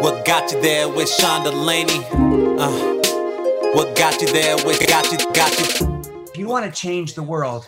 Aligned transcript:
What 0.00 0.26
got 0.26 0.52
you 0.52 0.60
there 0.60 0.90
with 0.90 1.08
Sean 1.08 1.42
Delaney? 1.42 2.04
Uh, 2.10 3.72
what 3.72 3.96
got 3.96 4.20
you 4.20 4.30
there 4.30 4.54
with 4.66 4.86
got 4.86 5.10
you, 5.10 5.16
got 5.32 5.58
you? 5.58 6.02
If 6.26 6.36
you 6.36 6.46
want 6.46 6.66
to 6.66 6.70
change 6.70 7.14
the 7.14 7.22
world, 7.22 7.66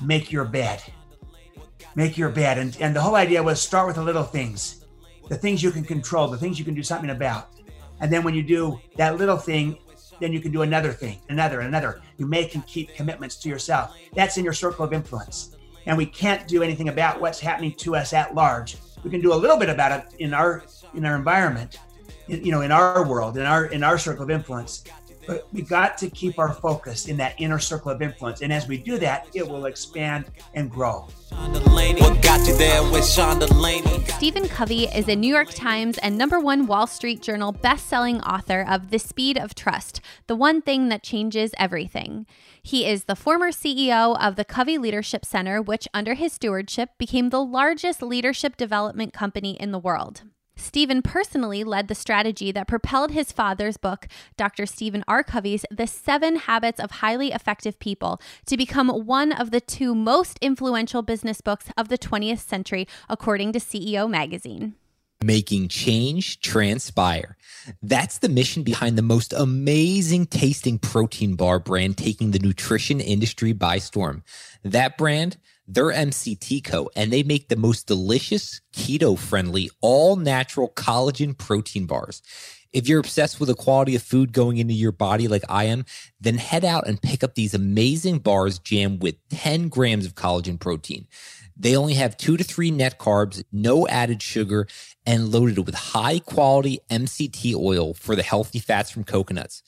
make 0.00 0.30
your 0.30 0.44
bed. 0.44 0.80
Make 1.96 2.16
your 2.16 2.28
bed. 2.28 2.58
And, 2.58 2.76
and 2.80 2.94
the 2.94 3.00
whole 3.00 3.16
idea 3.16 3.42
was 3.42 3.60
start 3.60 3.88
with 3.88 3.96
the 3.96 4.02
little 4.02 4.22
things, 4.22 4.84
the 5.28 5.36
things 5.36 5.60
you 5.60 5.72
can 5.72 5.82
control, 5.82 6.28
the 6.28 6.38
things 6.38 6.56
you 6.56 6.64
can 6.64 6.74
do 6.74 6.84
something 6.84 7.10
about. 7.10 7.48
And 8.00 8.12
then 8.12 8.22
when 8.22 8.34
you 8.34 8.44
do 8.44 8.80
that 8.96 9.18
little 9.18 9.36
thing, 9.36 9.76
then 10.20 10.32
you 10.32 10.40
can 10.40 10.52
do 10.52 10.62
another 10.62 10.92
thing, 10.92 11.18
another, 11.30 11.58
and 11.58 11.68
another. 11.68 12.00
You 12.16 12.28
make 12.28 12.54
and 12.54 12.64
keep 12.68 12.94
commitments 12.94 13.34
to 13.38 13.48
yourself. 13.48 13.96
That's 14.14 14.36
in 14.36 14.44
your 14.44 14.52
circle 14.52 14.84
of 14.84 14.92
influence. 14.92 15.56
And 15.86 15.98
we 15.98 16.06
can't 16.06 16.46
do 16.46 16.62
anything 16.62 16.90
about 16.90 17.20
what's 17.20 17.40
happening 17.40 17.72
to 17.78 17.96
us 17.96 18.12
at 18.12 18.36
large. 18.36 18.76
We 19.02 19.10
can 19.10 19.20
do 19.20 19.34
a 19.34 19.36
little 19.36 19.58
bit 19.58 19.68
about 19.68 19.92
it 19.92 20.14
in 20.20 20.32
our 20.32 20.62
in 20.94 21.04
our 21.04 21.16
environment, 21.16 21.78
in, 22.28 22.44
you 22.44 22.52
know, 22.52 22.62
in 22.62 22.72
our 22.72 23.06
world, 23.06 23.36
in 23.36 23.46
our 23.46 23.66
in 23.66 23.82
our 23.82 23.98
circle 23.98 24.24
of 24.24 24.30
influence. 24.30 24.84
But 25.26 25.48
we 25.52 25.62
got 25.62 25.96
to 25.98 26.10
keep 26.10 26.38
our 26.38 26.52
focus 26.52 27.08
in 27.08 27.16
that 27.16 27.34
inner 27.38 27.58
circle 27.58 27.90
of 27.90 28.02
influence, 28.02 28.42
and 28.42 28.52
as 28.52 28.68
we 28.68 28.76
do 28.76 28.98
that, 28.98 29.28
it 29.34 29.48
will 29.48 29.66
expand 29.66 30.26
and 30.54 30.70
grow. 30.70 31.08
Stephen 34.16 34.48
Covey 34.48 34.84
is 34.84 35.08
a 35.08 35.16
New 35.16 35.32
York 35.32 35.50
Times 35.50 35.98
and 35.98 36.18
number 36.18 36.38
one 36.38 36.66
Wall 36.66 36.86
Street 36.86 37.22
Journal 37.22 37.52
best-selling 37.52 38.20
author 38.20 38.64
of 38.68 38.90
The 38.90 38.98
Speed 38.98 39.38
of 39.38 39.54
Trust, 39.54 40.00
the 40.26 40.36
one 40.36 40.60
thing 40.60 40.88
that 40.90 41.02
changes 41.02 41.52
everything. 41.58 42.26
He 42.62 42.86
is 42.86 43.04
the 43.04 43.16
former 43.16 43.50
CEO 43.50 44.18
of 44.20 44.36
the 44.36 44.44
Covey 44.44 44.78
Leadership 44.78 45.24
Center, 45.24 45.60
which 45.62 45.88
under 45.94 46.14
his 46.14 46.32
stewardship 46.32 46.90
became 46.98 47.30
the 47.30 47.44
largest 47.44 48.02
leadership 48.02 48.56
development 48.56 49.12
company 49.12 49.60
in 49.60 49.72
the 49.72 49.78
world. 49.78 50.22
Stephen 50.56 51.02
personally 51.02 51.64
led 51.64 51.88
the 51.88 51.94
strategy 51.94 52.52
that 52.52 52.68
propelled 52.68 53.10
his 53.10 53.32
father's 53.32 53.76
book, 53.76 54.06
Dr. 54.36 54.66
Stephen 54.66 55.04
R. 55.08 55.22
Covey's 55.22 55.64
The 55.70 55.86
Seven 55.86 56.36
Habits 56.36 56.80
of 56.80 56.90
Highly 56.92 57.32
Effective 57.32 57.78
People, 57.78 58.20
to 58.46 58.56
become 58.56 58.88
one 58.88 59.32
of 59.32 59.50
the 59.50 59.60
two 59.60 59.94
most 59.94 60.38
influential 60.40 61.02
business 61.02 61.40
books 61.40 61.66
of 61.76 61.88
the 61.88 61.98
20th 61.98 62.38
century, 62.38 62.86
according 63.08 63.52
to 63.52 63.58
CEO 63.58 64.08
Magazine. 64.08 64.74
Making 65.22 65.68
change 65.68 66.40
transpire. 66.40 67.36
That's 67.82 68.18
the 68.18 68.28
mission 68.28 68.62
behind 68.62 68.98
the 68.98 69.02
most 69.02 69.32
amazing 69.32 70.26
tasting 70.26 70.78
protein 70.78 71.34
bar 71.34 71.58
brand 71.58 71.96
taking 71.96 72.30
the 72.30 72.38
nutrition 72.38 73.00
industry 73.00 73.52
by 73.52 73.78
storm. 73.78 74.22
That 74.62 74.98
brand, 74.98 75.38
they're 75.66 75.92
MCT 75.92 76.64
Co. 76.64 76.90
and 76.94 77.12
they 77.12 77.22
make 77.22 77.48
the 77.48 77.56
most 77.56 77.86
delicious, 77.86 78.60
keto 78.74 79.18
friendly, 79.18 79.70
all 79.80 80.16
natural 80.16 80.68
collagen 80.68 81.36
protein 81.36 81.86
bars. 81.86 82.22
If 82.72 82.88
you're 82.88 83.00
obsessed 83.00 83.38
with 83.38 83.48
the 83.48 83.54
quality 83.54 83.94
of 83.94 84.02
food 84.02 84.32
going 84.32 84.56
into 84.56 84.74
your 84.74 84.92
body 84.92 85.28
like 85.28 85.44
I 85.48 85.64
am, 85.64 85.84
then 86.20 86.38
head 86.38 86.64
out 86.64 86.88
and 86.88 87.00
pick 87.00 87.22
up 87.22 87.34
these 87.34 87.54
amazing 87.54 88.18
bars 88.18 88.58
jammed 88.58 89.00
with 89.00 89.16
10 89.30 89.68
grams 89.68 90.06
of 90.06 90.16
collagen 90.16 90.58
protein. 90.58 91.06
They 91.56 91.76
only 91.76 91.94
have 91.94 92.16
two 92.16 92.36
to 92.36 92.42
three 92.42 92.72
net 92.72 92.98
carbs, 92.98 93.44
no 93.52 93.86
added 93.86 94.20
sugar, 94.22 94.66
and 95.06 95.28
loaded 95.28 95.64
with 95.64 95.74
high 95.74 96.18
quality 96.18 96.80
MCT 96.90 97.54
oil 97.54 97.94
for 97.94 98.16
the 98.16 98.24
healthy 98.24 98.58
fats 98.58 98.90
from 98.90 99.04
coconuts. 99.04 99.62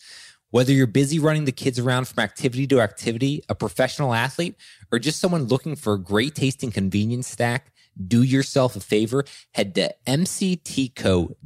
Whether 0.50 0.72
you're 0.72 0.86
busy 0.86 1.18
running 1.18 1.44
the 1.44 1.52
kids 1.52 1.78
around 1.78 2.06
from 2.06 2.22
activity 2.22 2.68
to 2.68 2.80
activity, 2.80 3.42
a 3.48 3.54
professional 3.54 4.14
athlete, 4.14 4.54
or 4.92 5.00
just 5.00 5.18
someone 5.18 5.44
looking 5.44 5.74
for 5.74 5.94
a 5.94 5.98
great 5.98 6.36
tasting 6.36 6.70
convenience 6.70 7.26
snack, 7.28 7.72
do 8.06 8.22
yourself 8.22 8.76
a 8.76 8.80
favor. 8.80 9.24
Head 9.54 9.74
to 9.74 9.92
mctco.com 10.06 11.36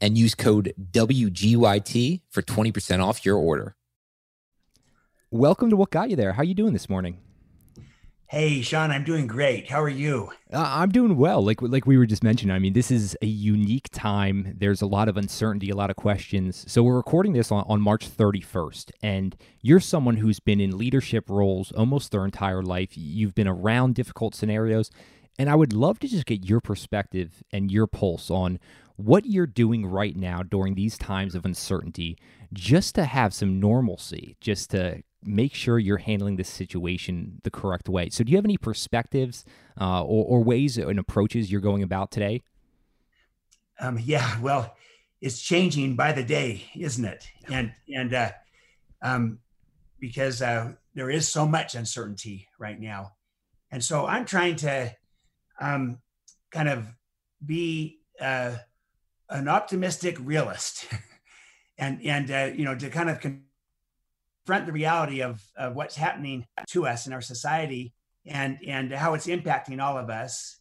and 0.00 0.16
use 0.16 0.36
code 0.36 0.74
WGYT 0.92 2.20
for 2.30 2.40
20% 2.40 3.04
off 3.04 3.26
your 3.26 3.36
order. 3.36 3.74
Welcome 5.32 5.68
to 5.70 5.76
What 5.76 5.90
Got 5.90 6.10
You 6.10 6.16
There. 6.16 6.34
How 6.34 6.42
are 6.42 6.44
you 6.44 6.54
doing 6.54 6.74
this 6.74 6.88
morning? 6.88 7.18
Hey, 8.30 8.60
Sean, 8.60 8.90
I'm 8.90 9.04
doing 9.04 9.26
great. 9.26 9.70
How 9.70 9.82
are 9.82 9.88
you? 9.88 10.28
Uh, 10.52 10.58
I'm 10.62 10.90
doing 10.90 11.16
well. 11.16 11.42
Like 11.42 11.62
like 11.62 11.86
we 11.86 11.96
were 11.96 12.04
just 12.04 12.22
mentioning. 12.22 12.54
I 12.54 12.58
mean, 12.58 12.74
this 12.74 12.90
is 12.90 13.16
a 13.22 13.26
unique 13.26 13.88
time. 13.90 14.54
There's 14.58 14.82
a 14.82 14.86
lot 14.86 15.08
of 15.08 15.16
uncertainty, 15.16 15.70
a 15.70 15.74
lot 15.74 15.88
of 15.88 15.96
questions. 15.96 16.62
So 16.70 16.82
we're 16.82 16.98
recording 16.98 17.32
this 17.32 17.50
on, 17.50 17.64
on 17.66 17.80
March 17.80 18.06
31st, 18.06 18.90
and 19.02 19.34
you're 19.62 19.80
someone 19.80 20.18
who's 20.18 20.40
been 20.40 20.60
in 20.60 20.76
leadership 20.76 21.30
roles 21.30 21.72
almost 21.72 22.12
their 22.12 22.26
entire 22.26 22.62
life. 22.62 22.90
You've 22.92 23.34
been 23.34 23.48
around 23.48 23.94
difficult 23.94 24.34
scenarios, 24.34 24.90
and 25.38 25.48
I 25.48 25.54
would 25.54 25.72
love 25.72 25.98
to 26.00 26.06
just 26.06 26.26
get 26.26 26.44
your 26.44 26.60
perspective 26.60 27.42
and 27.50 27.72
your 27.72 27.86
pulse 27.86 28.30
on 28.30 28.58
what 28.96 29.24
you're 29.24 29.46
doing 29.46 29.86
right 29.86 30.14
now 30.14 30.42
during 30.42 30.74
these 30.74 30.98
times 30.98 31.34
of 31.34 31.46
uncertainty, 31.46 32.18
just 32.52 32.94
to 32.96 33.06
have 33.06 33.32
some 33.32 33.58
normalcy, 33.58 34.36
just 34.38 34.70
to 34.72 35.02
make 35.22 35.54
sure 35.54 35.78
you're 35.78 35.98
handling 35.98 36.36
this 36.36 36.48
situation 36.48 37.40
the 37.42 37.50
correct 37.50 37.88
way. 37.88 38.10
So, 38.10 38.24
do 38.24 38.30
you 38.30 38.38
have 38.38 38.44
any 38.44 38.56
perspectives 38.56 39.44
uh, 39.80 40.02
or, 40.02 40.24
or, 40.24 40.44
ways 40.44 40.78
and 40.78 40.98
approaches 40.98 41.50
you're 41.50 41.60
going 41.60 41.82
about 41.82 42.10
today? 42.10 42.42
Um, 43.80 43.98
yeah, 44.02 44.40
well, 44.40 44.76
it's 45.20 45.40
changing 45.40 45.96
by 45.96 46.12
the 46.12 46.22
day, 46.22 46.64
isn't 46.76 47.04
it? 47.04 47.28
And 47.48 47.72
and 47.92 48.14
uh, 48.14 48.30
um, 49.02 49.38
because 50.00 50.42
uh, 50.42 50.72
there 50.94 51.10
is 51.10 51.28
so 51.28 51.46
much 51.46 51.74
uncertainty 51.74 52.48
right 52.58 52.78
now, 52.78 53.12
and 53.70 53.82
so 53.82 54.06
I'm 54.06 54.24
trying 54.24 54.56
to 54.56 54.94
um, 55.60 55.98
kind 56.50 56.68
of 56.68 56.86
be 57.44 57.98
uh, 58.20 58.56
an 59.30 59.48
optimistic 59.48 60.16
realist, 60.20 60.86
and 61.78 62.00
and 62.04 62.30
uh, 62.30 62.50
you 62.54 62.64
know 62.64 62.76
to 62.76 62.88
kind 62.90 63.10
of. 63.10 63.20
Con- 63.20 63.44
confront 64.48 64.64
the 64.64 64.72
reality 64.72 65.20
of, 65.20 65.42
of 65.58 65.76
what's 65.76 65.94
happening 65.94 66.46
to 66.66 66.86
us 66.86 67.06
in 67.06 67.12
our 67.12 67.20
society 67.20 67.92
and 68.24 68.56
and 68.66 68.90
how 68.90 69.12
it's 69.12 69.26
impacting 69.26 69.78
all 69.78 69.98
of 69.98 70.08
us. 70.08 70.58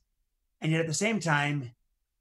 And 0.59 0.73
yet 0.73 0.81
at 0.81 0.87
the 0.87 0.93
same 0.93 1.21
time 1.21 1.71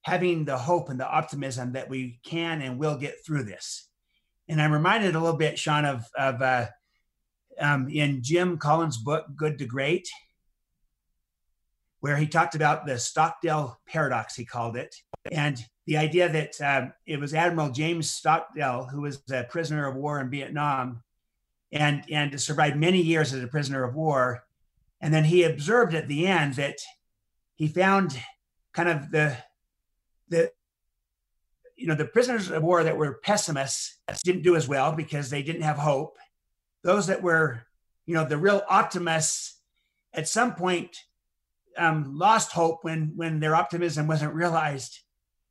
having 0.02 0.44
the 0.44 0.56
hope 0.56 0.90
and 0.90 1.00
the 1.00 1.08
optimism 1.08 1.72
that 1.72 1.88
we 1.88 2.20
can 2.24 2.62
and 2.62 2.78
will 2.78 2.96
get 2.96 3.16
through 3.26 3.42
this. 3.42 3.88
And 4.48 4.62
i'm 4.62 4.70
reminded 4.70 5.16
a 5.16 5.18
little 5.18 5.36
bit 5.36 5.58
sean 5.58 5.84
of 5.84 6.04
of 6.16 6.40
uh, 6.40 6.66
um, 7.60 7.88
in 7.88 8.22
jim 8.22 8.58
collins 8.58 8.96
book 8.96 9.26
good 9.34 9.58
to 9.58 9.66
great 9.66 10.08
where 11.98 12.16
he 12.16 12.28
talked 12.28 12.54
about 12.54 12.86
the 12.86 12.96
stockdale 12.96 13.80
paradox 13.88 14.36
he 14.36 14.44
called 14.44 14.76
it 14.76 14.94
and 15.32 15.64
the 15.86 15.96
idea 15.96 16.28
that 16.28 16.60
uh, 16.60 16.86
it 17.06 17.18
was 17.18 17.34
admiral 17.34 17.70
james 17.70 18.08
stockdale 18.08 18.84
who 18.84 19.00
was 19.00 19.20
a 19.32 19.42
prisoner 19.44 19.88
of 19.88 19.96
war 19.96 20.20
in 20.20 20.30
vietnam 20.30 21.02
and 21.72 22.04
and 22.10 22.40
survived 22.40 22.76
many 22.76 23.00
years 23.00 23.32
as 23.32 23.42
a 23.42 23.48
prisoner 23.48 23.84
of 23.84 23.94
war. 23.94 24.44
And 25.00 25.12
then 25.12 25.24
he 25.24 25.42
observed 25.42 25.94
at 25.94 26.08
the 26.08 26.26
end 26.26 26.54
that 26.54 26.78
he 27.54 27.68
found 27.68 28.18
kind 28.72 28.88
of 28.88 29.10
the 29.10 29.36
the 30.28 30.52
you 31.76 31.86
know 31.86 31.94
the 31.94 32.06
prisoners 32.06 32.50
of 32.50 32.62
war 32.62 32.82
that 32.84 32.96
were 32.96 33.20
pessimists 33.22 33.98
didn't 34.24 34.42
do 34.42 34.56
as 34.56 34.66
well 34.66 34.92
because 34.92 35.30
they 35.30 35.42
didn't 35.42 35.62
have 35.62 35.76
hope. 35.76 36.16
Those 36.82 37.06
that 37.08 37.22
were 37.22 37.62
you 38.06 38.14
know 38.14 38.24
the 38.24 38.38
real 38.38 38.62
optimists 38.68 39.60
at 40.14 40.28
some 40.28 40.54
point 40.54 40.96
um, 41.76 42.16
lost 42.16 42.52
hope 42.52 42.82
when 42.82 43.12
when 43.16 43.40
their 43.40 43.54
optimism 43.54 44.06
wasn't 44.06 44.34
realized. 44.34 45.00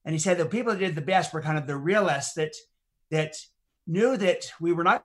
And 0.03 0.13
he 0.13 0.19
said 0.19 0.37
the 0.37 0.45
people 0.45 0.71
that 0.71 0.79
did 0.79 0.95
the 0.95 1.01
best 1.01 1.33
were 1.33 1.41
kind 1.41 1.57
of 1.57 1.67
the 1.67 1.77
realists 1.77 2.33
that 2.33 2.53
that 3.11 3.35
knew 3.87 4.17
that 4.17 4.51
we 4.59 4.71
were 4.73 4.83
not 4.83 5.03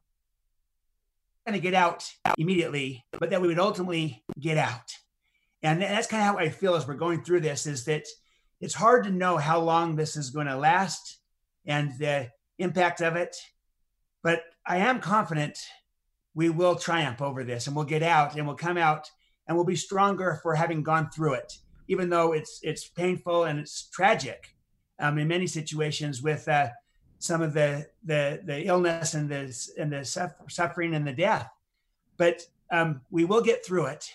going 1.46 1.58
to 1.58 1.62
get 1.62 1.75
out 1.75 2.04
immediately, 2.38 3.04
but 3.19 3.31
that 3.31 3.40
we 3.40 3.48
would 3.48 3.58
ultimately 3.58 4.22
get 4.38 4.56
out. 4.56 4.92
And 5.62 5.82
that's 5.82 6.06
kind 6.06 6.22
of 6.22 6.26
how 6.26 6.38
I 6.38 6.48
feel 6.48 6.75
as 6.75 6.87
we're 6.87 6.94
going 6.94 7.22
through 7.22 7.40
this 7.40 7.66
is 7.66 7.84
that 7.84 8.06
it's 8.60 8.75
hard 8.75 9.04
to 9.04 9.10
know 9.10 9.37
how 9.37 9.60
long 9.60 9.96
this 9.96 10.16
is 10.16 10.31
going 10.31 10.46
to 10.46 10.56
last 10.56 11.19
and 11.66 11.92
the 11.98 12.28
impact 12.58 13.00
of 13.00 13.16
it. 13.16 13.37
But 14.22 14.42
I 14.66 14.78
am 14.78 15.00
confident 15.00 15.58
we 16.34 16.48
will 16.48 16.76
triumph 16.76 17.20
over 17.20 17.44
this 17.44 17.66
and 17.66 17.75
we'll 17.75 17.84
get 17.84 18.02
out 18.02 18.37
and 18.37 18.46
we'll 18.46 18.56
come 18.56 18.76
out 18.76 19.10
and 19.46 19.56
we'll 19.56 19.66
be 19.66 19.76
stronger 19.76 20.38
for 20.42 20.54
having 20.54 20.82
gone 20.82 21.10
through 21.10 21.34
it, 21.34 21.52
even 21.88 22.08
though 22.08 22.32
it's 22.32 22.60
it's 22.62 22.88
painful 22.88 23.44
and 23.44 23.58
it's 23.58 23.88
tragic 23.90 24.54
um, 25.00 25.19
in 25.19 25.26
many 25.26 25.46
situations 25.46 26.22
with 26.22 26.46
uh, 26.48 26.69
some 27.20 27.43
of 27.43 27.52
the 27.52 27.87
the 28.05 28.40
the 28.44 28.67
illness 28.67 29.14
and 29.14 29.28
the 29.28 29.55
and 29.78 29.93
the 29.93 30.05
suffering 30.49 30.94
and 30.94 31.06
the 31.06 31.12
death. 31.12 31.49
But 32.17 32.43
um, 32.70 33.02
we 33.11 33.25
will 33.25 33.43
get 33.43 33.64
through 33.64 33.87
it. 33.87 34.11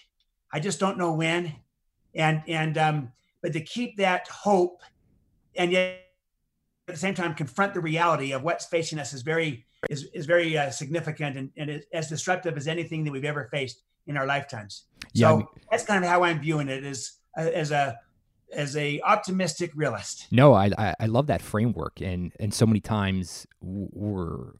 I 0.51 0.59
just 0.59 0.79
don't 0.79 0.97
know 0.97 1.13
when. 1.13 1.55
And 2.13 2.41
and 2.47 2.77
um, 2.77 3.11
but 3.41 3.53
to 3.53 3.61
keep 3.61 3.97
that 3.97 4.27
hope, 4.27 4.81
and 5.55 5.71
yet 5.71 6.01
at 6.87 6.95
the 6.95 6.99
same 6.99 7.13
time 7.13 7.33
confront 7.33 7.73
the 7.73 7.79
reality 7.79 8.31
of 8.31 8.43
what's 8.43 8.65
facing 8.65 8.99
us 8.99 9.13
is 9.13 9.21
very 9.21 9.65
is 9.89 10.09
is 10.13 10.25
very 10.25 10.57
uh, 10.57 10.69
significant 10.71 11.37
and, 11.37 11.51
and 11.57 11.83
as 11.93 12.09
disruptive 12.09 12.57
as 12.57 12.67
anything 12.67 13.03
that 13.03 13.11
we've 13.11 13.25
ever 13.25 13.49
faced 13.51 13.83
in 14.07 14.17
our 14.17 14.25
lifetimes. 14.25 14.85
Yeah, 15.13 15.29
so 15.29 15.33
I 15.33 15.37
mean, 15.37 15.47
that's 15.69 15.85
kind 15.85 16.03
of 16.03 16.09
how 16.09 16.23
I'm 16.23 16.39
viewing 16.39 16.69
it 16.69 16.83
as 16.83 17.13
as 17.37 17.71
a 17.71 17.99
as 18.53 18.75
a 18.75 19.01
optimistic 19.01 19.71
realist. 19.75 20.27
No, 20.31 20.53
I, 20.53 20.71
I 20.99 21.05
love 21.05 21.27
that 21.27 21.41
framework, 21.41 22.01
and 22.01 22.31
and 22.39 22.53
so 22.53 22.65
many 22.65 22.79
times 22.79 23.47
we're 23.61 24.53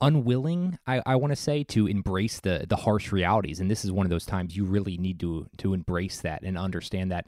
unwilling 0.00 0.78
i, 0.86 1.00
I 1.06 1.16
want 1.16 1.30
to 1.30 1.36
say 1.36 1.62
to 1.64 1.86
embrace 1.86 2.40
the 2.40 2.66
the 2.68 2.76
harsh 2.76 3.12
realities 3.12 3.60
and 3.60 3.70
this 3.70 3.84
is 3.84 3.92
one 3.92 4.04
of 4.04 4.10
those 4.10 4.26
times 4.26 4.56
you 4.56 4.64
really 4.64 4.98
need 4.98 5.20
to 5.20 5.46
to 5.58 5.72
embrace 5.72 6.20
that 6.20 6.42
and 6.42 6.58
understand 6.58 7.10
that. 7.10 7.26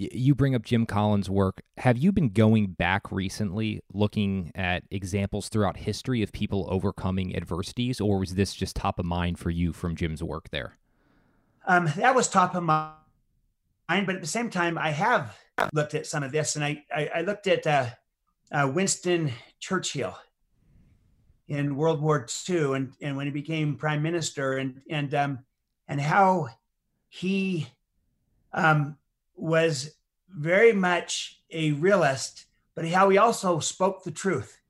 You 0.00 0.36
bring 0.36 0.54
up 0.54 0.62
jim 0.62 0.86
collins 0.86 1.28
work. 1.28 1.60
Have 1.78 1.98
you 1.98 2.12
been 2.12 2.28
going 2.28 2.68
back 2.68 3.10
recently 3.10 3.80
looking 3.92 4.52
at 4.54 4.84
examples 4.92 5.48
throughout 5.48 5.76
history 5.76 6.22
of 6.22 6.30
people 6.30 6.68
overcoming 6.70 7.34
adversities 7.34 8.00
or 8.00 8.20
was 8.20 8.36
this 8.36 8.54
just 8.54 8.76
top 8.76 9.00
of 9.00 9.06
mind 9.06 9.40
for 9.40 9.50
you 9.50 9.72
from 9.72 9.96
jim's 9.96 10.22
work 10.22 10.50
there? 10.50 10.76
Um, 11.66 11.90
that 11.96 12.14
was 12.14 12.28
top 12.28 12.54
of 12.54 12.62
mind 12.62 12.94
but 13.88 14.14
at 14.14 14.20
the 14.20 14.26
same 14.26 14.50
time 14.50 14.78
i 14.78 14.90
have 14.90 15.36
looked 15.72 15.94
at 15.94 16.06
some 16.06 16.22
of 16.22 16.32
this 16.32 16.56
and 16.56 16.64
i 16.64 16.82
i, 16.94 17.10
I 17.16 17.20
looked 17.22 17.46
at 17.46 17.66
uh, 17.66 17.86
uh, 18.52 18.70
winston 18.72 19.32
churchill 19.60 20.16
in 21.48 21.76
World 21.76 22.00
War 22.00 22.26
II 22.48 22.74
and, 22.74 22.92
and 23.00 23.16
when 23.16 23.26
he 23.26 23.32
became 23.32 23.76
prime 23.76 24.02
minister 24.02 24.58
and 24.58 24.80
and 24.90 25.14
um, 25.14 25.38
and 25.88 26.00
how 26.00 26.48
he 27.08 27.66
um, 28.52 28.96
was 29.34 29.94
very 30.28 30.72
much 30.72 31.40
a 31.50 31.72
realist, 31.72 32.44
but 32.74 32.86
how 32.86 33.08
he 33.08 33.16
also 33.16 33.60
spoke 33.60 34.04
the 34.04 34.10
truth 34.10 34.60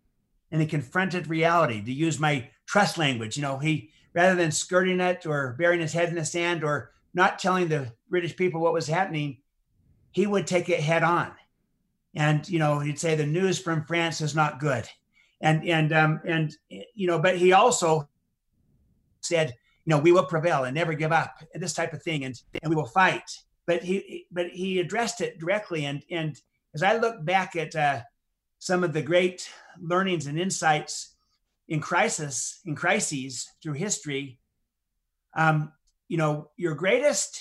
and 0.50 0.60
he 0.60 0.66
confronted 0.66 1.26
reality. 1.26 1.82
To 1.82 1.92
use 1.92 2.20
my 2.20 2.48
trust 2.66 2.96
language, 2.96 3.36
you 3.36 3.42
know, 3.42 3.58
he 3.58 3.90
rather 4.14 4.36
than 4.36 4.52
skirting 4.52 5.00
it 5.00 5.26
or 5.26 5.56
burying 5.58 5.80
his 5.80 5.92
head 5.92 6.08
in 6.08 6.14
the 6.14 6.24
sand 6.24 6.62
or 6.62 6.92
not 7.18 7.38
telling 7.38 7.68
the 7.68 7.92
British 8.08 8.34
people 8.36 8.60
what 8.60 8.72
was 8.72 8.86
happening, 8.86 9.38
he 10.10 10.26
would 10.26 10.46
take 10.46 10.68
it 10.70 10.80
head 10.80 11.02
on. 11.02 11.32
And 12.14 12.48
you 12.48 12.58
know, 12.58 12.78
he'd 12.78 12.98
say 12.98 13.14
the 13.14 13.26
news 13.26 13.58
from 13.58 13.84
France 13.84 14.20
is 14.20 14.34
not 14.34 14.60
good 14.60 14.88
and 15.40 15.66
and 15.68 15.92
um, 15.92 16.20
and 16.26 16.56
you 16.68 17.06
know, 17.06 17.18
but 17.18 17.36
he 17.36 17.52
also 17.52 18.08
said, 19.20 19.54
you 19.84 19.90
know, 19.90 19.98
we 19.98 20.12
will 20.12 20.24
prevail 20.24 20.64
and 20.64 20.74
never 20.74 20.94
give 20.94 21.12
up, 21.12 21.42
and 21.54 21.62
this 21.62 21.74
type 21.74 21.92
of 21.92 22.02
thing, 22.02 22.24
and 22.24 22.40
and 22.62 22.70
we 22.70 22.76
will 22.76 22.86
fight. 22.86 23.30
But 23.66 23.82
he 23.82 24.26
but 24.30 24.48
he 24.48 24.80
addressed 24.80 25.20
it 25.20 25.38
directly, 25.38 25.84
and 25.84 26.02
and 26.10 26.40
as 26.74 26.82
I 26.82 26.96
look 26.96 27.24
back 27.24 27.56
at 27.56 27.74
uh, 27.76 28.00
some 28.58 28.82
of 28.82 28.92
the 28.92 29.02
great 29.02 29.48
learnings 29.80 30.26
and 30.26 30.38
insights 30.38 31.14
in 31.68 31.80
crisis 31.80 32.60
in 32.64 32.74
crises 32.74 33.48
through 33.62 33.74
history, 33.74 34.40
um, 35.36 35.72
you 36.08 36.16
know, 36.16 36.50
your 36.56 36.74
greatest 36.74 37.40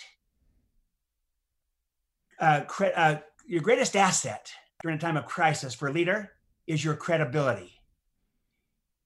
uh, 2.40 2.62
cre- 2.62 2.96
uh, 2.96 3.16
your 3.46 3.62
greatest 3.62 3.96
asset 3.96 4.52
during 4.84 4.98
a 4.98 5.02
time 5.02 5.18
of 5.18 5.26
crisis 5.26 5.74
for 5.74 5.88
a 5.88 5.92
leader 5.92 6.32
is 6.68 6.84
your 6.84 6.96
credibility. 6.96 7.74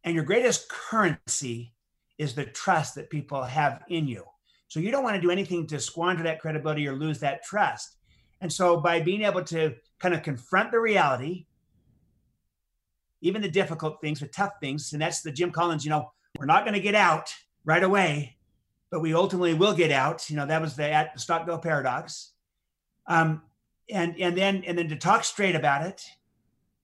And 0.03 0.15
your 0.15 0.23
greatest 0.23 0.67
currency 0.67 1.75
is 2.17 2.33
the 2.33 2.45
trust 2.45 2.95
that 2.95 3.09
people 3.09 3.43
have 3.43 3.83
in 3.87 4.07
you. 4.07 4.25
So 4.67 4.79
you 4.79 4.89
don't 4.89 5.03
want 5.03 5.15
to 5.15 5.21
do 5.21 5.31
anything 5.31 5.67
to 5.67 5.79
squander 5.79 6.23
that 6.23 6.39
credibility 6.39 6.87
or 6.87 6.93
lose 6.93 7.19
that 7.19 7.43
trust. 7.43 7.97
And 8.41 8.51
so 8.51 8.77
by 8.77 8.99
being 8.99 9.21
able 9.21 9.43
to 9.45 9.75
kind 9.99 10.15
of 10.15 10.23
confront 10.23 10.71
the 10.71 10.79
reality, 10.79 11.45
even 13.21 13.41
the 13.41 13.49
difficult 13.49 14.01
things, 14.01 14.19
the 14.19 14.27
tough 14.27 14.53
things, 14.59 14.93
and 14.93 15.01
that's 15.01 15.21
the 15.21 15.31
Jim 15.31 15.51
Collins, 15.51 15.85
you 15.85 15.91
know, 15.91 16.11
we're 16.39 16.45
not 16.45 16.63
going 16.63 16.73
to 16.73 16.79
get 16.79 16.95
out 16.95 17.31
right 17.63 17.83
away, 17.83 18.37
but 18.91 18.99
we 18.99 19.13
ultimately 19.13 19.53
will 19.53 19.73
get 19.73 19.91
out. 19.91 20.29
You 20.29 20.35
know, 20.35 20.45
that 20.45 20.61
was 20.61 20.75
the 20.75 20.91
at 20.91 21.19
Stockdale 21.19 21.57
paradox. 21.57 22.33
Um, 23.07 23.41
and 23.89 24.15
and 24.19 24.37
then 24.37 24.63
and 24.67 24.77
then 24.77 24.89
to 24.89 24.95
talk 24.95 25.23
straight 25.23 25.55
about 25.55 25.85
it, 25.85 26.03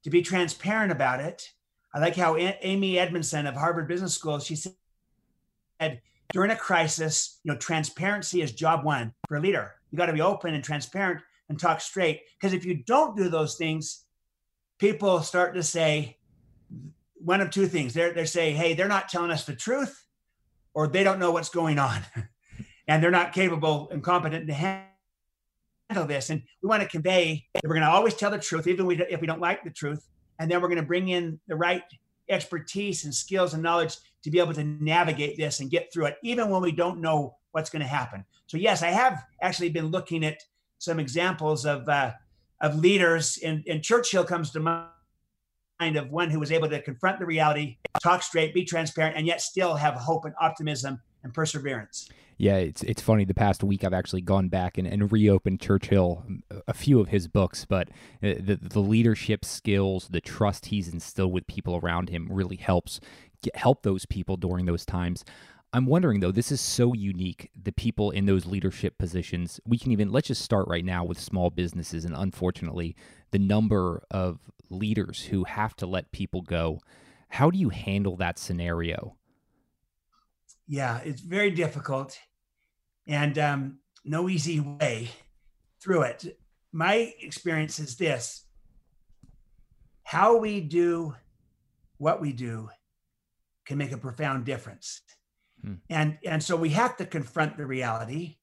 to 0.03 0.09
be 0.09 0.21
transparent 0.21 0.91
about 0.91 1.19
it, 1.19 1.51
I 1.93 1.99
like 1.99 2.15
how 2.15 2.37
Amy 2.37 2.97
Edmondson 2.97 3.45
of 3.45 3.55
Harvard 3.55 3.87
Business 3.87 4.13
School, 4.13 4.39
she 4.39 4.55
said, 4.55 6.01
during 6.33 6.51
a 6.51 6.55
crisis, 6.55 7.39
you 7.43 7.51
know, 7.51 7.57
transparency 7.57 8.41
is 8.41 8.51
job 8.51 8.83
one 8.83 9.13
for 9.27 9.37
a 9.37 9.41
leader. 9.41 9.75
You 9.91 9.97
got 9.97 10.07
to 10.07 10.13
be 10.13 10.21
open 10.21 10.53
and 10.53 10.63
transparent 10.63 11.21
and 11.49 11.59
talk 11.59 11.81
straight. 11.81 12.21
Because 12.39 12.53
if 12.53 12.65
you 12.65 12.83
don't 12.85 13.15
do 13.15 13.29
those 13.29 13.55
things, 13.55 14.05
people 14.79 15.21
start 15.21 15.55
to 15.55 15.63
say 15.63 16.17
one 17.15 17.41
of 17.41 17.49
two 17.49 17.67
things. 17.67 17.93
They're 17.93 18.13
they're 18.13 18.25
saying, 18.25 18.57
hey, 18.57 18.73
they're 18.73 18.87
not 18.87 19.09
telling 19.09 19.31
us 19.31 19.45
the 19.45 19.55
truth, 19.55 20.06
or 20.77 20.87
they 20.87 21.03
don't 21.03 21.17
know 21.17 21.31
what's 21.31 21.49
going 21.49 21.79
on, 21.79 22.01
and 22.87 23.01
they're 23.01 23.09
not 23.09 23.33
capable 23.33 23.89
and 23.89 24.03
competent 24.03 24.45
to 24.45 24.53
handle 24.53 26.05
this. 26.05 26.29
And 26.29 26.43
we 26.61 26.69
want 26.69 26.83
to 26.83 26.87
convey 26.87 27.47
that 27.55 27.63
we're 27.63 27.73
going 27.73 27.81
to 27.81 27.89
always 27.89 28.13
tell 28.13 28.29
the 28.29 28.37
truth, 28.37 28.67
even 28.67 28.87
if 29.09 29.19
we 29.19 29.25
don't 29.25 29.41
like 29.41 29.63
the 29.63 29.71
truth 29.71 30.07
and 30.37 30.51
then 30.51 30.61
we're 30.61 30.67
going 30.67 30.79
to 30.79 30.85
bring 30.85 31.09
in 31.09 31.39
the 31.47 31.55
right 31.55 31.81
expertise 32.29 33.05
and 33.05 33.15
skills 33.15 33.55
and 33.55 33.63
knowledge 33.63 33.95
to 34.21 34.29
be 34.29 34.37
able 34.37 34.53
to 34.53 34.63
navigate 34.63 35.35
this 35.35 35.61
and 35.61 35.71
get 35.71 35.91
through 35.91 36.05
it, 36.05 36.17
even 36.21 36.47
when 36.51 36.61
we 36.61 36.71
don't 36.71 37.01
know 37.01 37.35
what's 37.53 37.71
going 37.71 37.81
to 37.81 37.87
happen. 37.87 38.23
So, 38.45 38.57
yes, 38.57 38.83
I 38.83 38.89
have 38.89 39.23
actually 39.41 39.69
been 39.69 39.87
looking 39.87 40.23
at 40.23 40.43
some 40.77 40.99
examples 40.99 41.65
of 41.65 41.89
uh, 41.89 42.11
of 42.61 42.75
leaders, 42.75 43.39
and, 43.43 43.63
and 43.67 43.81
Churchill 43.81 44.23
comes 44.23 44.51
to 44.51 44.59
mind 44.59 44.89
of 45.79 46.11
one 46.11 46.29
who 46.29 46.39
was 46.39 46.51
able 46.51 46.69
to 46.69 46.81
confront 46.81 47.19
the 47.19 47.25
reality, 47.25 47.77
talk 48.01 48.23
straight, 48.23 48.53
be 48.53 48.65
transparent, 48.65 49.15
and 49.15 49.27
yet 49.27 49.41
still 49.41 49.75
have 49.75 49.93
hope 49.93 50.25
and 50.25 50.33
optimism 50.39 51.01
and 51.23 51.33
perseverance. 51.33 52.09
Yeah, 52.39 52.57
it's 52.57 52.83
it's 52.83 53.01
funny. 53.01 53.25
The 53.25 53.33
past 53.33 53.63
week, 53.63 53.83
I've 53.83 53.93
actually 53.93 54.21
gone 54.21 54.47
back 54.47 54.77
and, 54.77 54.87
and 54.87 55.11
reopened 55.11 55.59
Churchill, 55.59 56.23
a 56.67 56.73
few 56.73 56.99
of 56.99 57.09
his 57.09 57.27
books, 57.27 57.65
but 57.65 57.89
uh, 58.21 58.35
the 58.39 58.59
the 58.61 58.79
leadership 58.79 59.43
skills, 59.43 60.09
the 60.09 60.21
trust 60.21 60.67
he's 60.67 60.87
instilled 60.87 61.33
with 61.33 61.47
people 61.47 61.79
around 61.81 62.09
him, 62.09 62.27
really 62.29 62.57
helps 62.57 62.99
get, 63.41 63.55
help 63.55 63.81
those 63.81 64.05
people 64.05 64.37
during 64.37 64.65
those 64.65 64.85
times. 64.85 65.25
I'm 65.73 65.87
wondering 65.87 66.19
though, 66.19 66.31
this 66.31 66.51
is 66.51 66.61
so 66.61 66.93
unique. 66.93 67.49
The 67.61 67.71
people 67.71 68.11
in 68.11 68.25
those 68.25 68.45
leadership 68.45 68.97
positions, 68.99 69.59
we 69.65 69.77
can 69.79 69.91
even 69.91 70.11
let's 70.11 70.27
just 70.27 70.43
start 70.43 70.67
right 70.67 70.85
now 70.85 71.03
with 71.03 71.19
small 71.19 71.49
businesses, 71.49 72.05
and 72.05 72.15
unfortunately, 72.15 72.95
the 73.31 73.39
number 73.39 74.03
of 74.11 74.39
leaders 74.69 75.25
who 75.25 75.43
have 75.45 75.75
to 75.77 75.85
let 75.85 76.11
people 76.11 76.41
go. 76.41 76.79
How 77.29 77.49
do 77.51 77.57
you 77.57 77.69
handle 77.69 78.15
that 78.17 78.39
scenario? 78.39 79.15
Yeah, 80.67 80.99
it's 80.99 81.21
very 81.21 81.51
difficult 81.51 82.17
and 83.07 83.37
um, 83.37 83.79
no 84.03 84.29
easy 84.29 84.59
way 84.59 85.09
through 85.81 86.03
it. 86.03 86.37
My 86.71 87.13
experience 87.21 87.79
is 87.79 87.95
this 87.95 88.45
how 90.03 90.37
we 90.37 90.61
do 90.61 91.15
what 91.97 92.21
we 92.21 92.31
do 92.31 92.69
can 93.65 93.77
make 93.77 93.91
a 93.91 93.97
profound 93.97 94.45
difference. 94.45 95.01
Hmm. 95.61 95.73
And, 95.89 96.17
and 96.25 96.41
so 96.41 96.55
we 96.55 96.69
have 96.69 96.95
to 96.97 97.05
confront 97.05 97.57
the 97.57 97.65
reality. 97.65 98.37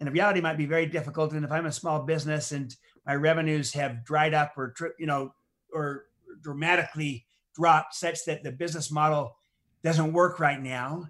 And 0.00 0.06
the 0.06 0.12
reality 0.12 0.40
might 0.40 0.56
be 0.56 0.66
very 0.66 0.86
difficult. 0.86 1.32
And 1.32 1.44
if 1.44 1.52
I'm 1.52 1.66
a 1.66 1.72
small 1.72 2.02
business 2.02 2.52
and 2.52 2.74
my 3.06 3.14
revenues 3.14 3.72
have 3.74 4.04
dried 4.04 4.34
up 4.34 4.54
or, 4.56 4.74
you 4.98 5.06
know, 5.06 5.34
or 5.74 6.06
dramatically 6.40 7.26
dropped 7.54 7.94
such 7.94 8.24
that 8.26 8.42
the 8.42 8.52
business 8.52 8.90
model 8.90 9.36
doesn't 9.82 10.12
work 10.12 10.40
right 10.40 10.60
now. 10.60 11.08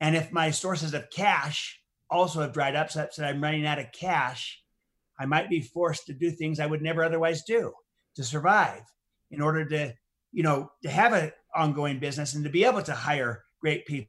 And 0.00 0.16
if 0.16 0.32
my 0.32 0.50
sources 0.50 0.94
of 0.94 1.10
cash 1.10 1.80
also 2.10 2.40
have 2.40 2.52
dried 2.52 2.76
up 2.76 2.90
such 2.90 3.16
that 3.16 3.26
I'm 3.26 3.42
running 3.42 3.66
out 3.66 3.78
of 3.78 3.92
cash, 3.92 4.62
I 5.18 5.26
might 5.26 5.48
be 5.48 5.60
forced 5.60 6.06
to 6.06 6.12
do 6.12 6.30
things 6.30 6.60
I 6.60 6.66
would 6.66 6.82
never 6.82 7.04
otherwise 7.04 7.42
do 7.44 7.72
to 8.16 8.24
survive 8.24 8.82
in 9.30 9.40
order 9.40 9.64
to, 9.66 9.94
you 10.32 10.42
know, 10.42 10.70
to 10.82 10.90
have 10.90 11.12
an 11.12 11.32
ongoing 11.54 11.98
business 11.98 12.34
and 12.34 12.44
to 12.44 12.50
be 12.50 12.64
able 12.64 12.82
to 12.82 12.94
hire 12.94 13.44
great 13.60 13.86
people. 13.86 14.08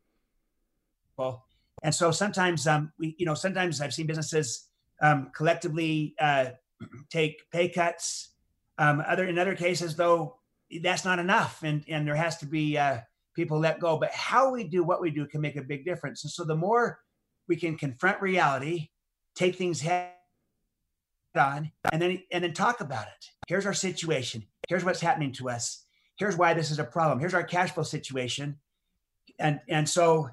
And 1.84 1.94
so 1.94 2.12
sometimes, 2.12 2.66
um, 2.68 2.92
we, 2.98 3.16
you 3.18 3.26
know, 3.26 3.34
sometimes 3.34 3.82
I've 3.82 3.94
seen 3.94 4.08
businesses 4.08 4.68
um, 5.02 5.32
collectively 5.36 6.16
uh, 6.20 6.48
take 7.10 7.50
pay 7.52 7.70
cuts. 7.70 8.33
Um, 8.78 9.04
other 9.08 9.26
in 9.26 9.38
other 9.38 9.56
cases, 9.56 9.96
though, 9.96 10.38
that's 10.82 11.06
not 11.06 11.20
enough, 11.20 11.62
and 11.64 11.84
and 11.88 12.08
there 12.08 12.16
has 12.16 12.38
to 12.38 12.46
be 12.46 12.78
uh, 12.78 13.00
people 13.36 13.60
let 13.60 13.80
go. 13.80 13.98
But 13.98 14.12
how 14.12 14.52
we 14.52 14.64
do 14.64 14.84
what 14.84 15.02
we 15.02 15.12
do 15.12 15.26
can 15.28 15.42
make 15.42 15.56
a 15.56 15.62
big 15.62 15.86
difference. 15.86 16.24
And 16.24 16.32
so 16.32 16.44
the 16.44 16.56
more 16.56 17.00
we 17.48 17.56
can 17.56 17.78
confront 17.78 18.22
reality, 18.22 18.90
take 19.36 19.56
things 19.56 19.82
head 19.82 20.12
on, 21.38 21.72
and 21.92 22.02
then 22.02 22.24
and 22.32 22.44
then 22.44 22.54
talk 22.54 22.82
about 22.82 23.06
it. 23.08 23.30
Here's 23.48 23.66
our 23.66 23.74
situation. 23.74 24.46
Here's 24.68 24.86
what's 24.86 25.02
happening 25.02 25.34
to 25.34 25.50
us. 25.50 25.86
here's 26.18 26.38
why 26.38 26.54
this 26.54 26.72
is 26.72 26.80
a 26.80 26.84
problem. 26.84 27.20
Here's 27.20 27.34
our 27.34 27.44
cash 27.44 27.72
flow 27.72 27.84
situation. 27.84 28.58
And 29.40 29.60
and 29.68 29.88
so 29.88 30.30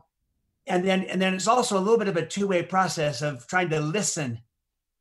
and 0.67 0.87
then 0.87 1.05
and 1.05 1.21
then 1.21 1.35
it's 1.35 1.49
also 1.49 1.79
a 1.79 1.81
little 1.81 1.99
bit 1.99 2.09
of 2.09 2.17
a 2.17 2.27
two-way 2.27 2.63
process 2.63 3.23
of 3.23 3.47
trying 3.47 3.71
to 3.71 3.81
listen 3.81 4.41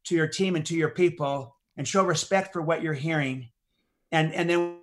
to 0.05 0.15
your 0.15 0.27
team 0.27 0.55
and 0.55 0.65
to 0.65 0.75
your 0.75 0.89
people 0.89 1.55
and 1.79 1.87
show 1.87 2.03
respect 2.03 2.51
for 2.51 2.61
what 2.61 2.83
you're 2.83 2.93
hearing. 2.93 3.49
And 4.11 4.33
and 4.33 4.49
then 4.49 4.75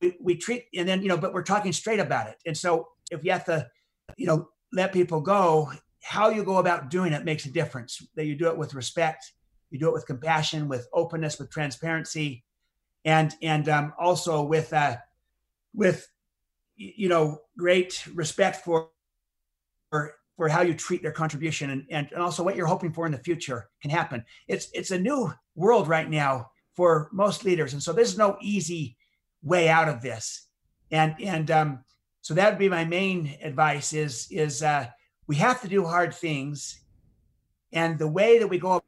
we, 0.00 0.16
we 0.20 0.36
treat 0.36 0.66
and 0.74 0.88
then 0.88 1.02
you 1.02 1.08
know, 1.08 1.18
but 1.18 1.34
we're 1.34 1.42
talking 1.42 1.72
straight 1.72 1.98
about 1.98 2.28
it. 2.28 2.36
And 2.46 2.56
so 2.56 2.88
if 3.10 3.24
you 3.24 3.32
have 3.32 3.44
to, 3.46 3.68
you 4.16 4.26
know, 4.26 4.48
let 4.72 4.92
people 4.92 5.20
go, 5.20 5.72
how 6.00 6.28
you 6.28 6.44
go 6.44 6.58
about 6.58 6.88
doing 6.88 7.12
it 7.12 7.24
makes 7.24 7.46
a 7.46 7.50
difference. 7.50 8.00
That 8.14 8.26
you 8.26 8.36
do 8.36 8.46
it 8.46 8.56
with 8.56 8.74
respect, 8.74 9.32
you 9.70 9.78
do 9.80 9.88
it 9.88 9.92
with 9.92 10.06
compassion, 10.06 10.68
with 10.68 10.86
openness, 10.92 11.36
with 11.36 11.50
transparency, 11.50 12.44
and 13.04 13.34
and 13.42 13.68
um, 13.68 13.92
also 13.98 14.44
with 14.44 14.72
uh, 14.72 14.98
with 15.74 16.08
you 16.76 17.08
know 17.08 17.40
great 17.56 18.06
respect 18.14 18.64
for 18.64 18.90
for, 19.90 20.14
for 20.38 20.48
how 20.48 20.62
you 20.62 20.72
treat 20.72 21.02
their 21.02 21.12
contribution 21.12 21.70
and, 21.70 21.84
and 21.90 22.08
and 22.12 22.22
also 22.22 22.44
what 22.44 22.54
you're 22.54 22.64
hoping 22.64 22.92
for 22.92 23.04
in 23.04 23.12
the 23.12 23.18
future 23.18 23.68
can 23.82 23.90
happen. 23.90 24.24
It's 24.46 24.68
it's 24.72 24.92
a 24.92 24.98
new 24.98 25.34
world 25.56 25.88
right 25.88 26.08
now 26.08 26.52
for 26.74 27.10
most 27.12 27.44
leaders, 27.44 27.72
and 27.72 27.82
so 27.82 27.92
there's 27.92 28.16
no 28.16 28.38
easy 28.40 28.96
way 29.42 29.68
out 29.68 29.88
of 29.88 30.00
this. 30.00 30.46
And 30.92 31.16
and 31.20 31.50
um, 31.50 31.84
so 32.22 32.34
that 32.34 32.50
would 32.50 32.58
be 32.58 32.68
my 32.68 32.84
main 32.84 33.36
advice: 33.42 33.92
is 33.92 34.28
is 34.30 34.62
uh, 34.62 34.86
we 35.26 35.34
have 35.36 35.60
to 35.62 35.68
do 35.68 35.84
hard 35.84 36.14
things, 36.14 36.82
and 37.72 37.98
the 37.98 38.08
way 38.08 38.38
that 38.38 38.48
we 38.48 38.60
go 38.60 38.80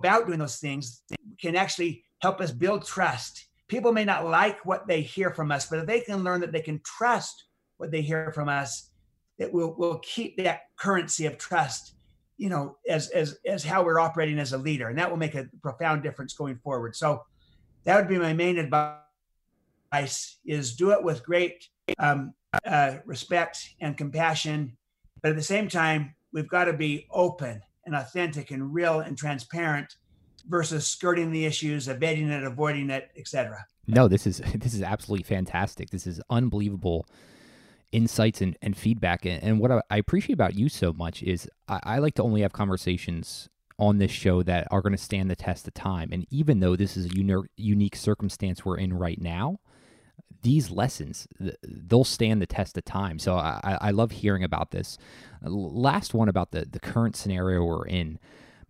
about 0.00 0.26
doing 0.26 0.40
those 0.40 0.56
things 0.56 1.02
can 1.40 1.54
actually 1.54 2.04
help 2.18 2.40
us 2.40 2.50
build 2.50 2.84
trust. 2.84 3.46
People 3.68 3.92
may 3.92 4.04
not 4.04 4.26
like 4.26 4.66
what 4.66 4.88
they 4.88 5.00
hear 5.00 5.30
from 5.30 5.52
us, 5.52 5.66
but 5.66 5.78
if 5.78 5.86
they 5.86 6.00
can 6.00 6.24
learn 6.24 6.40
that 6.40 6.50
they 6.50 6.60
can 6.60 6.80
trust 6.84 7.44
what 7.76 7.92
they 7.92 8.02
hear 8.02 8.32
from 8.32 8.48
us, 8.48 8.90
that 9.38 9.52
we'll, 9.52 9.74
we'll 9.76 9.98
keep 9.98 10.36
that 10.38 10.62
currency 10.76 11.26
of 11.26 11.38
trust, 11.38 11.94
you 12.36 12.48
know, 12.48 12.76
as, 12.88 13.08
as, 13.10 13.38
as 13.46 13.64
how 13.64 13.84
we're 13.84 13.98
operating 13.98 14.38
as 14.38 14.52
a 14.52 14.58
leader. 14.58 14.88
And 14.88 14.98
that 14.98 15.10
will 15.10 15.16
make 15.16 15.34
a 15.34 15.48
profound 15.62 16.02
difference 16.02 16.34
going 16.34 16.56
forward. 16.56 16.94
So 16.96 17.24
that 17.84 17.96
would 17.96 18.08
be 18.08 18.18
my 18.18 18.32
main 18.32 18.58
advice 18.58 20.38
is 20.44 20.74
do 20.74 20.90
it 20.90 21.02
with 21.02 21.24
great 21.24 21.68
um, 21.98 22.34
uh, 22.64 22.96
respect 23.04 23.74
and 23.80 23.96
compassion. 23.96 24.76
But 25.22 25.30
at 25.30 25.36
the 25.36 25.42
same 25.42 25.68
time, 25.68 26.14
we've 26.32 26.48
got 26.48 26.64
to 26.64 26.72
be 26.72 27.06
open 27.10 27.62
and 27.86 27.94
authentic 27.94 28.50
and 28.50 28.72
real 28.72 29.00
and 29.00 29.16
transparent 29.16 29.96
versus 30.48 30.86
skirting 30.86 31.30
the 31.30 31.44
issues, 31.44 31.88
evading 31.88 32.28
it, 32.30 32.44
avoiding 32.44 32.90
it, 32.90 33.10
etc. 33.16 33.64
No, 33.86 34.08
this 34.08 34.26
is 34.26 34.38
this 34.54 34.74
is 34.74 34.82
absolutely 34.82 35.24
fantastic. 35.24 35.90
This 35.90 36.06
is 36.06 36.20
unbelievable 36.30 37.06
insights 37.94 38.40
and, 38.40 38.58
and 38.60 38.76
feedback. 38.76 39.24
And, 39.24 39.42
and 39.42 39.60
what 39.60 39.70
I, 39.88 39.96
appreciate 39.96 40.34
about 40.34 40.54
you 40.54 40.68
so 40.68 40.92
much 40.92 41.22
is 41.22 41.48
I, 41.68 41.80
I 41.84 41.98
like 41.98 42.14
to 42.14 42.22
only 42.22 42.42
have 42.42 42.52
conversations 42.52 43.48
on 43.78 43.98
this 43.98 44.10
show 44.10 44.42
that 44.42 44.66
are 44.70 44.82
going 44.82 44.92
to 44.92 44.98
stand 44.98 45.30
the 45.30 45.36
test 45.36 45.66
of 45.68 45.74
time. 45.74 46.10
And 46.12 46.26
even 46.30 46.60
though 46.60 46.76
this 46.76 46.96
is 46.96 47.06
a 47.06 47.14
uni- 47.14 47.48
unique 47.56 47.96
circumstance 47.96 48.64
we're 48.64 48.78
in 48.78 48.92
right 48.92 49.20
now, 49.20 49.60
these 50.42 50.70
lessons 50.70 51.26
they'll 51.62 52.04
stand 52.04 52.42
the 52.42 52.46
test 52.46 52.76
of 52.76 52.84
time. 52.84 53.18
So 53.18 53.36
I, 53.36 53.78
I 53.80 53.90
love 53.92 54.10
hearing 54.10 54.44
about 54.44 54.72
this. 54.72 54.98
Last 55.42 56.12
one 56.12 56.28
about 56.28 56.50
the 56.50 56.66
the 56.70 56.80
current 56.80 57.16
scenario 57.16 57.64
we're 57.64 57.86
in. 57.86 58.18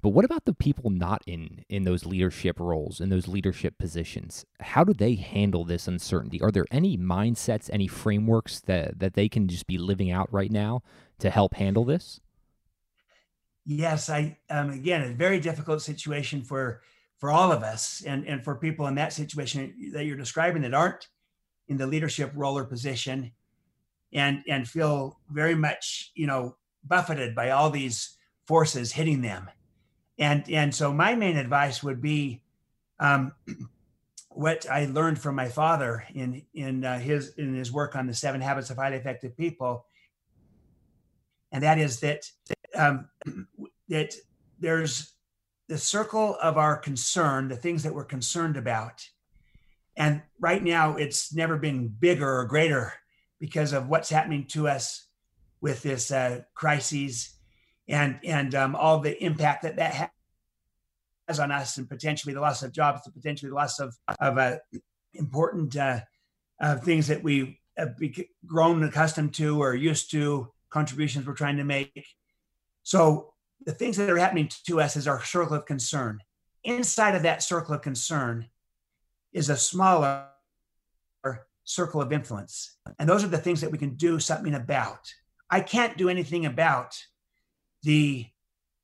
But 0.05 0.11
what 0.11 0.27
about 0.27 0.45
the 0.45 0.53
people 0.53 0.91
not 0.91 1.23
in 1.27 1.65
in 1.71 1.85
those 1.85 2.05
leadership 2.05 2.61
roles 2.61 3.01
in 3.01 3.09
those 3.09 3.27
leadership 3.27 3.79
positions? 3.79 4.45
How 4.61 4.85
do 4.85 4.93
they 4.93 5.15
handle 5.15 5.65
this 5.65 5.89
uncertainty? 5.89 6.43
Are 6.43 6.51
there 6.51 6.67
any 6.71 6.99
mindsets, 6.99 7.71
any 7.73 7.87
frameworks 7.87 8.61
that 8.61 8.99
that 8.99 9.15
they 9.15 9.31
can 9.31 9.49
just 9.49 9.67
be 9.67 9.79
living 9.79 10.11
out 10.11 10.31
right 10.31 10.51
now 10.51 10.83
to 11.21 11.31
help 11.31 11.55
handle 11.55 11.87
this? 11.87 12.21
Yes, 13.65 14.11
I 14.11 14.37
um, 14.51 14.69
again 14.69 15.11
a 15.11 15.15
very 15.15 15.41
difficult 15.41 15.81
situation 15.81 16.43
for 16.43 16.83
for 17.17 17.31
all 17.31 17.51
of 17.51 17.63
us 17.63 18.03
and 18.07 18.27
and 18.27 18.45
for 18.45 18.57
people 18.57 18.87
in 18.89 18.97
that 18.97 19.15
situation 19.15 19.91
that 19.95 20.05
you're 20.05 20.19
describing 20.19 20.61
that 20.63 20.75
aren't 20.75 21.09
in 21.69 21.79
the 21.79 21.87
leadership 21.87 22.31
role 22.35 22.59
or 22.59 22.65
position 22.65 23.33
and 24.13 24.43
and 24.47 24.69
feel 24.69 25.19
very 25.31 25.55
much 25.55 26.13
you 26.15 26.27
know 26.27 26.57
buffeted 26.87 27.35
by 27.35 27.49
all 27.49 27.71
these 27.71 28.19
forces 28.47 28.93
hitting 28.93 29.23
them 29.23 29.49
and 30.19 30.49
and 30.51 30.75
so 30.75 30.93
my 30.93 31.15
main 31.15 31.37
advice 31.37 31.83
would 31.83 32.01
be 32.01 32.43
um, 33.01 33.33
what 34.29 34.69
I 34.71 34.87
learned 34.87 35.19
from 35.19 35.35
my 35.35 35.49
father 35.49 36.05
in 36.15 36.43
in 36.55 36.85
uh, 36.85 36.99
his 36.99 37.35
in 37.35 37.55
his 37.55 37.73
work 37.73 37.97
on 37.97 38.07
the 38.07 38.15
seven 38.15 38.41
habits 38.41 38.71
of 38.71 38.77
highly 38.77 38.97
effective 38.97 39.37
people, 39.37 39.87
and 41.53 41.63
that 41.63 41.79
is 41.79 42.01
that 42.01 42.31
um, 42.75 43.09
that 43.89 44.15
there's 44.59 45.13
the 45.69 45.79
circle 45.79 46.37
of 46.43 46.59
our 46.59 46.77
concern, 46.77 47.49
the 47.49 47.57
things 47.57 47.83
that 47.83 47.95
we're 47.95 48.05
concerned 48.05 48.57
about, 48.57 49.07
and 49.97 50.23
right 50.39 50.63
now 50.63 50.97
it's 50.97 51.35
never 51.35 51.57
been 51.57 51.89
bigger 51.89 52.39
or 52.41 52.45
greater 52.45 52.93
because 53.41 53.73
of 53.73 53.89
what's 53.89 54.11
happening 54.11 54.47
to 54.47 54.69
us 54.69 55.07
with 55.61 55.83
this 55.83 56.11
uh, 56.11 56.43
crises 56.55 57.34
and 57.89 58.19
and 58.25 58.55
um, 58.55 58.75
all 58.75 59.01
the 59.01 59.23
impact 59.23 59.63
that 59.63 59.77
that 59.77 60.11
has 61.29 61.41
on 61.41 61.51
us, 61.51 61.79
and 61.79 61.89
potentially 61.89 62.35
the 62.35 62.41
loss 62.41 62.63
of 62.63 62.73
jobs, 62.73 63.03
and 63.05 63.15
potentially 63.15 63.51
the 63.51 63.55
loss 63.55 63.81
of 63.81 63.95
of 64.21 64.39
uh, 64.39 64.57
important 65.15 65.77
uh, 65.77 66.01
uh, 66.61 66.77
things 66.77 67.07
that 67.09 67.23
we 67.23 67.61
have 67.77 67.95
grown 68.47 68.83
accustomed 68.85 69.35
to 69.35 69.61
or 69.61 69.75
used 69.75 70.11
to, 70.11 70.49
contributions 70.71 71.27
we're 71.27 71.35
trying 71.35 71.57
to 71.57 71.65
make. 71.65 72.07
So 72.83 73.33
the 73.65 73.73
things 73.73 73.97
that 73.97 74.11
are 74.11 74.19
happening 74.19 74.51
to 74.67 74.81
us 74.81 74.97
is 74.97 75.09
our 75.09 75.23
circle 75.25 75.57
of 75.57 75.67
concern. 75.67 76.21
Inside 76.63 77.15
of 77.15 77.23
that 77.23 77.43
circle 77.43 77.75
of 77.75 77.83
concern 77.83 78.49
is 79.33 79.51
a 79.51 79.57
smaller 79.57 80.27
circle 81.65 82.01
of 82.01 82.13
influence. 82.13 82.77
And 82.99 83.09
those 83.09 83.25
are 83.25 83.29
the 83.29 83.39
things 83.39 83.61
that 83.63 83.73
we 83.73 83.79
can 83.79 83.95
do 83.95 84.21
something 84.21 84.55
about. 84.55 85.13
I 85.51 85.61
can't 85.61 85.97
do 85.97 86.09
anything 86.09 86.47
about 86.47 86.95
the 87.85 88.27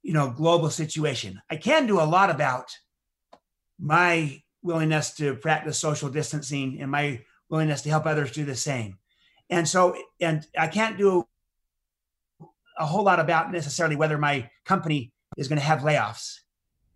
you 0.02 0.12
know 0.12 0.30
global 0.30 0.70
situation. 0.70 1.40
I 1.50 1.56
can 1.56 1.86
do 1.86 2.00
a 2.00 2.02
lot 2.02 2.30
about 2.30 2.70
my 3.78 4.42
willingness 4.62 5.14
to 5.14 5.34
practice 5.34 5.78
social 5.78 6.10
distancing 6.10 6.80
and 6.80 6.90
my 6.90 7.22
willingness 7.48 7.82
to 7.82 7.90
help 7.90 8.06
others 8.06 8.30
do 8.30 8.44
the 8.44 8.54
same. 8.54 8.98
And 9.48 9.68
so 9.68 9.96
and 10.20 10.46
i 10.56 10.68
can't 10.68 10.96
do 10.96 11.26
a 12.78 12.86
whole 12.86 13.04
lot 13.04 13.20
about 13.20 13.52
necessarily 13.52 13.96
whether 13.96 14.16
my 14.16 14.48
company 14.64 15.12
is 15.36 15.48
going 15.48 15.58
to 15.58 15.64
have 15.64 15.80
layoffs 15.80 16.38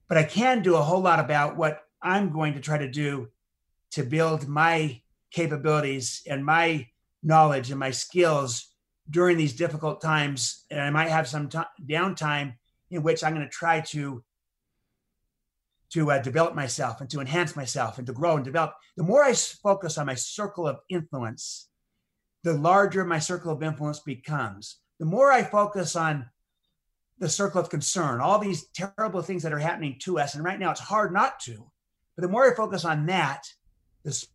but 0.08 0.16
i 0.18 0.22
can 0.22 0.62
do 0.62 0.76
a 0.76 0.82
whole 0.82 1.00
lot 1.00 1.20
about 1.20 1.56
what 1.56 1.82
i'm 2.02 2.32
going 2.32 2.54
to 2.54 2.60
try 2.60 2.78
to 2.78 2.90
do 2.90 3.28
to 3.90 4.02
build 4.02 4.48
my 4.48 5.00
capabilities 5.30 6.22
and 6.28 6.44
my 6.44 6.86
knowledge 7.22 7.70
and 7.70 7.80
my 7.80 7.90
skills 7.90 8.73
during 9.10 9.36
these 9.36 9.52
difficult 9.52 10.00
times 10.00 10.64
and 10.70 10.80
i 10.80 10.90
might 10.90 11.08
have 11.08 11.28
some 11.28 11.48
t- 11.48 11.58
downtime 11.86 12.54
in 12.90 13.02
which 13.02 13.22
i'm 13.22 13.34
going 13.34 13.46
to 13.46 13.52
try 13.52 13.80
to 13.80 14.22
to 15.94 16.10
uh, 16.10 16.18
develop 16.18 16.56
myself 16.56 17.00
and 17.00 17.08
to 17.08 17.20
enhance 17.20 17.54
myself 17.54 17.98
and 17.98 18.06
to 18.08 18.12
grow 18.12 18.34
and 18.34 18.44
develop. 18.44 18.74
The 18.96 19.04
more 19.04 19.22
i 19.22 19.32
focus 19.32 19.96
on 19.96 20.06
my 20.06 20.14
circle 20.16 20.66
of 20.66 20.78
influence 20.88 21.68
the 22.42 22.52
larger 22.52 23.04
my 23.04 23.18
circle 23.18 23.50
of 23.50 23.62
influence 23.62 24.00
becomes. 24.00 24.78
The 24.98 25.06
more 25.06 25.32
i 25.32 25.42
focus 25.42 25.96
on 25.96 26.26
the 27.18 27.28
circle 27.28 27.60
of 27.60 27.70
concern 27.70 28.20
all 28.20 28.38
these 28.38 28.66
terrible 28.70 29.22
things 29.22 29.42
that 29.42 29.52
are 29.52 29.58
happening 29.58 29.96
to 30.00 30.18
us 30.18 30.34
and 30.34 30.44
right 30.44 30.58
now 30.58 30.70
it's 30.70 30.80
hard 30.80 31.12
not 31.12 31.38
to 31.40 31.70
but 32.16 32.22
the 32.22 32.28
more 32.28 32.50
i 32.50 32.54
focus 32.54 32.84
on 32.84 33.06
that 33.06 33.44
the 34.04 34.26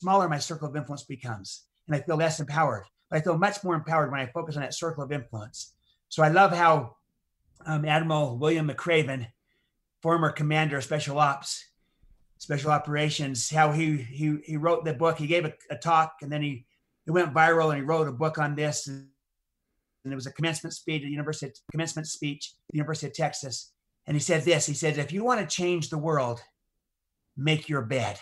smaller 0.00 0.28
my 0.28 0.38
circle 0.38 0.68
of 0.68 0.76
influence 0.76 1.04
becomes 1.04 1.64
and 1.86 1.96
i 1.96 2.00
feel 2.00 2.16
less 2.16 2.38
empowered 2.38 2.84
but 3.10 3.18
I 3.18 3.22
feel 3.22 3.36
much 3.36 3.62
more 3.64 3.74
empowered 3.74 4.10
when 4.10 4.20
I 4.20 4.26
focus 4.26 4.56
on 4.56 4.62
that 4.62 4.74
circle 4.74 5.02
of 5.02 5.12
influence. 5.12 5.74
So 6.08 6.22
I 6.22 6.28
love 6.28 6.52
how 6.52 6.96
um, 7.66 7.84
Admiral 7.84 8.38
William 8.38 8.68
McRaven, 8.68 9.26
former 10.00 10.30
commander 10.30 10.78
of 10.78 10.84
special 10.84 11.18
ops, 11.18 11.64
special 12.38 12.70
operations, 12.70 13.50
how 13.50 13.72
he 13.72 13.96
he 13.96 14.38
he 14.44 14.56
wrote 14.56 14.84
the 14.84 14.94
book. 14.94 15.18
He 15.18 15.26
gave 15.26 15.44
a, 15.44 15.52
a 15.70 15.76
talk 15.76 16.14
and 16.22 16.30
then 16.30 16.42
he 16.42 16.66
it 17.06 17.10
went 17.10 17.34
viral 17.34 17.70
and 17.70 17.76
he 17.76 17.82
wrote 17.82 18.08
a 18.08 18.12
book 18.12 18.38
on 18.38 18.54
this. 18.54 18.86
And, 18.86 19.08
and 20.04 20.12
it 20.12 20.16
was 20.16 20.26
a 20.26 20.32
commencement 20.32 20.72
speech 20.72 21.02
at 21.02 21.06
the 21.06 21.10
University 21.10 21.52
commencement 21.70 22.08
speech 22.08 22.54
at 22.68 22.72
the 22.72 22.78
University 22.78 23.08
of 23.08 23.14
Texas. 23.14 23.72
And 24.06 24.14
he 24.14 24.20
said 24.20 24.44
this. 24.44 24.66
He 24.66 24.74
said, 24.74 24.96
"If 24.98 25.12
you 25.12 25.24
want 25.24 25.40
to 25.40 25.56
change 25.56 25.90
the 25.90 25.98
world, 25.98 26.40
make 27.36 27.68
your 27.68 27.82
bed. 27.82 28.18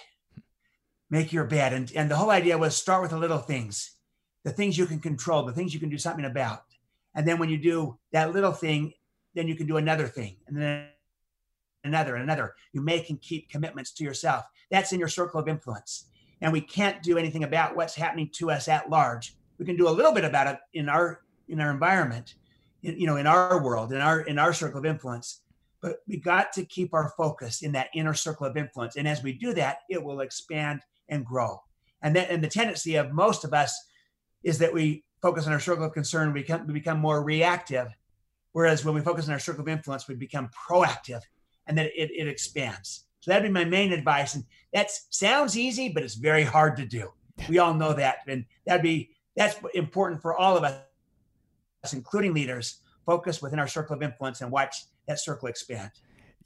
Make 1.08 1.32
your 1.32 1.44
bed." 1.44 1.72
And 1.72 1.92
and 1.94 2.10
the 2.10 2.16
whole 2.16 2.30
idea 2.30 2.58
was 2.58 2.74
start 2.74 3.02
with 3.02 3.12
the 3.12 3.18
little 3.18 3.38
things 3.38 3.97
the 4.44 4.52
things 4.52 4.78
you 4.78 4.86
can 4.86 5.00
control, 5.00 5.44
the 5.44 5.52
things 5.52 5.74
you 5.74 5.80
can 5.80 5.90
do 5.90 5.98
something 5.98 6.24
about. 6.24 6.64
And 7.14 7.26
then 7.26 7.38
when 7.38 7.48
you 7.48 7.58
do 7.58 7.98
that 8.12 8.32
little 8.32 8.52
thing, 8.52 8.92
then 9.34 9.48
you 9.48 9.54
can 9.54 9.66
do 9.66 9.76
another 9.76 10.06
thing 10.06 10.36
and 10.46 10.56
then 10.56 10.88
another 11.84 12.14
and 12.14 12.24
another. 12.24 12.54
You 12.72 12.80
make 12.80 13.10
and 13.10 13.20
keep 13.20 13.50
commitments 13.50 13.92
to 13.92 14.04
yourself. 14.04 14.44
That's 14.70 14.92
in 14.92 14.98
your 14.98 15.08
circle 15.08 15.40
of 15.40 15.48
influence. 15.48 16.06
and 16.40 16.52
we 16.52 16.60
can't 16.60 17.02
do 17.02 17.18
anything 17.18 17.44
about 17.44 17.76
what's 17.76 17.94
happening 17.94 18.30
to 18.34 18.50
us 18.50 18.68
at 18.68 18.90
large. 18.90 19.34
We 19.58 19.66
can 19.66 19.76
do 19.76 19.88
a 19.88 19.90
little 19.90 20.12
bit 20.12 20.24
about 20.24 20.46
it 20.46 20.58
in 20.72 20.88
our 20.88 21.20
in 21.48 21.60
our 21.60 21.70
environment, 21.70 22.34
in, 22.82 22.98
you 22.98 23.06
know, 23.06 23.16
in 23.16 23.26
our 23.26 23.62
world, 23.62 23.92
in 23.92 24.00
our 24.00 24.20
in 24.20 24.38
our 24.38 24.52
circle 24.52 24.78
of 24.78 24.86
influence. 24.86 25.42
But 25.80 25.98
we 26.06 26.18
got 26.18 26.52
to 26.54 26.64
keep 26.64 26.92
our 26.92 27.12
focus 27.16 27.62
in 27.62 27.72
that 27.72 27.88
inner 27.94 28.14
circle 28.14 28.46
of 28.46 28.56
influence, 28.56 28.96
and 28.96 29.08
as 29.08 29.22
we 29.22 29.32
do 29.32 29.52
that, 29.54 29.78
it 29.88 30.02
will 30.02 30.20
expand 30.20 30.82
and 31.08 31.24
grow. 31.24 31.62
And 32.02 32.14
then, 32.14 32.26
and 32.30 32.42
the 32.42 32.48
tendency 32.48 32.96
of 32.96 33.12
most 33.12 33.44
of 33.44 33.52
us 33.52 33.76
is 34.42 34.58
that 34.58 34.72
we 34.72 35.04
focus 35.20 35.46
on 35.46 35.52
our 35.52 35.60
circle 35.60 35.84
of 35.84 35.92
concern, 35.92 36.32
we 36.32 36.40
become, 36.40 36.66
we 36.66 36.72
become 36.72 36.98
more 36.98 37.22
reactive. 37.22 37.88
Whereas 38.52 38.84
when 38.84 38.94
we 38.94 39.00
focus 39.00 39.26
on 39.26 39.32
our 39.32 39.38
circle 39.38 39.62
of 39.62 39.68
influence, 39.68 40.08
we 40.08 40.14
become 40.14 40.48
proactive, 40.48 41.20
and 41.66 41.76
then 41.76 41.86
it, 41.86 42.10
it 42.10 42.28
expands. 42.28 43.04
So 43.20 43.30
that'd 43.30 43.46
be 43.46 43.52
my 43.52 43.64
main 43.64 43.92
advice. 43.92 44.34
And 44.34 44.44
that 44.72 44.90
sounds 45.10 45.56
easy, 45.58 45.88
but 45.88 46.02
it's 46.02 46.14
very 46.14 46.44
hard 46.44 46.76
to 46.76 46.86
do. 46.86 47.12
We 47.48 47.58
all 47.58 47.74
know 47.74 47.92
that. 47.92 48.18
And 48.26 48.44
that'd 48.66 48.82
be 48.82 49.10
that's 49.36 49.56
important 49.74 50.20
for 50.20 50.36
all 50.36 50.56
of 50.56 50.64
us, 50.64 51.92
including 51.92 52.34
leaders, 52.34 52.80
focus 53.06 53.40
within 53.40 53.58
our 53.58 53.68
circle 53.68 53.94
of 53.94 54.02
influence 54.02 54.40
and 54.40 54.50
watch 54.50 54.84
that 55.06 55.20
circle 55.20 55.48
expand. 55.48 55.90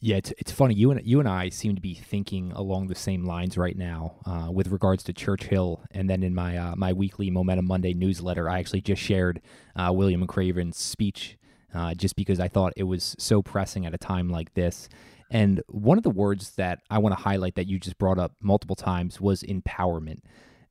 Yeah, 0.04 0.16
it's, 0.16 0.32
it's 0.36 0.50
funny. 0.50 0.74
You 0.74 0.90
and 0.90 1.00
you 1.06 1.20
and 1.20 1.28
I 1.28 1.48
seem 1.48 1.76
to 1.76 1.80
be 1.80 1.94
thinking 1.94 2.50
along 2.56 2.88
the 2.88 2.94
same 2.96 3.24
lines 3.24 3.56
right 3.56 3.78
now 3.78 4.16
uh, 4.26 4.50
with 4.50 4.66
regards 4.66 5.04
to 5.04 5.12
Churchill. 5.12 5.80
And 5.92 6.10
then 6.10 6.24
in 6.24 6.34
my 6.34 6.56
uh, 6.56 6.74
my 6.74 6.92
weekly 6.92 7.30
Momentum 7.30 7.66
Monday 7.68 7.94
newsletter, 7.94 8.50
I 8.50 8.58
actually 8.58 8.80
just 8.80 9.00
shared 9.00 9.40
uh, 9.76 9.92
William 9.94 10.26
McRaven's 10.26 10.76
speech 10.76 11.38
uh, 11.72 11.94
just 11.94 12.16
because 12.16 12.40
I 12.40 12.48
thought 12.48 12.72
it 12.76 12.82
was 12.82 13.14
so 13.20 13.42
pressing 13.42 13.86
at 13.86 13.94
a 13.94 13.98
time 13.98 14.28
like 14.28 14.52
this. 14.54 14.88
And 15.30 15.62
one 15.68 15.98
of 15.98 16.02
the 16.02 16.10
words 16.10 16.56
that 16.56 16.80
I 16.90 16.98
want 16.98 17.16
to 17.16 17.22
highlight 17.22 17.54
that 17.54 17.68
you 17.68 17.78
just 17.78 17.96
brought 17.96 18.18
up 18.18 18.32
multiple 18.40 18.74
times 18.76 19.20
was 19.20 19.44
empowerment. 19.44 20.18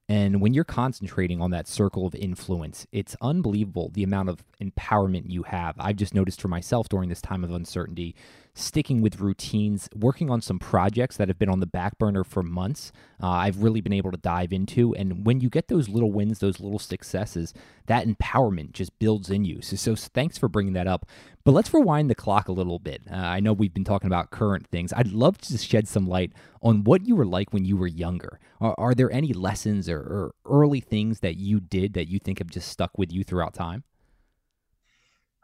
And 0.09 0.41
when 0.41 0.53
you're 0.53 0.65
concentrating 0.65 1.41
on 1.41 1.51
that 1.51 1.69
circle 1.69 2.05
of 2.05 2.13
influence, 2.15 2.85
it's 2.91 3.15
unbelievable 3.21 3.91
the 3.93 4.03
amount 4.03 4.27
of 4.27 4.43
empowerment 4.61 5.29
you 5.29 5.43
have. 5.43 5.75
I've 5.79 5.95
just 5.95 6.13
noticed 6.13 6.41
for 6.41 6.49
myself 6.49 6.89
during 6.89 7.07
this 7.07 7.21
time 7.21 7.45
of 7.45 7.51
uncertainty 7.51 8.13
sticking 8.53 9.01
with 9.01 9.19
routines, 9.19 9.87
working 9.95 10.29
on 10.29 10.41
some 10.41 10.59
projects 10.59 11.17
that 11.17 11.27
have 11.27 11.39
been 11.39 11.49
on 11.49 11.59
the 11.59 11.65
back 11.65 11.97
burner 11.97 12.23
for 12.23 12.43
months. 12.43 12.91
Uh, 13.21 13.29
I've 13.29 13.63
really 13.63 13.81
been 13.81 13.93
able 13.93 14.11
to 14.11 14.17
dive 14.17 14.51
into. 14.51 14.93
And 14.95 15.25
when 15.25 15.39
you 15.39 15.49
get 15.49 15.67
those 15.67 15.87
little 15.87 16.11
wins, 16.11 16.39
those 16.39 16.59
little 16.59 16.79
successes, 16.79 17.53
that 17.85 18.05
empowerment 18.05 18.73
just 18.73 18.97
builds 18.99 19.29
in 19.29 19.45
you. 19.45 19.61
So, 19.61 19.75
so 19.75 19.95
thanks 19.95 20.37
for 20.37 20.49
bringing 20.49 20.73
that 20.73 20.87
up. 20.87 21.07
But 21.43 21.53
let's 21.53 21.73
rewind 21.73 22.09
the 22.09 22.15
clock 22.15 22.49
a 22.49 22.51
little 22.51 22.77
bit. 22.77 23.01
Uh, 23.09 23.15
I 23.15 23.39
know 23.39 23.53
we've 23.53 23.73
been 23.73 23.83
talking 23.83 24.07
about 24.07 24.31
current 24.31 24.67
things. 24.67 24.93
I'd 24.93 25.11
love 25.11 25.37
to 25.39 25.57
shed 25.57 25.87
some 25.87 26.07
light 26.07 26.33
on 26.61 26.83
what 26.83 27.05
you 27.07 27.15
were 27.15 27.25
like 27.25 27.53
when 27.53 27.65
you 27.65 27.77
were 27.77 27.87
younger. 27.87 28.39
Are, 28.59 28.75
are 28.77 28.93
there 28.93 29.11
any 29.11 29.33
lessons 29.33 29.89
or, 29.89 29.99
or 29.99 30.35
early 30.45 30.81
things 30.81 31.21
that 31.21 31.37
you 31.37 31.59
did 31.59 31.93
that 31.93 32.07
you 32.07 32.19
think 32.19 32.39
have 32.39 32.49
just 32.49 32.67
stuck 32.67 32.97
with 32.97 33.11
you 33.11 33.23
throughout 33.23 33.53
time? 33.53 33.83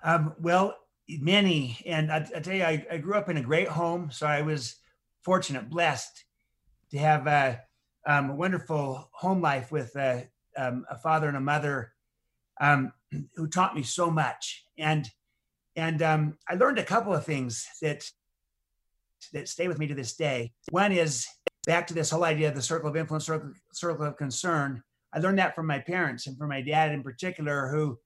Um, 0.04 0.36
well, 0.40 0.78
many. 1.10 1.82
And 1.86 2.12
I, 2.12 2.28
I 2.36 2.40
tell 2.40 2.56
you, 2.56 2.64
I, 2.64 2.86
I, 2.92 2.98
grew 2.98 3.16
up 3.16 3.30
in 3.30 3.38
a 3.38 3.42
great 3.42 3.68
home, 3.68 4.10
so 4.12 4.28
I 4.28 4.42
was 4.42 4.76
fortunate, 5.24 5.70
blessed 5.70 6.26
to 6.92 6.98
have 6.98 7.28
a, 7.28 7.62
um, 8.06 8.32
a 8.32 8.36
wonderful 8.36 9.10
home 9.14 9.42
life 9.42 9.72
with 9.72 9.96
a, 9.96 10.28
um, 10.58 10.86
a 10.90 10.98
father 10.98 11.28
and 11.28 11.38
a 11.38 11.42
mother 11.42 11.94
um, 12.60 12.92
who 13.36 13.48
taught 13.48 13.76
me 13.76 13.84
so 13.84 14.10
much. 14.10 14.66
And 14.78 15.10
and 15.76 16.02
um, 16.02 16.38
I 16.50 16.56
learned 16.56 16.80
a 16.80 16.84
couple 16.84 17.14
of 17.14 17.24
things 17.24 17.68
that 17.82 18.04
that 19.34 19.48
stay 19.48 19.68
with 19.68 19.80
me 19.80 19.88
to 19.88 19.96
this 19.96 20.16
day. 20.16 20.54
One 20.72 20.92
is 20.92 21.28
back 21.66 21.88
to 21.88 21.94
this 21.94 22.10
whole 22.10 22.24
idea 22.24 22.50
of 22.50 22.56
the 22.56 22.62
circle 22.62 22.90
of 22.90 22.96
influence, 22.96 23.26
circle, 23.26 23.52
circle 23.74 24.06
of 24.06 24.18
concern. 24.18 24.82
I 25.14 25.20
learned 25.20 25.40
that 25.40 25.56
from 25.56 25.68
my 25.68 25.80
parents 25.80 26.28
and 26.28 26.38
from 26.38 26.50
my 26.50 26.62
dad 26.62 26.92
in 26.92 27.04
particular, 27.04 27.70
who 27.70 28.00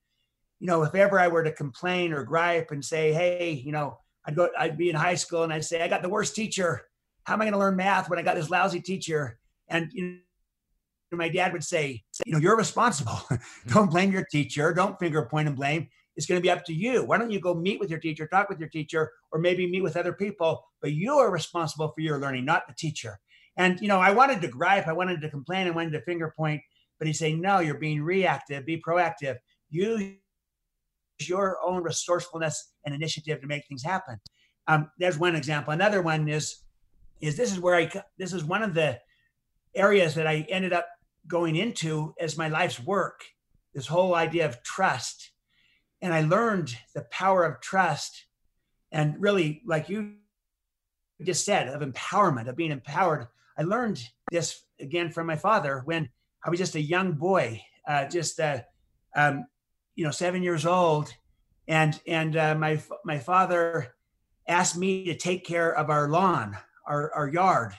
you 0.62 0.68
know, 0.68 0.84
if 0.84 0.94
ever 0.94 1.18
I 1.18 1.26
were 1.26 1.42
to 1.42 1.50
complain 1.50 2.12
or 2.12 2.22
gripe 2.22 2.70
and 2.70 2.84
say, 2.84 3.12
hey, 3.12 3.50
you 3.50 3.72
know, 3.72 3.98
I'd 4.24 4.36
go, 4.36 4.48
I'd 4.56 4.78
be 4.78 4.90
in 4.90 4.94
high 4.94 5.16
school 5.16 5.42
and 5.42 5.52
I'd 5.52 5.64
say, 5.64 5.82
I 5.82 5.88
got 5.88 6.02
the 6.02 6.08
worst 6.08 6.36
teacher. 6.36 6.82
How 7.24 7.34
am 7.34 7.42
I 7.42 7.46
going 7.46 7.54
to 7.54 7.58
learn 7.58 7.74
math 7.74 8.08
when 8.08 8.20
I 8.20 8.22
got 8.22 8.36
this 8.36 8.48
lousy 8.48 8.80
teacher? 8.80 9.40
And 9.66 9.90
you 9.92 10.20
know, 11.10 11.18
my 11.18 11.28
dad 11.28 11.52
would 11.52 11.64
say, 11.64 12.04
you 12.24 12.32
know, 12.32 12.38
you're 12.38 12.56
responsible. 12.56 13.20
don't 13.66 13.90
blame 13.90 14.12
your 14.12 14.24
teacher. 14.30 14.72
Don't 14.72 14.96
finger 15.00 15.24
point 15.24 15.48
and 15.48 15.56
blame. 15.56 15.88
It's 16.14 16.26
going 16.26 16.40
to 16.40 16.42
be 16.42 16.50
up 16.50 16.64
to 16.66 16.72
you. 16.72 17.04
Why 17.04 17.18
don't 17.18 17.32
you 17.32 17.40
go 17.40 17.54
meet 17.54 17.80
with 17.80 17.90
your 17.90 17.98
teacher, 17.98 18.28
talk 18.28 18.48
with 18.48 18.60
your 18.60 18.68
teacher, 18.68 19.10
or 19.32 19.40
maybe 19.40 19.68
meet 19.68 19.82
with 19.82 19.96
other 19.96 20.12
people? 20.12 20.64
But 20.80 20.92
you 20.92 21.14
are 21.14 21.32
responsible 21.32 21.88
for 21.88 22.02
your 22.02 22.20
learning, 22.20 22.44
not 22.44 22.68
the 22.68 22.74
teacher. 22.74 23.18
And 23.56 23.80
you 23.80 23.88
know, 23.88 23.98
I 23.98 24.12
wanted 24.12 24.40
to 24.42 24.46
gripe, 24.46 24.86
I 24.86 24.92
wanted 24.92 25.22
to 25.22 25.28
complain, 25.28 25.66
I 25.66 25.70
wanted 25.70 25.90
to 25.94 26.02
finger 26.02 26.32
point, 26.36 26.62
but 27.00 27.08
he's 27.08 27.18
saying, 27.18 27.40
no, 27.40 27.58
you're 27.58 27.78
being 27.78 28.00
reactive. 28.00 28.64
Be 28.64 28.80
proactive. 28.80 29.38
Use 29.68 30.18
your 31.28 31.58
own 31.64 31.82
resourcefulness 31.82 32.72
and 32.84 32.94
initiative 32.94 33.40
to 33.40 33.46
make 33.46 33.66
things 33.66 33.82
happen. 33.82 34.18
Um, 34.66 34.90
there's 34.98 35.18
one 35.18 35.34
example. 35.34 35.72
Another 35.72 36.02
one 36.02 36.28
is 36.28 36.62
is 37.20 37.36
this 37.36 37.52
is 37.52 37.60
where 37.60 37.76
I 37.76 37.90
this 38.18 38.32
is 38.32 38.44
one 38.44 38.62
of 38.62 38.74
the 38.74 38.98
areas 39.74 40.14
that 40.14 40.26
I 40.26 40.46
ended 40.48 40.72
up 40.72 40.86
going 41.26 41.56
into 41.56 42.14
as 42.20 42.36
my 42.36 42.48
life's 42.48 42.80
work. 42.80 43.22
This 43.74 43.86
whole 43.86 44.14
idea 44.14 44.46
of 44.46 44.62
trust, 44.62 45.30
and 46.02 46.12
I 46.12 46.22
learned 46.22 46.76
the 46.94 47.06
power 47.10 47.44
of 47.44 47.60
trust, 47.60 48.26
and 48.90 49.16
really, 49.18 49.62
like 49.64 49.88
you 49.88 50.14
just 51.22 51.44
said, 51.44 51.68
of 51.68 51.80
empowerment, 51.80 52.48
of 52.48 52.56
being 52.56 52.72
empowered. 52.72 53.28
I 53.56 53.62
learned 53.62 54.02
this 54.30 54.62
again 54.80 55.10
from 55.10 55.26
my 55.26 55.36
father 55.36 55.82
when 55.84 56.08
I 56.44 56.50
was 56.50 56.58
just 56.58 56.74
a 56.74 56.80
young 56.80 57.12
boy, 57.12 57.62
uh, 57.86 58.06
just 58.06 58.40
uh, 58.40 58.60
um, 59.16 59.46
you 59.94 60.04
know, 60.04 60.10
seven 60.10 60.42
years 60.42 60.66
old, 60.66 61.12
and 61.68 61.98
and 62.06 62.36
uh, 62.36 62.54
my 62.54 62.80
my 63.04 63.18
father 63.18 63.94
asked 64.48 64.76
me 64.76 65.04
to 65.04 65.16
take 65.16 65.44
care 65.44 65.74
of 65.74 65.90
our 65.90 66.08
lawn, 66.08 66.56
our 66.86 67.12
our 67.14 67.28
yard, 67.28 67.74